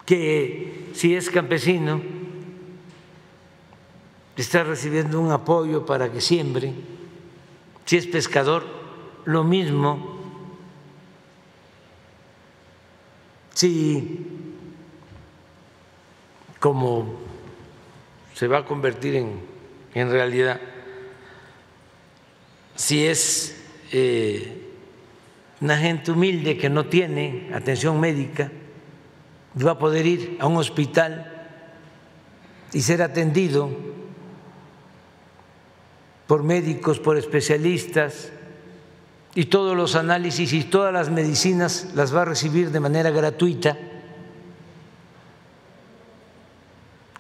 [0.05, 2.03] que si es campesino
[4.36, 6.74] está recibiendo un apoyo para que siembre,
[7.86, 8.65] si es pescador,
[9.24, 10.19] lo mismo,
[13.55, 14.27] si
[16.61, 17.15] como
[18.35, 19.41] se va a convertir en,
[19.95, 20.61] en realidad
[22.77, 23.57] si es
[23.93, 24.63] eh,
[25.61, 28.51] una gente humilde que no tiene atención médica
[29.65, 31.31] va a poder ir a un hospital
[32.73, 33.71] y ser atendido
[36.27, 38.33] por médicos, por especialistas,
[39.35, 43.77] y todos los análisis y todas las medicinas las va a recibir de manera gratuita.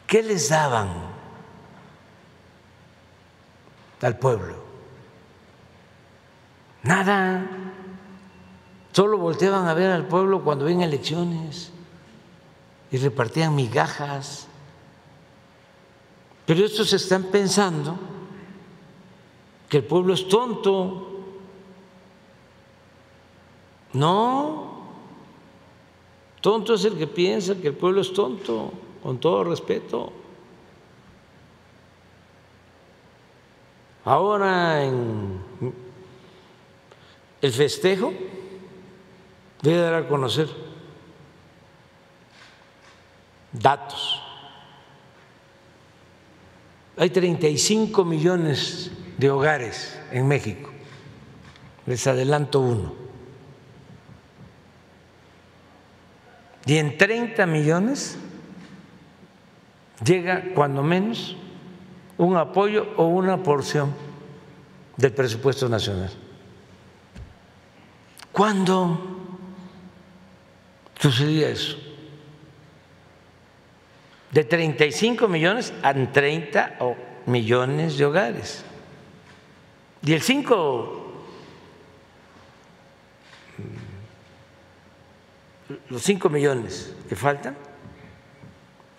[0.06, 0.88] ¿Qué les daban
[4.00, 4.63] al pueblo?
[6.84, 7.46] Nada.
[8.92, 11.72] Solo volteaban a ver al pueblo cuando ven elecciones
[12.92, 14.46] y repartían migajas.
[16.46, 17.96] Pero estos están pensando
[19.68, 21.10] que el pueblo es tonto.
[23.94, 24.82] No,
[26.40, 30.12] tonto es el que piensa que el pueblo es tonto, con todo respeto.
[34.04, 35.33] Ahora en
[37.44, 38.10] el festejo
[39.62, 40.48] a dar a conocer
[43.52, 44.22] datos.
[46.96, 50.70] Hay 35 millones de hogares en México.
[51.84, 52.94] Les adelanto uno.
[56.64, 58.16] Y en 30 millones
[60.02, 61.36] llega cuando menos
[62.16, 63.92] un apoyo o una porción
[64.96, 66.23] del presupuesto nacional.
[68.34, 68.98] ¿Cuándo
[70.98, 71.78] sucedía eso?
[74.32, 76.78] De 35 millones a 30
[77.26, 78.64] millones de hogares.
[80.02, 81.04] Y el 5
[85.88, 87.56] los 5 millones que faltan,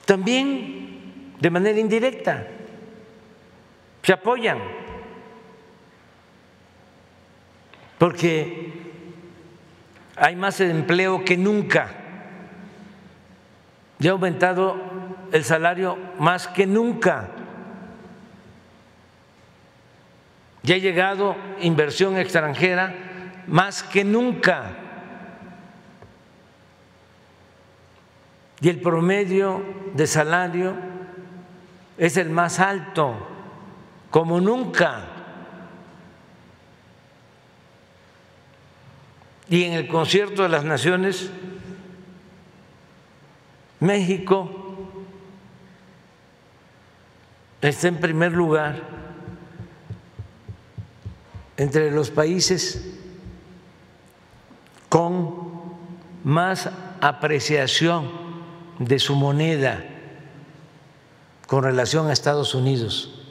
[0.05, 2.47] también de manera indirecta
[4.01, 4.59] se apoyan,
[7.97, 8.84] porque
[10.15, 11.89] hay más empleo que nunca,
[13.99, 14.77] ya ha aumentado
[15.31, 17.29] el salario más que nunca,
[20.63, 22.93] ya ha llegado inversión extranjera
[23.47, 24.85] más que nunca.
[28.65, 29.63] y el promedio
[29.93, 30.73] de salario
[31.99, 33.15] es el más alto,
[34.09, 35.03] como nunca.
[39.49, 41.29] Y en el concierto de las naciones,
[43.79, 44.49] México
[47.61, 48.81] está en primer lugar
[51.57, 52.99] entre los países
[54.89, 55.35] con
[56.23, 56.69] más
[57.01, 58.09] apreciación
[58.79, 59.83] de su moneda
[61.47, 63.21] con relación a Estados Unidos,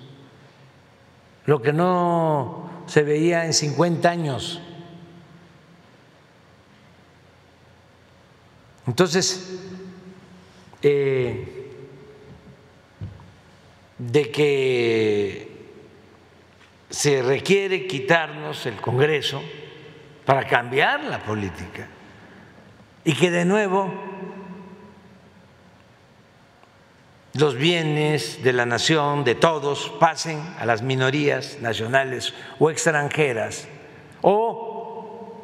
[1.47, 4.61] lo que no se veía en 50 años.
[8.87, 9.61] Entonces,
[10.83, 11.71] eh,
[13.99, 15.55] de que
[16.91, 19.43] se requiere quitarnos el Congreso
[20.25, 21.89] para cambiar la política
[23.05, 23.93] y que de nuevo
[27.35, 33.67] los bienes de la nación, de todos, pasen a las minorías nacionales o extranjeras,
[34.23, 35.43] o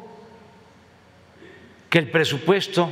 [1.89, 2.89] que el presupuesto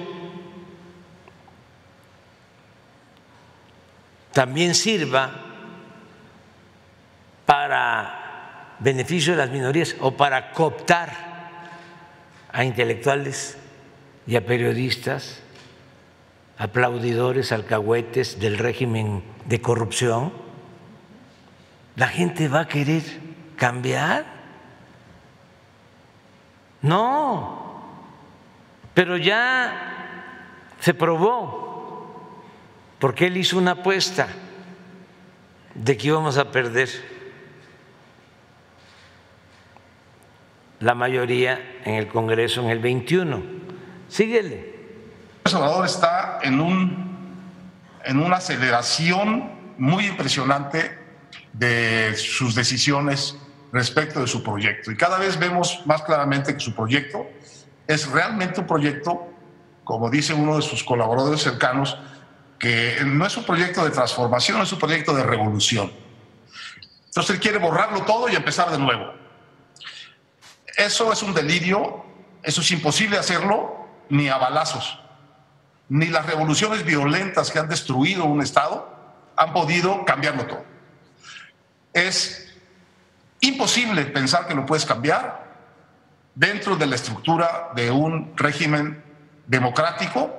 [4.31, 5.31] también sirva
[7.45, 11.09] para beneficio de las minorías o para cooptar
[12.51, 13.57] a intelectuales
[14.27, 15.41] y a periodistas
[16.59, 20.33] aplaudidores, alcahuetes del régimen de corrupción,
[21.95, 23.01] la gente va a querer
[23.55, 24.25] cambiar.
[26.81, 27.81] No,
[28.93, 30.35] pero ya
[30.81, 31.68] se probó,
[32.99, 34.27] porque él hizo una apuesta
[35.73, 36.89] de que íbamos a perder
[40.79, 43.41] la mayoría en el Congreso en el 21.
[44.07, 44.79] Síguele.
[45.45, 47.35] Salvador está en, un,
[48.03, 50.97] en una aceleración muy impresionante
[51.53, 53.37] de sus decisiones
[53.71, 54.91] respecto de su proyecto.
[54.91, 57.27] Y cada vez vemos más claramente que su proyecto
[57.87, 59.27] es realmente un proyecto,
[59.83, 61.97] como dice uno de sus colaboradores cercanos,
[62.59, 65.91] que no es un proyecto de transformación, es un proyecto de revolución.
[67.05, 69.13] Entonces él quiere borrarlo todo y empezar de nuevo.
[70.77, 72.05] Eso es un delirio,
[72.43, 74.99] eso es imposible hacerlo ni a balazos
[75.89, 78.95] ni las revoluciones violentas que han destruido un Estado
[79.35, 80.63] han podido cambiarlo todo.
[81.93, 82.53] Es
[83.41, 85.49] imposible pensar que lo puedes cambiar
[86.35, 89.03] dentro de la estructura de un régimen
[89.47, 90.38] democrático,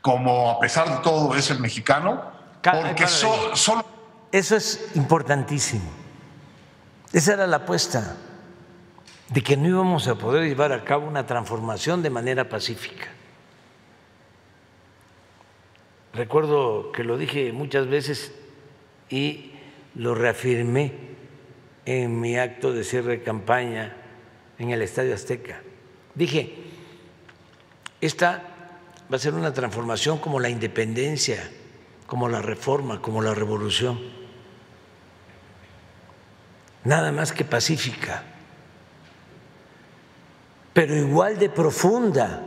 [0.00, 2.22] como a pesar de todo es el mexicano,
[2.62, 3.84] porque solo...
[4.30, 5.90] Eso es importantísimo.
[7.12, 8.16] Esa era la apuesta
[9.30, 13.06] de que no íbamos a poder llevar a cabo una transformación de manera pacífica.
[16.12, 18.34] Recuerdo que lo dije muchas veces
[19.08, 19.52] y
[19.94, 20.92] lo reafirmé
[21.86, 23.96] en mi acto de cierre de campaña
[24.58, 25.62] en el Estadio Azteca.
[26.14, 26.54] Dije,
[28.00, 28.42] esta
[29.10, 31.50] va a ser una transformación como la independencia,
[32.06, 33.98] como la reforma, como la revolución.
[36.84, 38.22] Nada más que pacífica,
[40.72, 42.42] pero igual de profunda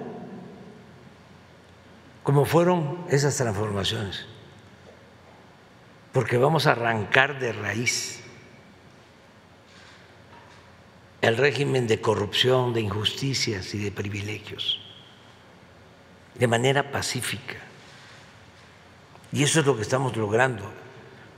[2.24, 4.26] como fueron esas transformaciones,
[6.14, 8.22] porque vamos a arrancar de raíz
[11.22, 14.81] el régimen de corrupción, de injusticias y de privilegios,
[16.36, 17.58] de manera pacífica.
[19.32, 20.64] Y eso es lo que estamos logrando.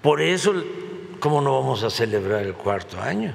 [0.02, 0.54] Por eso,
[1.20, 3.34] ¿cómo no vamos a celebrar el cuarto año?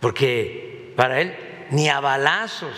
[0.00, 1.34] Porque para él
[1.70, 2.76] ni a balazos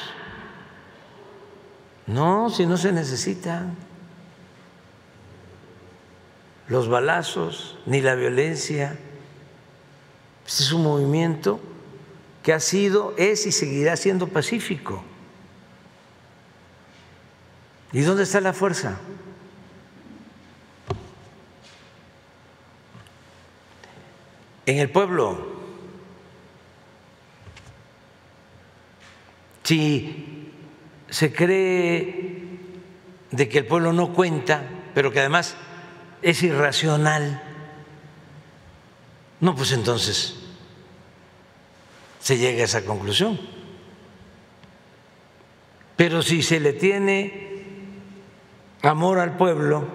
[2.07, 3.77] no, si no se necesitan
[6.69, 8.97] los balazos ni la violencia.
[10.47, 11.61] Este es un movimiento
[12.47, 15.03] que ha sido, es y seguirá siendo pacífico.
[17.93, 19.01] ¿Y dónde está la fuerza?
[24.65, 25.57] En el pueblo.
[29.65, 30.53] Si
[31.11, 32.61] se cree
[33.33, 34.63] de que el pueblo no cuenta,
[34.95, 35.57] pero que además
[36.23, 37.43] es irracional,
[39.41, 40.46] no, pues entonces
[42.27, 43.39] se llega a esa conclusión.
[45.95, 47.61] Pero si se le tiene
[48.83, 49.87] amor al pueblo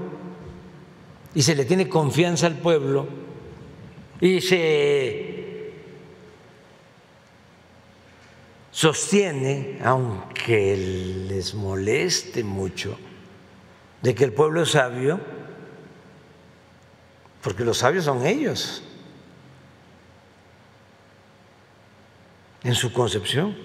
[1.35, 3.05] y se le tiene confianza al pueblo
[4.21, 5.73] y se
[8.71, 12.97] sostiene, aunque les moleste mucho,
[14.01, 15.19] de que el pueblo es sabio,
[17.43, 18.85] porque los sabios son ellos,
[22.63, 23.55] en su concepción.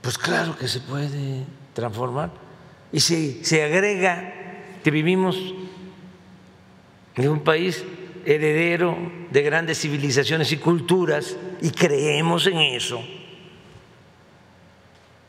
[0.00, 1.44] Pues claro que se puede
[1.74, 2.30] transformar.
[2.92, 4.34] Y si se agrega
[4.82, 5.36] que vivimos
[7.14, 7.84] en un país
[8.24, 8.96] heredero
[9.30, 13.02] de grandes civilizaciones y culturas y creemos en eso,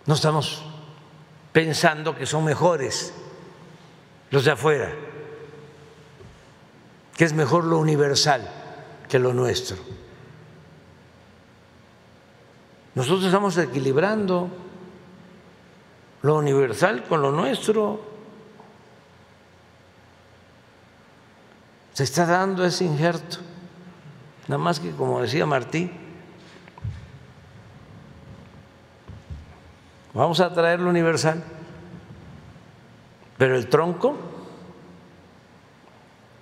[0.06, 0.64] no estamos
[1.52, 3.14] pensando que son mejores
[4.32, 4.92] los de afuera,
[7.16, 8.50] que es mejor lo universal
[9.08, 9.78] que lo nuestro.
[12.96, 14.50] Nosotros estamos equilibrando
[16.22, 18.02] lo universal con lo nuestro.
[21.94, 23.38] Se está dando ese injerto.
[24.48, 25.92] Nada más que, como decía Martí,
[30.14, 31.44] Vamos a traer lo universal,
[33.38, 34.16] pero el tronco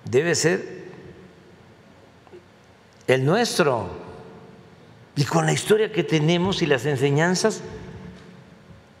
[0.04, 0.88] debe ser
[3.06, 4.01] el nuestro.
[5.16, 7.60] Y con la historia que tenemos y las enseñanzas,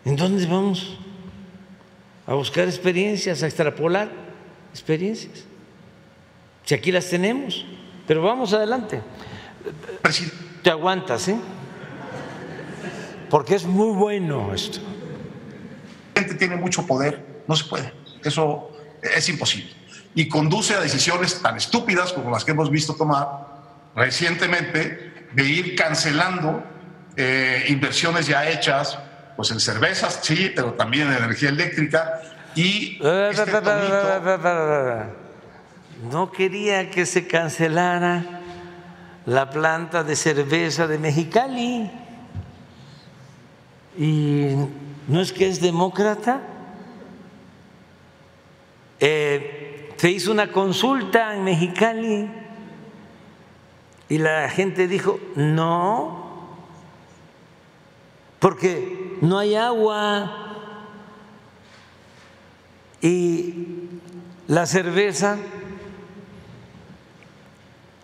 [0.04, 0.98] ¿en dónde vamos?
[2.26, 4.10] A buscar experiencias, a extrapolar
[4.70, 5.44] experiencias.
[6.64, 7.64] Si aquí las tenemos,
[8.06, 9.00] pero vamos adelante.
[10.62, 11.36] Te aguantas, ¿eh?
[13.32, 14.78] porque es muy bueno esto.
[16.14, 17.90] La gente tiene mucho poder, no se puede,
[18.22, 18.70] eso
[19.02, 19.70] es imposible.
[20.14, 23.26] Y conduce a decisiones tan estúpidas como las que hemos visto tomar
[23.96, 26.62] recientemente de ir cancelando
[27.16, 28.98] eh, inversiones ya hechas,
[29.36, 32.20] pues en cervezas, sí, pero también en energía eléctrica.
[32.54, 33.50] Y este
[36.10, 38.40] no quería que se cancelara
[39.24, 41.90] la planta de cerveza de Mexicali
[43.96, 44.48] y
[45.06, 46.40] no es que es demócrata.
[48.98, 52.41] Eh, se hizo una consulta en Mexicali
[54.12, 56.50] y la gente dijo, no,
[58.40, 60.30] porque no hay agua
[63.00, 63.88] y
[64.48, 65.38] la cerveza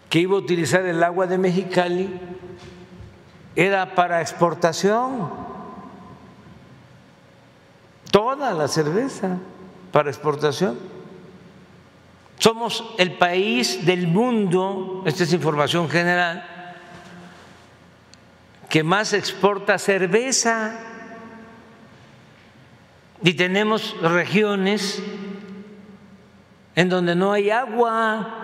[0.08, 2.18] que iba a utilizar el agua de Mexicali
[3.54, 5.30] era para exportación
[8.10, 9.36] toda la cerveza.
[9.92, 10.78] para exportación.
[12.38, 16.44] Somos el país del mundo, esta es información general,
[18.68, 20.78] que más exporta cerveza.
[23.22, 25.02] Y tenemos regiones
[26.76, 28.34] en donde no hay agua.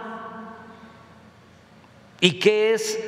[2.20, 2.98] Y que es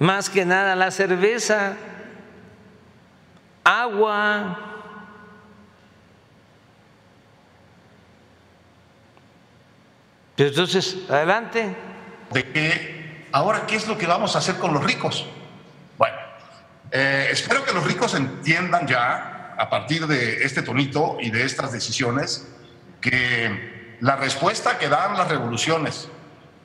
[0.00, 1.76] más que nada la cerveza,
[3.62, 4.69] agua.
[10.46, 11.76] Entonces, adelante.
[12.30, 15.26] De que ahora, ¿qué es lo que vamos a hacer con los ricos?
[15.98, 16.16] Bueno,
[16.90, 21.72] eh, espero que los ricos entiendan ya, a partir de este tonito y de estas
[21.72, 22.48] decisiones,
[23.02, 26.08] que la respuesta que dan las revoluciones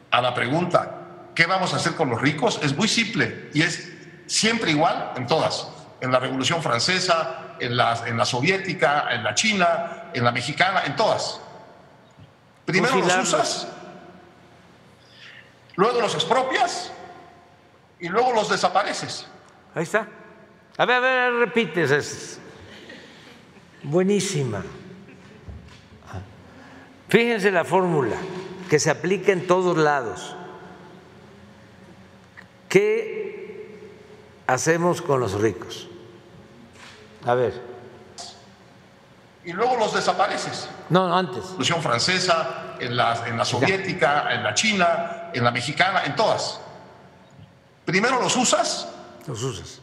[0.10, 2.62] a la pregunta, ¿qué vamos a hacer con los ricos?
[2.64, 3.92] Es muy simple y es
[4.26, 5.68] siempre igual en todas.
[6.00, 10.84] En la Revolución Francesa, en la, en la soviética, en la china, en la mexicana,
[10.86, 11.42] en todas.
[12.66, 13.68] Primero los usas,
[15.76, 16.92] luego los expropias
[18.00, 19.28] y luego los desapareces.
[19.76, 20.08] Ahí está.
[20.78, 21.92] A ver, a ver, repites.
[21.92, 22.40] Es
[23.84, 24.64] buenísima.
[27.08, 28.16] Fíjense la fórmula
[28.70, 30.36] que se aplica en todos lados.
[32.68, 33.80] ¿Qué
[34.48, 35.88] hacemos con los ricos?
[37.26, 37.75] A ver.
[39.46, 40.68] Y luego los desapareces.
[40.90, 41.38] No, antes.
[41.38, 46.16] La Revolución Francesa, en la, en la soviética, en la china, en la mexicana, en
[46.16, 46.60] todas.
[47.86, 48.88] Primero los usas.
[49.28, 49.82] Los usas.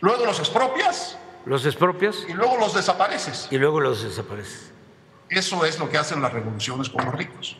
[0.00, 1.16] Luego los expropias.
[1.46, 2.16] Los expropias.
[2.28, 3.46] Y luego los desapareces.
[3.50, 4.72] Y luego los desapareces.
[5.28, 7.56] Eso es lo que hacen las revoluciones con los ricos.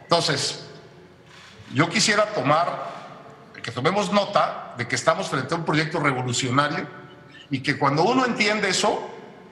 [0.00, 0.66] Entonces,
[1.74, 2.88] yo quisiera tomar,
[3.62, 6.86] que tomemos nota de que estamos frente a un proyecto revolucionario
[7.50, 9.10] y que cuando uno entiende eso,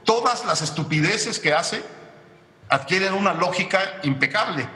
[0.09, 1.82] todas las estupideces que hace
[2.70, 4.66] adquieren una lógica impecable.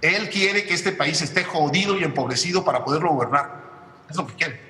[0.00, 3.60] Él quiere que este país esté jodido y empobrecido para poderlo gobernar.
[4.08, 4.60] Es lo que quiere.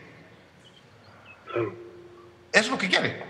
[2.51, 3.24] Es lo que quiere.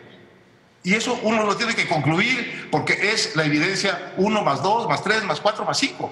[0.82, 5.04] Y eso uno lo tiene que concluir porque es la evidencia 1 más 2 más
[5.04, 6.10] 3 más 4 más 5.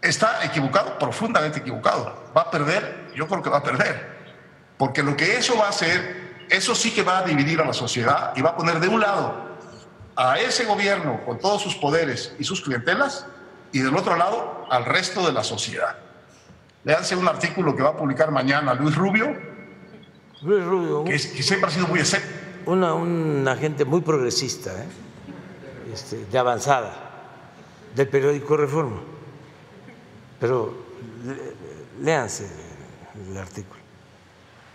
[0.00, 2.32] Está equivocado, profundamente equivocado.
[2.36, 4.10] Va a perder, yo creo que va a perder.
[4.76, 6.21] Porque lo que eso va a hacer,
[6.52, 9.00] eso sí que va a dividir a la sociedad y va a poner de un
[9.00, 9.34] lado
[10.14, 13.26] a ese gobierno con todos sus poderes y sus clientelas
[13.72, 15.96] y del otro lado al resto de la sociedad.
[16.84, 19.34] Leanse un artículo que va a publicar mañana Luis Rubio,
[20.42, 22.70] Luis Rubio, que, siempre ha sido muy escéptico.
[22.70, 24.86] una, una gente muy progresista, ¿eh?
[25.92, 26.92] Este, de avanzada,
[27.94, 29.00] del periódico Reforma.
[30.40, 30.74] Pero
[32.00, 32.50] léanse
[33.14, 33.80] el artículo.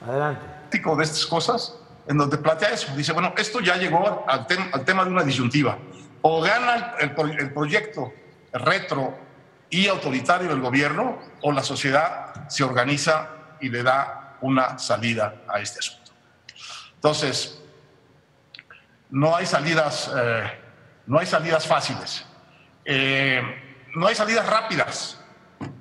[0.06, 0.57] Adelante.
[0.96, 1.76] De estas cosas,
[2.08, 2.94] en donde plantea eso.
[2.96, 5.78] Dice, bueno, esto ya llegó al, tem- al tema de una disyuntiva.
[6.22, 7.14] O gana el
[7.54, 8.14] proyecto
[8.54, 9.18] retro
[9.70, 13.30] y autoritario del gobierno, o la sociedad se organiza
[13.60, 16.12] y le da una salida a este asunto.
[16.96, 17.62] Entonces,
[19.10, 20.60] no hay salidas, eh,
[21.06, 22.26] no hay salidas fáciles,
[22.90, 23.42] Eh,
[23.96, 25.20] no hay salidas rápidas,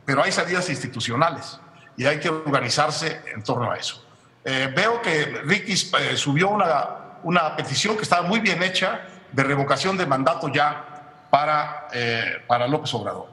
[0.04, 1.60] pero hay salidas institucionales
[1.96, 4.04] y hay que organizarse en torno a eso.
[4.48, 9.00] Eh, veo que Ricky eh, subió una, una petición que estaba muy bien hecha
[9.32, 13.26] de revocación de mandato ya para, eh, para López Obrador.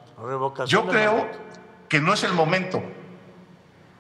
[0.66, 1.40] Yo creo mandato.
[1.88, 2.82] que no es el momento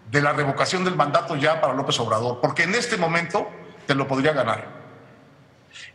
[0.10, 3.48] de la revocación del mandato ya para López Obrador, porque en este momento
[3.85, 4.65] te lo podría ganar.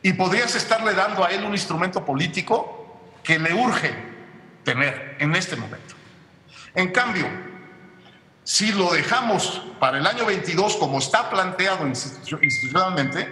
[0.03, 3.93] Y podrías estarle dando a él un instrumento político que le urge
[4.63, 5.97] tener en este momento.
[6.77, 7.27] En cambio,
[8.49, 13.29] si lo dejamos para el año 22 como está planteado institu- institucionalmente,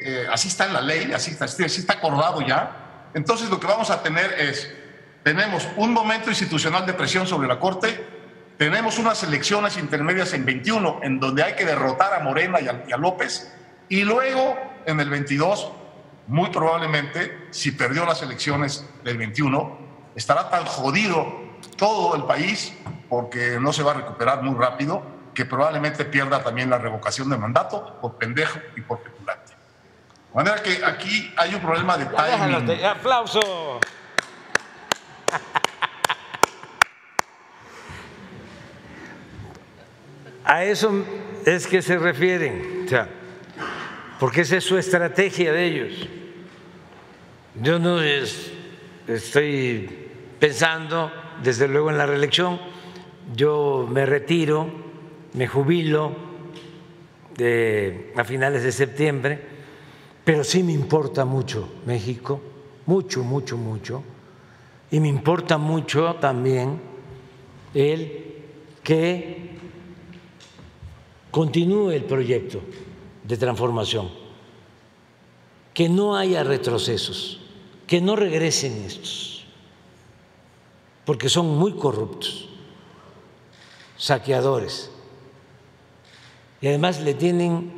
[0.00, 4.02] eh, así está en la ley, así está, acordado ya, entonces lo que vamos a
[4.02, 4.70] tener es,
[5.22, 8.06] tenemos un momento institucional de presión sobre la Corte,
[8.58, 12.96] tenemos unas elecciones intermedias en 21 en donde hay que derrotar a Morena y a
[12.98, 13.50] López,
[13.88, 15.72] y luego en el 22,
[16.26, 19.78] muy probablemente, si perdió las elecciones del 21,
[20.14, 21.43] estará tan jodido
[21.76, 22.72] todo el país
[23.08, 25.02] porque no se va a recuperar muy rápido
[25.34, 29.52] que probablemente pierda también la revocación de mandato por pendejo y por petulante.
[29.52, 32.78] De manera que aquí hay un problema de Ya déjalo, timing.
[32.78, 33.40] te- aplauso.
[40.44, 41.04] A eso
[41.46, 43.08] es que se refieren, o sea,
[44.20, 46.08] porque esa es su estrategia de ellos.
[47.60, 48.52] Yo no es-
[49.06, 50.08] estoy
[50.38, 51.10] pensando,
[51.42, 52.60] desde luego, en la reelección.
[53.34, 54.68] Yo me retiro,
[55.32, 56.12] me jubilo
[58.16, 59.54] a finales de septiembre
[60.24, 62.40] pero sí me importa mucho México,
[62.86, 64.02] mucho, mucho, mucho,
[64.90, 66.80] y me importa mucho también
[67.74, 68.24] el
[68.82, 69.50] que
[71.30, 72.60] continúe el proyecto
[73.22, 74.08] de transformación,
[75.74, 77.40] que no haya retrocesos,
[77.86, 79.33] que no regresen estos,
[81.04, 82.48] porque son muy corruptos,
[83.96, 84.90] saqueadores,
[86.60, 87.72] y además le tienen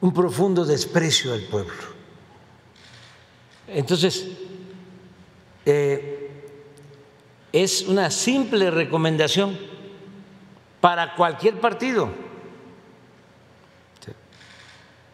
[0.00, 1.96] un profundo desprecio al pueblo.
[3.68, 4.28] Entonces,
[5.66, 6.30] eh,
[7.52, 9.58] es una simple recomendación
[10.80, 12.08] para cualquier partido.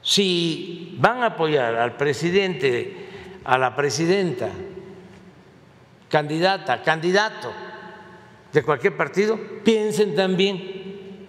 [0.03, 3.09] Si van a apoyar al presidente,
[3.45, 4.51] a la presidenta,
[6.13, 7.51] candidata, candidato
[8.53, 11.27] de cualquier partido, piensen también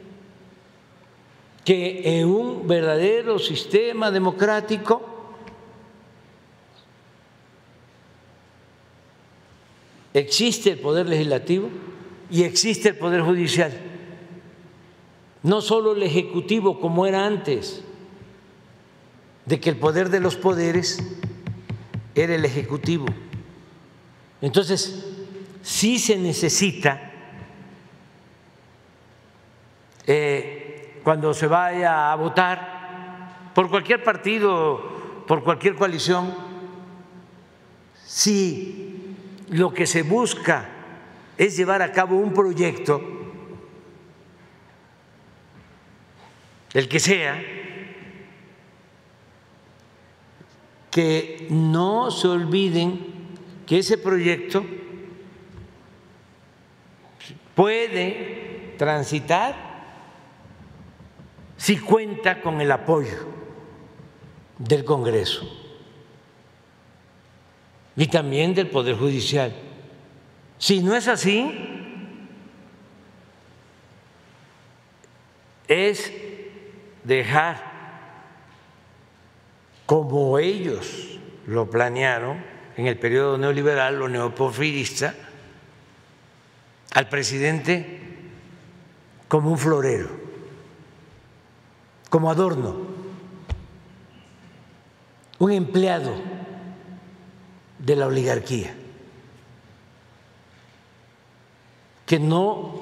[1.64, 5.02] que en un verdadero sistema democrático
[10.14, 11.70] existe el poder legislativo
[12.30, 13.72] y existe el poder judicial.
[15.44, 17.82] No solo el ejecutivo como era antes,
[19.46, 21.00] de que el poder de los poderes
[22.16, 23.06] era el ejecutivo.
[24.44, 25.06] Entonces,
[25.62, 27.00] sí se necesita,
[30.06, 36.36] eh, cuando se vaya a votar por cualquier partido, por cualquier coalición,
[38.06, 39.16] si
[39.48, 40.68] lo que se busca
[41.38, 43.02] es llevar a cabo un proyecto,
[46.74, 47.42] el que sea,
[50.92, 53.13] que no se olviden
[53.66, 54.66] que ese proyecto
[57.56, 59.56] puede transitar
[61.58, 63.28] si cuenta con el apoyo
[64.58, 65.48] del Congreso
[67.96, 69.54] y también del Poder Judicial.
[70.58, 71.74] Si no es así,
[75.68, 76.12] es
[77.04, 77.72] dejar
[79.86, 85.14] como ellos lo planearon en el periodo neoliberal o neoporfirista,
[86.94, 88.02] al presidente
[89.28, 90.10] como un florero,
[92.10, 92.76] como adorno,
[95.40, 96.14] un empleado
[97.80, 98.74] de la oligarquía,
[102.06, 102.82] que no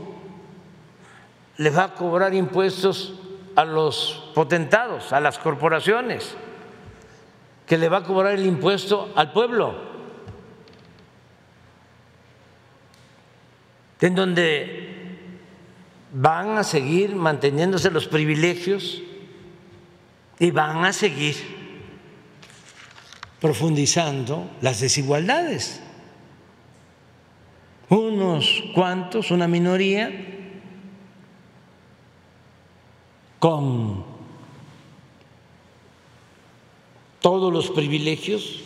[1.57, 3.13] le va a cobrar impuestos
[3.55, 6.35] a los potentados, a las corporaciones,
[7.71, 9.73] que le va a cobrar el impuesto al pueblo,
[14.01, 15.15] en donde
[16.11, 19.01] van a seguir manteniéndose los privilegios
[20.37, 21.37] y van a seguir
[23.39, 25.81] profundizando las desigualdades.
[27.87, 30.11] Unos cuantos, una minoría,
[33.39, 34.10] con
[37.21, 38.61] todos los privilegios,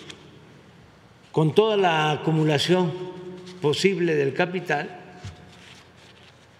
[1.31, 2.91] con toda la acumulación
[3.61, 5.01] posible del capital,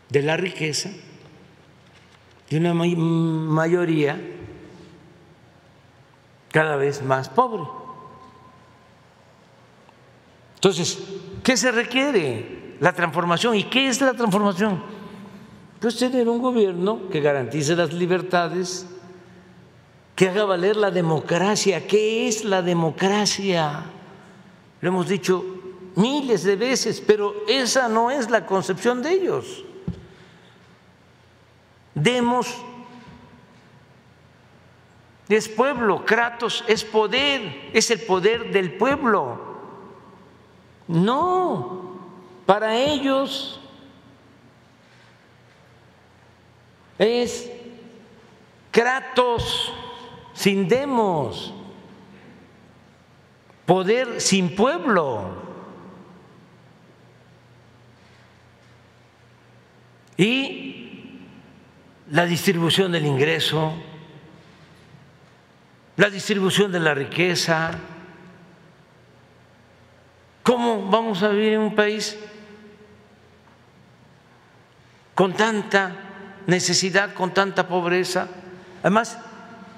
[0.09, 0.91] de la riqueza,
[2.49, 4.21] de una mayoría
[6.51, 7.63] cada vez más pobre.
[10.55, 10.99] Entonces,
[11.43, 12.75] ¿qué se requiere?
[12.79, 13.55] La transformación.
[13.55, 14.81] ¿Y qué es la transformación?
[15.79, 18.87] Pues tener un gobierno que garantice las libertades,
[20.15, 21.85] que haga valer la democracia.
[21.85, 23.83] ¿Qué es la democracia?
[24.81, 25.43] Lo hemos dicho
[25.95, 29.63] miles de veces, pero esa no es la concepción de ellos.
[31.93, 32.47] Demos
[35.27, 39.55] es pueblo, Kratos es poder, es el poder del pueblo.
[40.87, 41.97] No,
[42.45, 43.59] para ellos
[46.99, 47.49] es
[48.71, 49.73] Kratos
[50.35, 51.51] sin demos,
[53.65, 55.43] poder sin pueblo.
[60.17, 61.21] Y
[62.11, 63.73] la distribución del ingreso,
[65.97, 67.71] la distribución de la riqueza,
[70.45, 72.15] ¿Cómo vamos a vivir en un país
[75.15, 75.95] con tanta
[76.45, 78.27] necesidad, con tanta pobreza?
[78.83, 79.17] Además,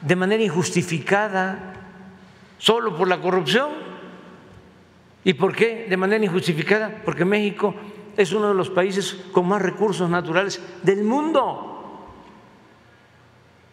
[0.07, 1.73] de manera injustificada,
[2.57, 3.69] solo por la corrupción.
[5.23, 7.01] ¿Y por qué de manera injustificada?
[7.03, 7.75] Porque México
[8.15, 11.73] es uno de los países con más recursos naturales del mundo.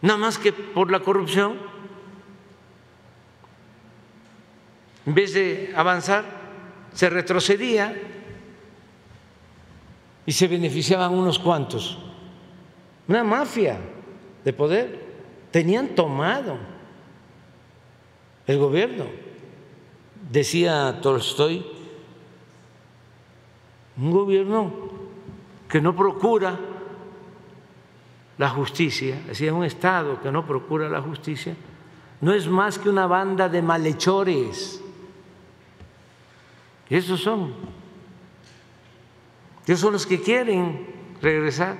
[0.01, 1.75] Nada más que por la corrupción
[5.05, 6.25] en vez de avanzar,
[6.93, 7.95] se retrocedía
[10.25, 11.99] y se beneficiaban unos cuantos.
[13.07, 13.77] Una mafia
[14.43, 15.04] de poder.
[15.55, 16.57] Tenían tomado
[18.45, 19.05] el gobierno.
[20.29, 21.65] Decía Tolstoy,
[23.95, 24.73] un gobierno
[25.69, 26.59] que no procura
[28.37, 31.55] la justicia, decía un Estado que no procura la justicia,
[32.19, 34.81] no es más que una banda de malhechores.
[36.89, 37.53] Esos son.
[39.65, 40.85] Esos son los que quieren
[41.21, 41.77] regresar.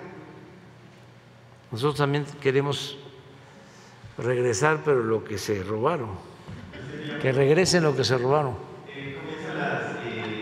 [1.74, 3.00] Nosotros también queremos
[4.18, 6.10] regresar, pero lo que se robaron.
[7.22, 8.56] Que regresen lo que se robaron.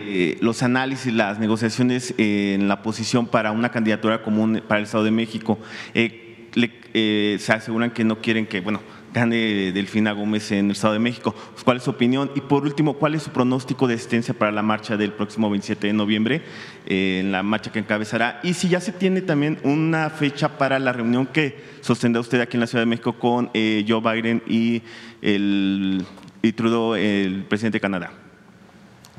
[0.06, 4.84] Eh, los análisis, las negociaciones eh, en la posición para una candidatura común para el
[4.84, 5.58] Estado de México,
[5.92, 8.80] eh, se aseguran que no quieren que, bueno,
[9.14, 11.34] gane Delfina Gómez en el Estado de México.
[11.64, 12.32] ¿Cuál es su opinión?
[12.34, 15.86] Y por último, ¿cuál es su pronóstico de asistencia para la marcha del próximo 27
[15.86, 16.42] de noviembre,
[16.86, 18.40] eh, en la marcha que encabezará?
[18.42, 22.56] Y si ya se tiene también una fecha para la reunión que sostendrá usted aquí
[22.56, 24.82] en la Ciudad de México con eh, Joe Biden y,
[25.22, 26.04] el,
[26.42, 28.10] y Trudeau, el presidente de Canadá.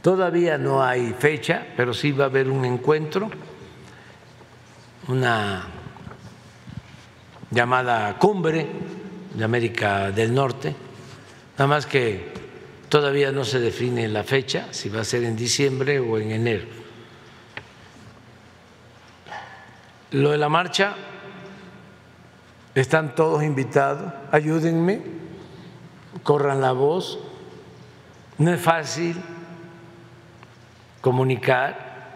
[0.02, 3.32] Todavía no hay fecha, pero sí va a haber un encuentro,
[5.08, 5.64] una
[7.50, 8.68] llamada cumbre
[9.36, 10.74] de América del Norte,
[11.58, 12.34] nada más que
[12.90, 16.66] todavía no se define la fecha, si va a ser en diciembre o en enero.
[20.12, 20.96] Lo de la marcha,
[22.74, 25.02] están todos invitados, ayúdenme,
[26.24, 27.20] corran la voz,
[28.38, 29.22] no es fácil
[31.02, 32.14] comunicar,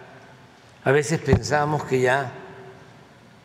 [0.84, 2.32] a veces pensamos que ya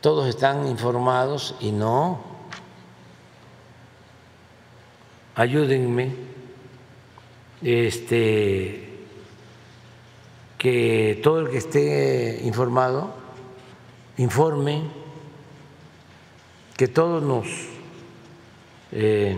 [0.00, 2.33] todos están informados y no
[5.34, 6.14] ayúdenme,
[7.62, 8.88] este,
[10.58, 13.24] que todo el que esté informado
[14.16, 14.82] informe,
[16.76, 17.46] que todos nos
[18.92, 19.36] eh,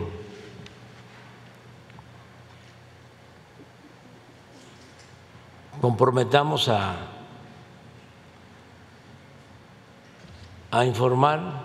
[5.80, 6.96] comprometamos a,
[10.70, 11.64] a informar,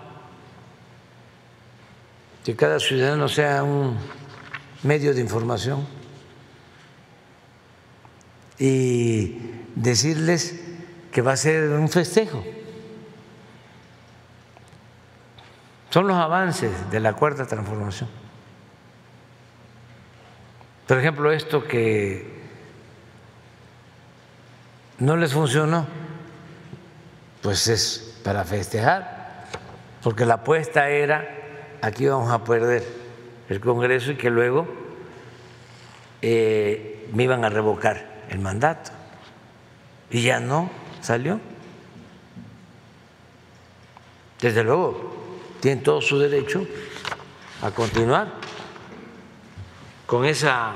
[2.44, 4.21] que cada ciudadano sea un
[4.82, 5.86] medios de información
[8.58, 9.38] y
[9.74, 10.60] decirles
[11.10, 12.44] que va a ser un festejo.
[15.90, 18.08] Son los avances de la cuarta transformación.
[20.86, 22.42] Por ejemplo, esto que
[24.98, 25.86] no les funcionó,
[27.42, 29.46] pues es para festejar,
[30.02, 31.42] porque la apuesta era
[31.82, 33.01] aquí vamos a perder
[33.52, 34.66] el Congreso y que luego
[36.22, 38.90] eh, me iban a revocar el mandato.
[40.10, 40.70] Y ya no
[41.00, 41.38] salió.
[44.40, 45.12] Desde luego,
[45.60, 46.66] tienen todo su derecho
[47.60, 48.32] a continuar
[50.06, 50.72] con esa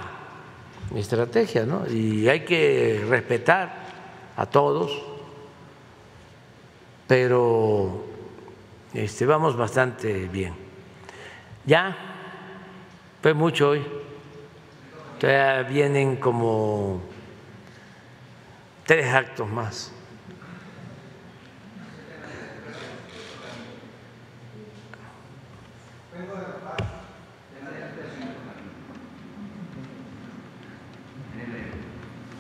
[0.94, 1.86] estrategia, ¿no?
[1.90, 3.86] Y hay que respetar
[4.36, 5.02] a todos,
[7.08, 8.04] pero
[8.92, 10.54] este, vamos bastante bien.
[11.64, 12.05] Ya
[13.22, 13.84] fue mucho hoy.
[15.18, 17.00] Todavía vienen como
[18.84, 19.92] tres actos más.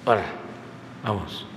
[0.04, 0.24] Ahora,
[1.02, 1.55] vamos.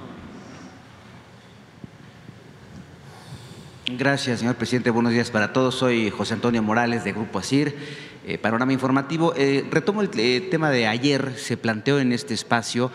[3.97, 4.91] Gracias, señor presidente.
[4.91, 5.73] Buenos días para todos.
[5.73, 7.75] Soy José Antonio Morales de Grupo ASIR.
[8.23, 9.33] Eh, panorama informativo.
[9.35, 12.91] Eh, retomo el eh, tema de ayer, se planteó en este espacio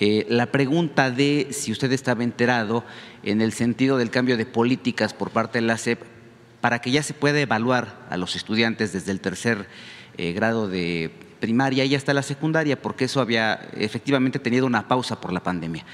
[0.00, 2.84] la pregunta de si usted estaba enterado
[3.24, 6.00] en el sentido del cambio de políticas por parte de la SEP
[6.60, 9.66] para que ya se pueda evaluar a los estudiantes desde el tercer
[10.16, 11.10] grado de
[11.40, 15.84] primaria y hasta la secundaria, porque eso había efectivamente tenido una pausa por la pandemia.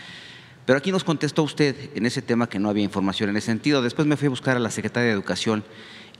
[0.66, 3.82] Pero aquí nos contestó usted en ese tema que no había información en ese sentido.
[3.82, 5.64] Después me fui a buscar a la secretaria de Educación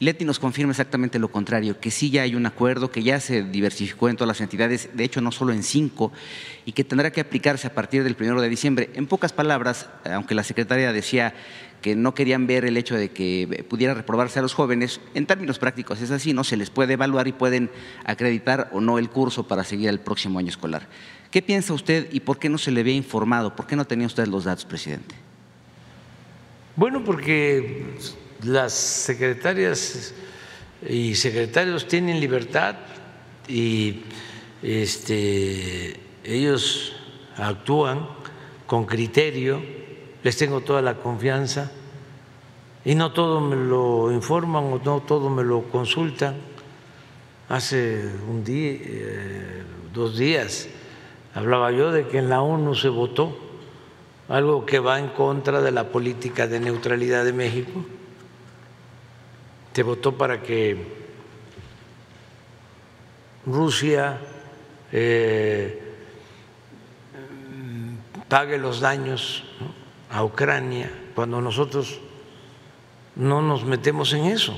[0.01, 3.45] Leti nos confirma exactamente lo contrario, que sí ya hay un acuerdo, que ya se
[3.45, 6.13] diversificó en todas las entidades, de hecho no solo en cinco,
[6.65, 8.91] y que tendrá que aplicarse a partir del primero de diciembre.
[8.95, 11.35] En pocas palabras, aunque la secretaria decía
[11.81, 15.61] que no querían ver el hecho de que pudiera reprobarse a los jóvenes, en términos
[15.61, 17.71] prácticos es así, no se les puede evaluar y pueden
[18.05, 20.89] acreditar o no el curso para seguir el próximo año escolar.
[21.35, 23.57] ¿Qué piensa usted y por qué no se le había informado?
[23.57, 25.17] ¿Por qué no tenía usted los datos, presidente?
[26.77, 27.97] Bueno, porque
[28.45, 30.15] las secretarias
[30.89, 32.77] y secretarios tienen libertad
[33.49, 34.03] y
[34.63, 36.95] este, ellos
[37.37, 38.07] actúan
[38.69, 39.61] con criterio,
[40.23, 41.73] les tengo toda la confianza
[42.85, 46.37] y no todo me lo informan o no todo me lo consultan.
[47.49, 49.63] Hace un día, eh,
[49.93, 50.69] dos días,
[51.35, 53.37] hablaba yo de que en la ONU se votó
[54.29, 57.85] algo que va en contra de la política de neutralidad de México.
[59.73, 61.05] Se votó para que
[63.45, 64.19] Rusia
[64.93, 65.83] eh,
[68.29, 69.45] pague los daños
[70.11, 72.01] a Ucrania cuando nosotros
[73.17, 74.57] no nos metemos en eso.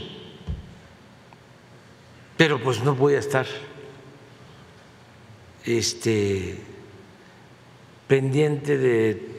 [2.37, 3.47] Pero pues no voy a estar
[5.65, 6.63] este,
[8.07, 9.37] pendiente de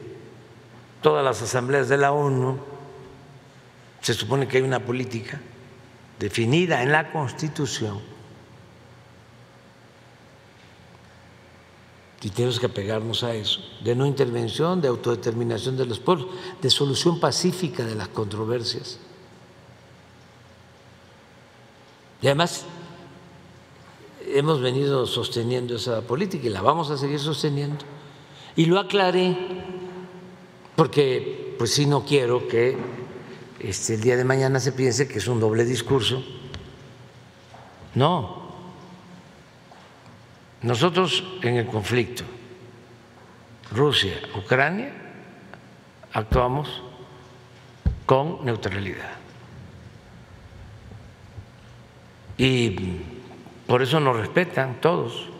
[1.02, 2.58] todas las asambleas de la ONU.
[4.00, 5.40] Se supone que hay una política
[6.18, 8.00] definida en la Constitución
[12.20, 16.26] y tenemos que apegarnos a eso, de no intervención, de autodeterminación de los pueblos,
[16.60, 18.98] de solución pacífica de las controversias.
[22.20, 22.64] Y además
[24.26, 27.84] hemos venido sosteniendo esa política y la vamos a seguir sosteniendo.
[28.58, 29.36] Y lo aclaré
[30.74, 32.76] porque pues sí no quiero que
[33.60, 36.24] este, el día de mañana se piense que es un doble discurso.
[37.94, 38.50] No,
[40.62, 42.24] nosotros en el conflicto
[43.70, 44.92] Rusia-Ucrania
[46.12, 46.82] actuamos
[48.06, 49.12] con neutralidad.
[52.36, 52.74] Y
[53.68, 55.37] por eso nos respetan todos.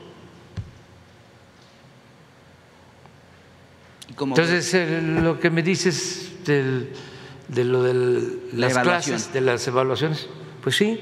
[4.20, 4.74] Entonces,
[5.22, 10.28] lo que me dices de lo de las clases, de las evaluaciones,
[10.62, 11.00] pues sí,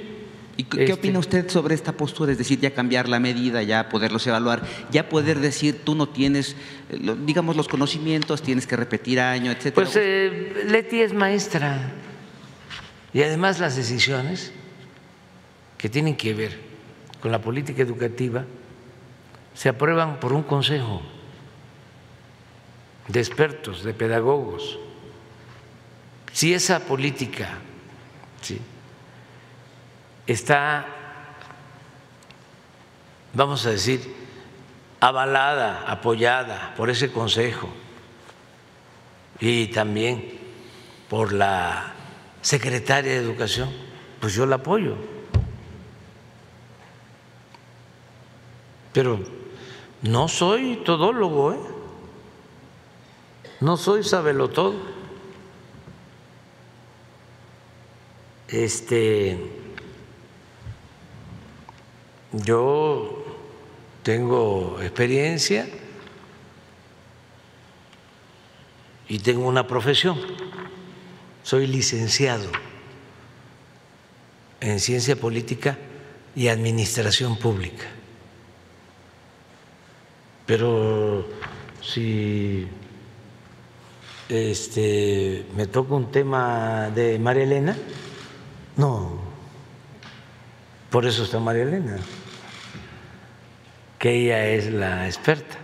[0.59, 2.32] ¿Y qué este opina usted sobre esta postura?
[2.32, 6.56] Es decir, ya cambiar la medida, ya poderlos evaluar, ya poder decir tú no tienes,
[6.90, 9.74] eh, digamos, los conocimientos, tienes que repetir año, etcétera.
[9.74, 11.93] Pues eh, Leti es maestra
[13.12, 14.52] y además las decisiones
[15.76, 16.59] que tienen que ver
[17.20, 18.47] con la política educativa
[19.52, 21.02] se aprueban por un consejo
[23.09, 24.78] de expertos, de pedagogos.
[26.33, 27.49] Si esa política,
[28.43, 28.61] sí,
[30.27, 30.87] está,
[33.33, 34.15] vamos a decir,
[35.01, 37.69] avalada, apoyada por ese Consejo
[39.41, 40.39] y también
[41.09, 41.95] por la
[42.43, 43.70] secretaria de Educación,
[44.20, 44.97] pues yo la apoyo.
[48.93, 49.20] Pero
[50.03, 51.76] no soy todólogo, ¿eh?
[53.61, 54.03] No soy
[54.51, 54.74] todo.
[58.49, 59.39] Este
[62.33, 63.24] yo
[64.03, 65.66] tengo experiencia
[69.09, 70.19] y tengo una profesión.
[71.43, 72.51] Soy licenciado
[74.61, 75.78] en ciencia política
[76.35, 77.87] y administración pública.
[80.45, 81.27] Pero
[81.81, 82.66] si
[84.28, 87.77] este, me toca un tema de María Elena,
[88.77, 89.19] no,
[90.90, 91.98] por eso está María Elena
[93.98, 95.57] que ella es la experta.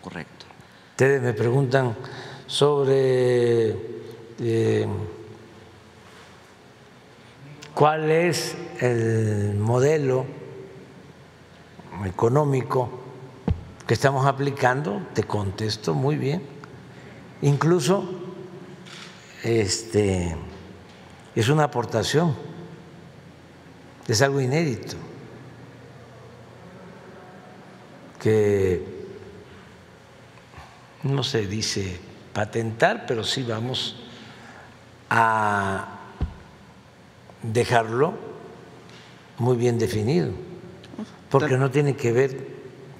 [0.00, 0.46] Correcto.
[0.90, 1.96] Ustedes me preguntan
[2.46, 3.70] sobre
[4.40, 4.86] eh,
[7.74, 10.26] cuál es el modelo
[12.04, 12.90] económico
[13.86, 16.51] que estamos aplicando, te contesto muy bien.
[17.42, 18.04] Incluso
[19.42, 20.34] este
[21.34, 22.34] es una aportación,
[24.08, 24.96] es algo inédito.
[28.22, 28.86] que
[31.02, 31.98] no se dice
[32.32, 33.96] patentar, pero sí vamos
[35.10, 35.98] a
[37.42, 38.14] dejarlo
[39.38, 40.30] muy bien definido,
[41.30, 42.46] porque no tiene que ver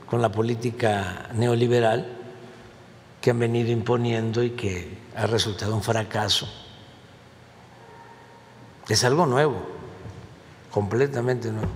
[0.06, 2.21] con la política neoliberal
[3.22, 6.48] que han venido imponiendo y que ha resultado un fracaso.
[8.88, 9.62] Es algo nuevo,
[10.72, 11.70] completamente nuevo.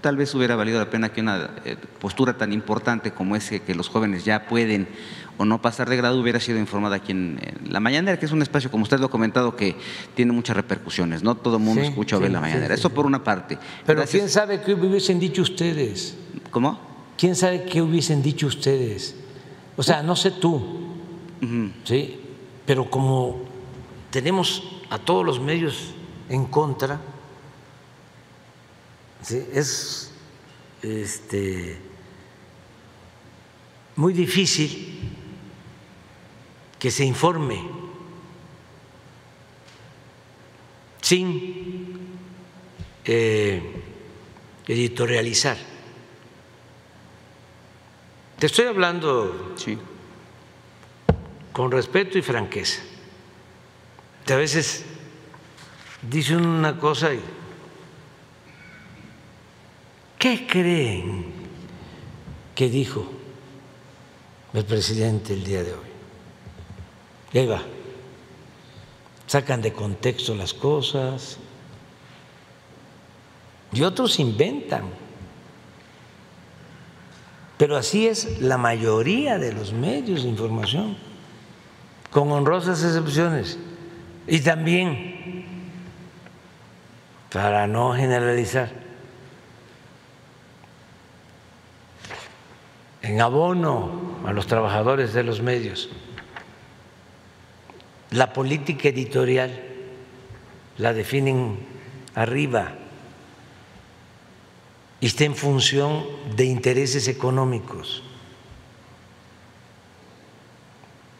[0.00, 3.74] Tal vez hubiera valido la pena que una eh, postura tan importante como es que
[3.74, 4.88] los jóvenes ya pueden
[5.36, 8.42] o no pasar de grado hubiera sido informada aquí en, la mañanera, que es un
[8.42, 9.76] espacio, como usted lo ha comentado, que
[10.14, 11.22] tiene muchas repercusiones.
[11.22, 12.74] No todo el mundo escucha o ve la mañanera.
[12.74, 13.58] Eso por una parte.
[13.86, 16.16] Pero ¿quién sabe qué hubiesen dicho ustedes?
[16.50, 16.80] ¿Cómo?
[17.16, 19.16] ¿Quién sabe qué hubiesen dicho ustedes?
[19.76, 20.62] O sea, no sé tú,
[21.84, 22.20] ¿sí?
[22.64, 23.42] Pero como
[24.10, 25.94] tenemos a todos los medios
[26.28, 27.00] en contra,
[29.52, 30.12] es
[30.82, 31.78] este,
[33.96, 35.00] muy difícil
[36.78, 37.60] que se informe
[41.00, 41.98] sin
[43.04, 43.62] eh,
[44.66, 45.73] editorializar.
[48.44, 49.78] Te estoy hablando Sí.
[51.50, 52.82] con respeto y franqueza.
[54.26, 54.84] Que a veces
[56.02, 57.20] dicen una cosa y
[60.18, 61.24] ¿qué creen
[62.54, 63.06] que dijo
[64.52, 65.88] el presidente el día de hoy?
[67.32, 67.62] Y ahí va.
[69.26, 71.38] Sacan de contexto las cosas
[73.72, 75.03] y otros inventan.
[77.56, 80.96] Pero así es la mayoría de los medios de información,
[82.10, 83.58] con honrosas excepciones.
[84.26, 85.44] Y también,
[87.32, 88.72] para no generalizar,
[93.02, 95.90] en abono a los trabajadores de los medios,
[98.10, 99.60] la política editorial
[100.78, 101.58] la definen
[102.14, 102.72] arriba
[105.04, 106.02] y está en función
[106.34, 108.02] de intereses económicos.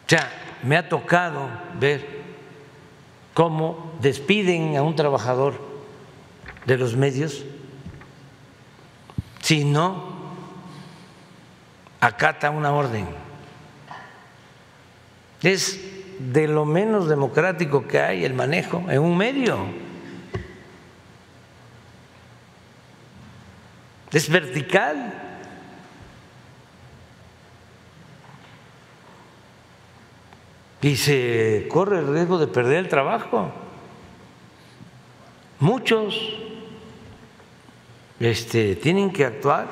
[0.07, 0.27] O sea,
[0.63, 1.47] me ha tocado
[1.79, 2.03] ver
[3.35, 5.61] cómo despiden a un trabajador
[6.65, 7.45] de los medios
[9.43, 10.15] si no
[12.01, 13.05] acata una orden.
[15.43, 15.79] Es
[16.17, 19.84] de lo menos democrático que hay el manejo en un medio.
[24.15, 25.13] Es vertical.
[30.81, 33.51] Y se corre el riesgo de perder el trabajo.
[35.59, 36.17] Muchos
[38.21, 39.67] este, tienen que actuar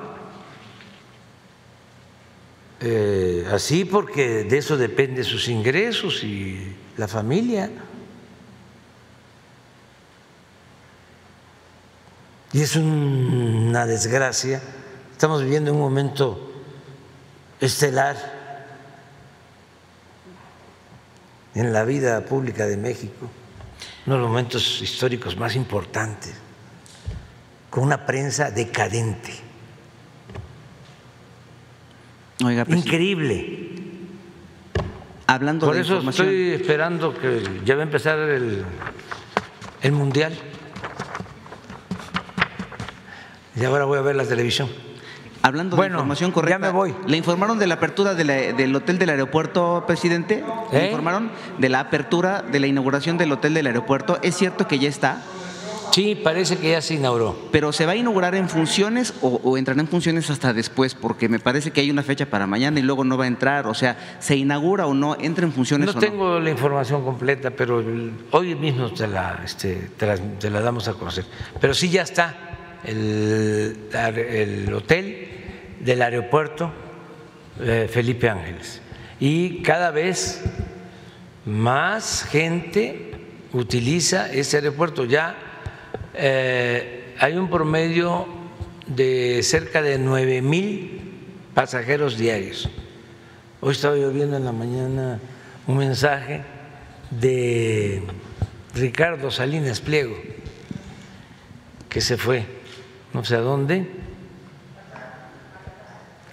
[2.81, 7.71] eh, así porque de eso depende sus ingresos y la familia.
[12.53, 14.61] Y es una desgracia.
[15.11, 16.51] Estamos viviendo un momento
[17.59, 18.15] estelar
[21.55, 23.27] en la vida pública de México,
[24.05, 26.35] uno de los momentos históricos más importantes,
[27.71, 29.33] con una prensa decadente.
[32.43, 33.69] Oiga, Increíble.
[35.25, 38.63] hablando Por de eso estoy esperando que ya va a empezar el,
[39.81, 40.33] el Mundial.
[43.55, 44.69] Y ahora voy a ver la televisión.
[45.45, 46.95] hablando Bueno, de información ya correcta, me voy.
[47.05, 50.41] ¿le informaron de la apertura de la- del hotel del aeropuerto, presidente?
[50.71, 50.85] ¿Le ¿Eh?
[50.85, 54.19] informaron de la apertura de la inauguración del hotel del aeropuerto?
[54.21, 55.21] ¿Es cierto que ya está?
[55.91, 57.37] Sí, parece que ya se inauguró.
[57.51, 60.95] ¿Pero se va a inaugurar en funciones o, o entrará en funciones hasta después?
[60.95, 63.67] Porque me parece que hay una fecha para mañana y luego no va a entrar.
[63.67, 65.17] O sea, ¿se inaugura o no?
[65.19, 65.99] ¿Entra en funciones No o no?
[65.99, 67.83] tengo la información completa, pero
[68.31, 71.25] hoy mismo te la, este, te la, te la damos a conocer.
[71.59, 72.52] Pero sí ya está
[72.85, 75.27] el, el hotel
[75.79, 76.71] del aeropuerto
[77.89, 78.81] Felipe Ángeles.
[79.19, 80.41] Y cada vez
[81.45, 83.11] más gente
[83.53, 85.05] utiliza ese aeropuerto.
[85.05, 85.35] Ya
[86.13, 88.27] eh, hay un promedio
[88.87, 91.01] de cerca de 9 mil
[91.53, 92.69] pasajeros diarios.
[93.61, 95.19] Hoy estaba yo viendo en la mañana
[95.67, 96.41] un mensaje
[97.11, 98.03] de
[98.75, 100.15] Ricardo Salinas Pliego,
[101.87, 102.45] que se fue,
[103.13, 103.89] no sé a dónde.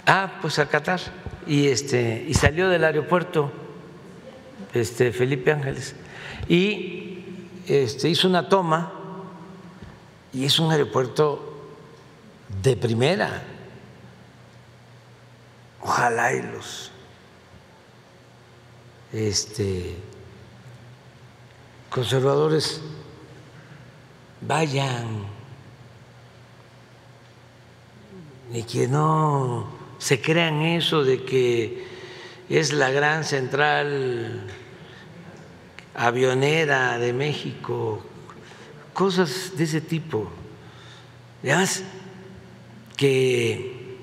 [0.05, 0.99] Ah, pues a Qatar.
[1.47, 3.51] Y, este, y salió del aeropuerto
[4.73, 5.95] este, Felipe Ángeles.
[6.47, 7.23] Y
[7.67, 8.91] este, hizo una toma,
[10.33, 11.71] y es un aeropuerto
[12.61, 13.43] de primera.
[15.81, 16.91] Ojalá y los
[19.13, 19.95] este,
[21.89, 22.81] conservadores
[24.41, 25.25] vayan
[28.53, 31.87] y que no se crean eso de que
[32.49, 34.47] es la gran central
[35.95, 38.03] avionera de México,
[38.93, 40.29] cosas de ese tipo.
[41.43, 41.83] Además,
[42.97, 43.97] que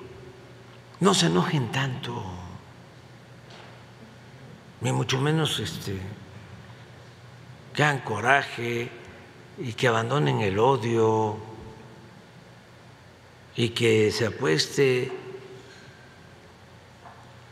[1.01, 2.25] no se enojen tanto,
[4.81, 5.99] ni mucho menos este,
[7.75, 8.89] que hagan coraje
[9.59, 11.48] y que abandonen el odio
[13.59, 15.11] y que se apueste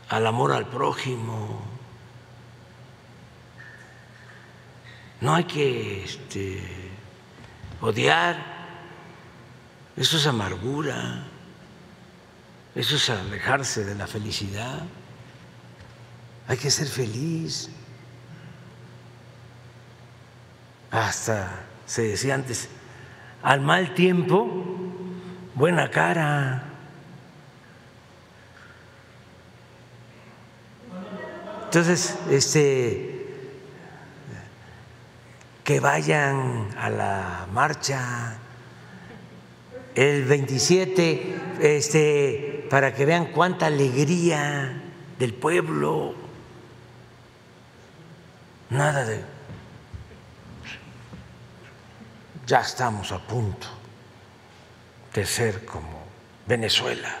[0.07, 1.61] al amor al prójimo.
[5.19, 6.63] No hay que este,
[7.81, 8.37] odiar,
[9.97, 11.25] eso es amargura,
[12.73, 14.83] eso es alejarse de la felicidad.
[16.47, 17.69] hay que ser feliz.
[20.89, 22.69] Hasta se decía antes,
[23.43, 24.76] al mal tiempo,
[25.57, 26.63] buena cara.
[31.65, 33.27] Entonces, este,
[35.63, 38.37] que vayan a la marcha
[39.95, 44.81] el 27, este, para que vean cuánta alegría
[45.17, 46.13] del pueblo.
[48.69, 49.25] Nada de...
[52.45, 53.76] Ya estamos a punto
[55.25, 56.05] ser como
[56.45, 57.17] Venezuela.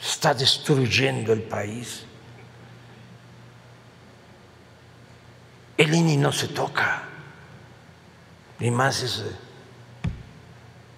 [0.00, 2.04] Está destruyendo el país.
[5.76, 7.02] El INI no se toca,
[8.58, 9.30] ni más ese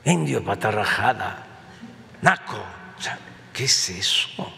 [0.05, 1.47] indio patarrajada,
[2.23, 2.62] naco.
[3.52, 4.52] ¿Qué es eso?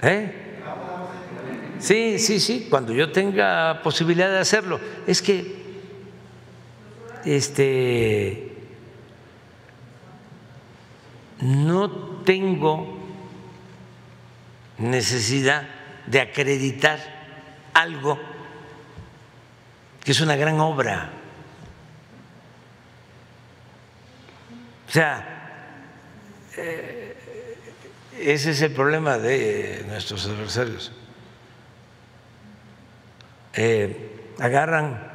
[0.00, 0.44] ¿Eh?
[1.80, 4.80] Sí, sí, sí, cuando yo tenga posibilidad de hacerlo.
[5.06, 5.63] Es que
[7.24, 8.52] este
[11.40, 11.90] no
[12.24, 12.98] tengo
[14.78, 15.68] necesidad
[16.06, 16.98] de acreditar
[17.74, 18.18] algo
[20.02, 21.10] que es una gran obra.
[24.88, 25.34] O sea,
[26.56, 27.16] eh,
[28.20, 30.92] ese es el problema de nuestros adversarios.
[33.54, 35.13] Eh, agarran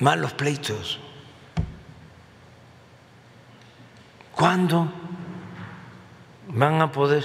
[0.00, 0.98] malos pleitos.
[4.34, 4.90] ¿Cuándo
[6.48, 7.24] van a poder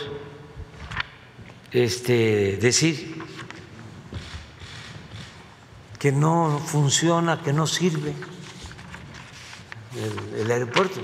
[1.71, 3.23] este, decir
[5.97, 8.13] que no funciona, que no sirve
[9.95, 10.99] el, el aeropuerto?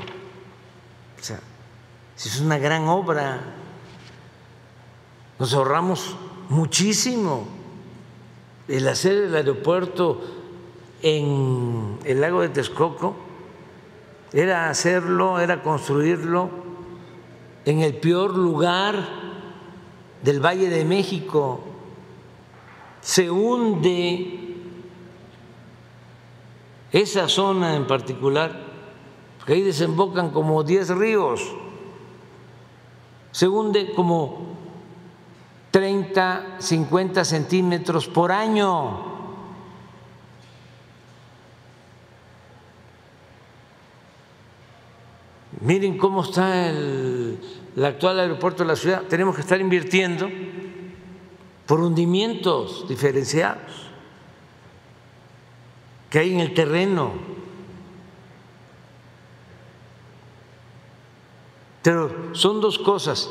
[1.20, 1.40] O sea,
[2.16, 3.42] si es una gran obra,
[5.40, 6.16] nos ahorramos
[6.50, 7.48] muchísimo
[8.68, 10.33] el hacer el aeropuerto
[11.04, 13.14] en el lago de Texcoco
[14.32, 16.50] era hacerlo, era construirlo
[17.66, 18.96] en el peor lugar
[20.24, 21.60] del Valle de México.
[23.02, 24.56] Se hunde
[26.92, 28.64] esa zona en particular,
[29.38, 31.42] porque ahí desembocan como 10 ríos,
[33.32, 34.56] se hunde como
[35.72, 39.13] 30, 50 centímetros por año.
[45.64, 47.40] Miren cómo está el,
[47.84, 49.04] actual aeropuerto de la ciudad.
[49.04, 50.30] Tenemos que estar invirtiendo
[51.66, 53.90] por hundimientos diferenciados
[56.10, 57.14] que hay en el terreno.
[61.82, 63.30] Pero son dos cosas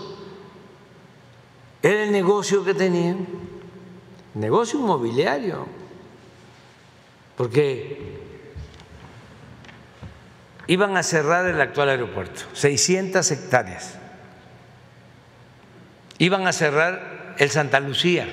[1.82, 3.26] era el negocio que tenían,
[4.34, 5.66] negocio inmobiliario,
[7.36, 8.11] porque
[10.66, 13.98] iban a cerrar el actual aeropuerto, 600 hectáreas,
[16.18, 18.26] iban a cerrar el Santa Lucía,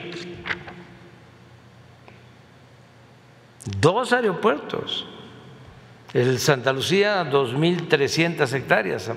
[3.79, 5.07] dos aeropuertos,
[6.13, 9.11] el Santa Lucía 2.300 hectáreas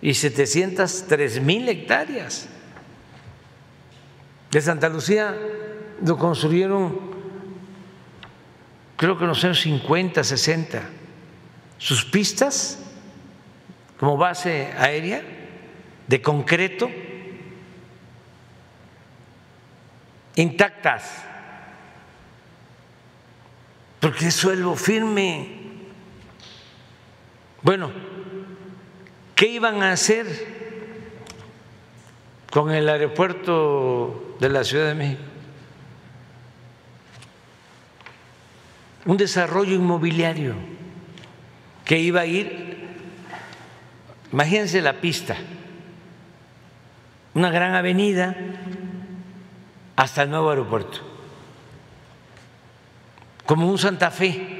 [0.00, 2.48] y 703 mil hectáreas.
[4.50, 5.36] De Santa Lucía
[6.04, 7.00] lo construyeron,
[8.96, 10.82] creo que en los años 50, 60.
[11.78, 12.78] Sus pistas
[13.98, 15.22] como base aérea
[16.06, 16.90] de concreto
[20.36, 21.24] intactas,
[24.00, 25.62] porque es suelo firme.
[27.62, 27.90] Bueno,
[29.34, 30.54] ¿qué iban a hacer
[32.54, 35.22] con el aeropuerto de la Ciudad de México.
[39.06, 40.54] Un desarrollo inmobiliario
[41.84, 42.88] que iba a ir,
[44.32, 45.36] imagínense la pista,
[47.34, 48.36] una gran avenida
[49.96, 50.98] hasta el nuevo aeropuerto,
[53.46, 54.50] como un Santa Fe.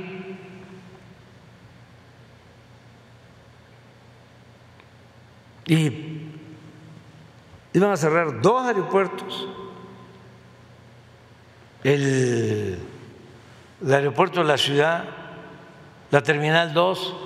[5.66, 6.28] Y
[7.72, 9.48] iban a cerrar dos aeropuertos
[11.84, 12.78] el,
[13.86, 15.04] aeropuerto de la ciudad,
[16.14, 17.16] la Terminal 2,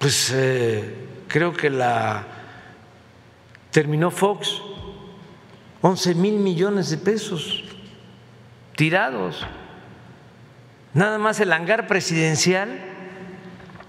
[0.00, 0.96] pues eh,
[1.28, 2.26] creo que la
[3.70, 4.60] terminó Fox,
[5.80, 7.62] 11 mil millones de pesos
[8.74, 9.46] tirados.
[10.92, 12.80] Nada más el hangar presidencial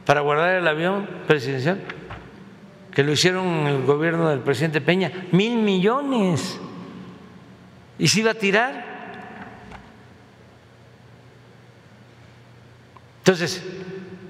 [0.05, 1.81] para guardar el avión presidencial,
[2.91, 6.59] que lo hicieron el gobierno del presidente Peña, mil millones.
[7.97, 8.96] ¿Y se iba a tirar?
[13.27, 13.61] Entonces,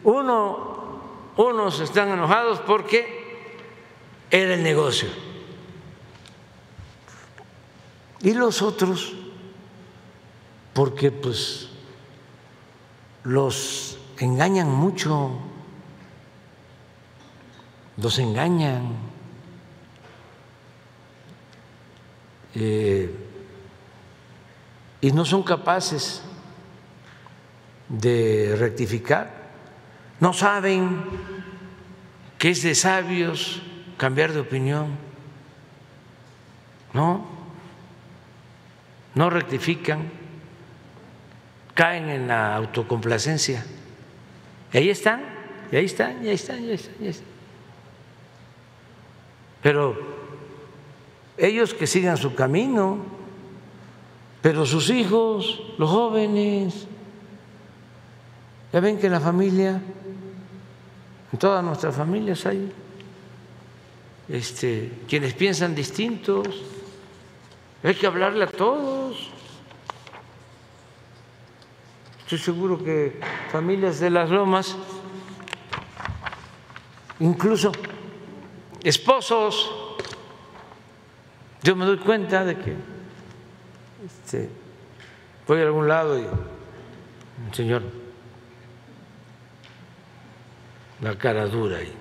[0.03, 0.99] uno,
[1.37, 3.47] unos están enojados porque
[4.31, 5.07] era el negocio.
[8.21, 9.13] Y los otros,
[10.73, 11.69] porque pues
[13.23, 15.29] los engañan mucho,
[17.97, 18.95] los engañan.
[22.55, 23.15] Eh,
[25.01, 26.23] y no son capaces
[27.89, 29.31] de rectificar,
[30.19, 31.03] no saben
[32.37, 33.61] que es de sabios
[33.97, 34.87] cambiar de opinión,
[36.93, 37.25] no,
[39.15, 40.09] no rectifican,
[41.73, 43.65] caen en la autocomplacencia.
[44.73, 45.21] Ahí están,
[45.71, 47.27] y ahí están, y ahí están, y ahí están, y ahí están.
[49.61, 49.97] Pero
[51.37, 52.97] ellos que sigan su camino,
[54.41, 56.87] pero sus hijos, los jóvenes,
[58.77, 59.81] ya ven que en la familia,
[61.33, 62.71] en todas nuestras familias hay
[64.29, 66.47] este, quienes piensan distintos,
[67.81, 69.31] hay que hablarle a todos.
[72.19, 73.19] Estoy seguro que
[73.51, 74.75] familias de las lomas,
[77.19, 77.71] incluso
[78.83, 79.71] esposos,
[81.63, 82.75] yo me doy cuenta de que
[84.05, 84.49] este,
[85.47, 86.25] voy a algún lado y
[87.47, 88.06] el señor
[91.01, 91.93] la cara dura ahí.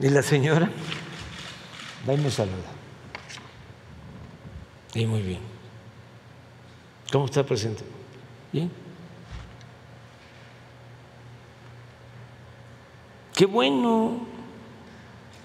[0.00, 0.70] Y la señora
[2.08, 2.70] va y me saluda.
[4.94, 5.40] Y muy bien.
[7.10, 7.84] ¿Cómo está presente?
[8.52, 8.70] Bien.
[13.34, 14.26] Qué bueno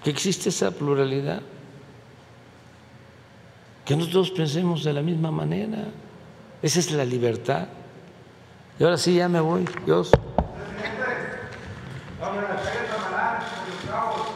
[0.02, 1.40] que existe esa pluralidad,
[3.84, 5.84] que no todos pensemos de la misma manera.
[6.60, 7.68] Esa es la libertad.
[8.78, 9.64] Y ahora sí, ya me voy.
[9.86, 10.10] Dios.
[12.24, 13.38] Vamos na frente, vamos lá,
[13.86, 14.33] vamos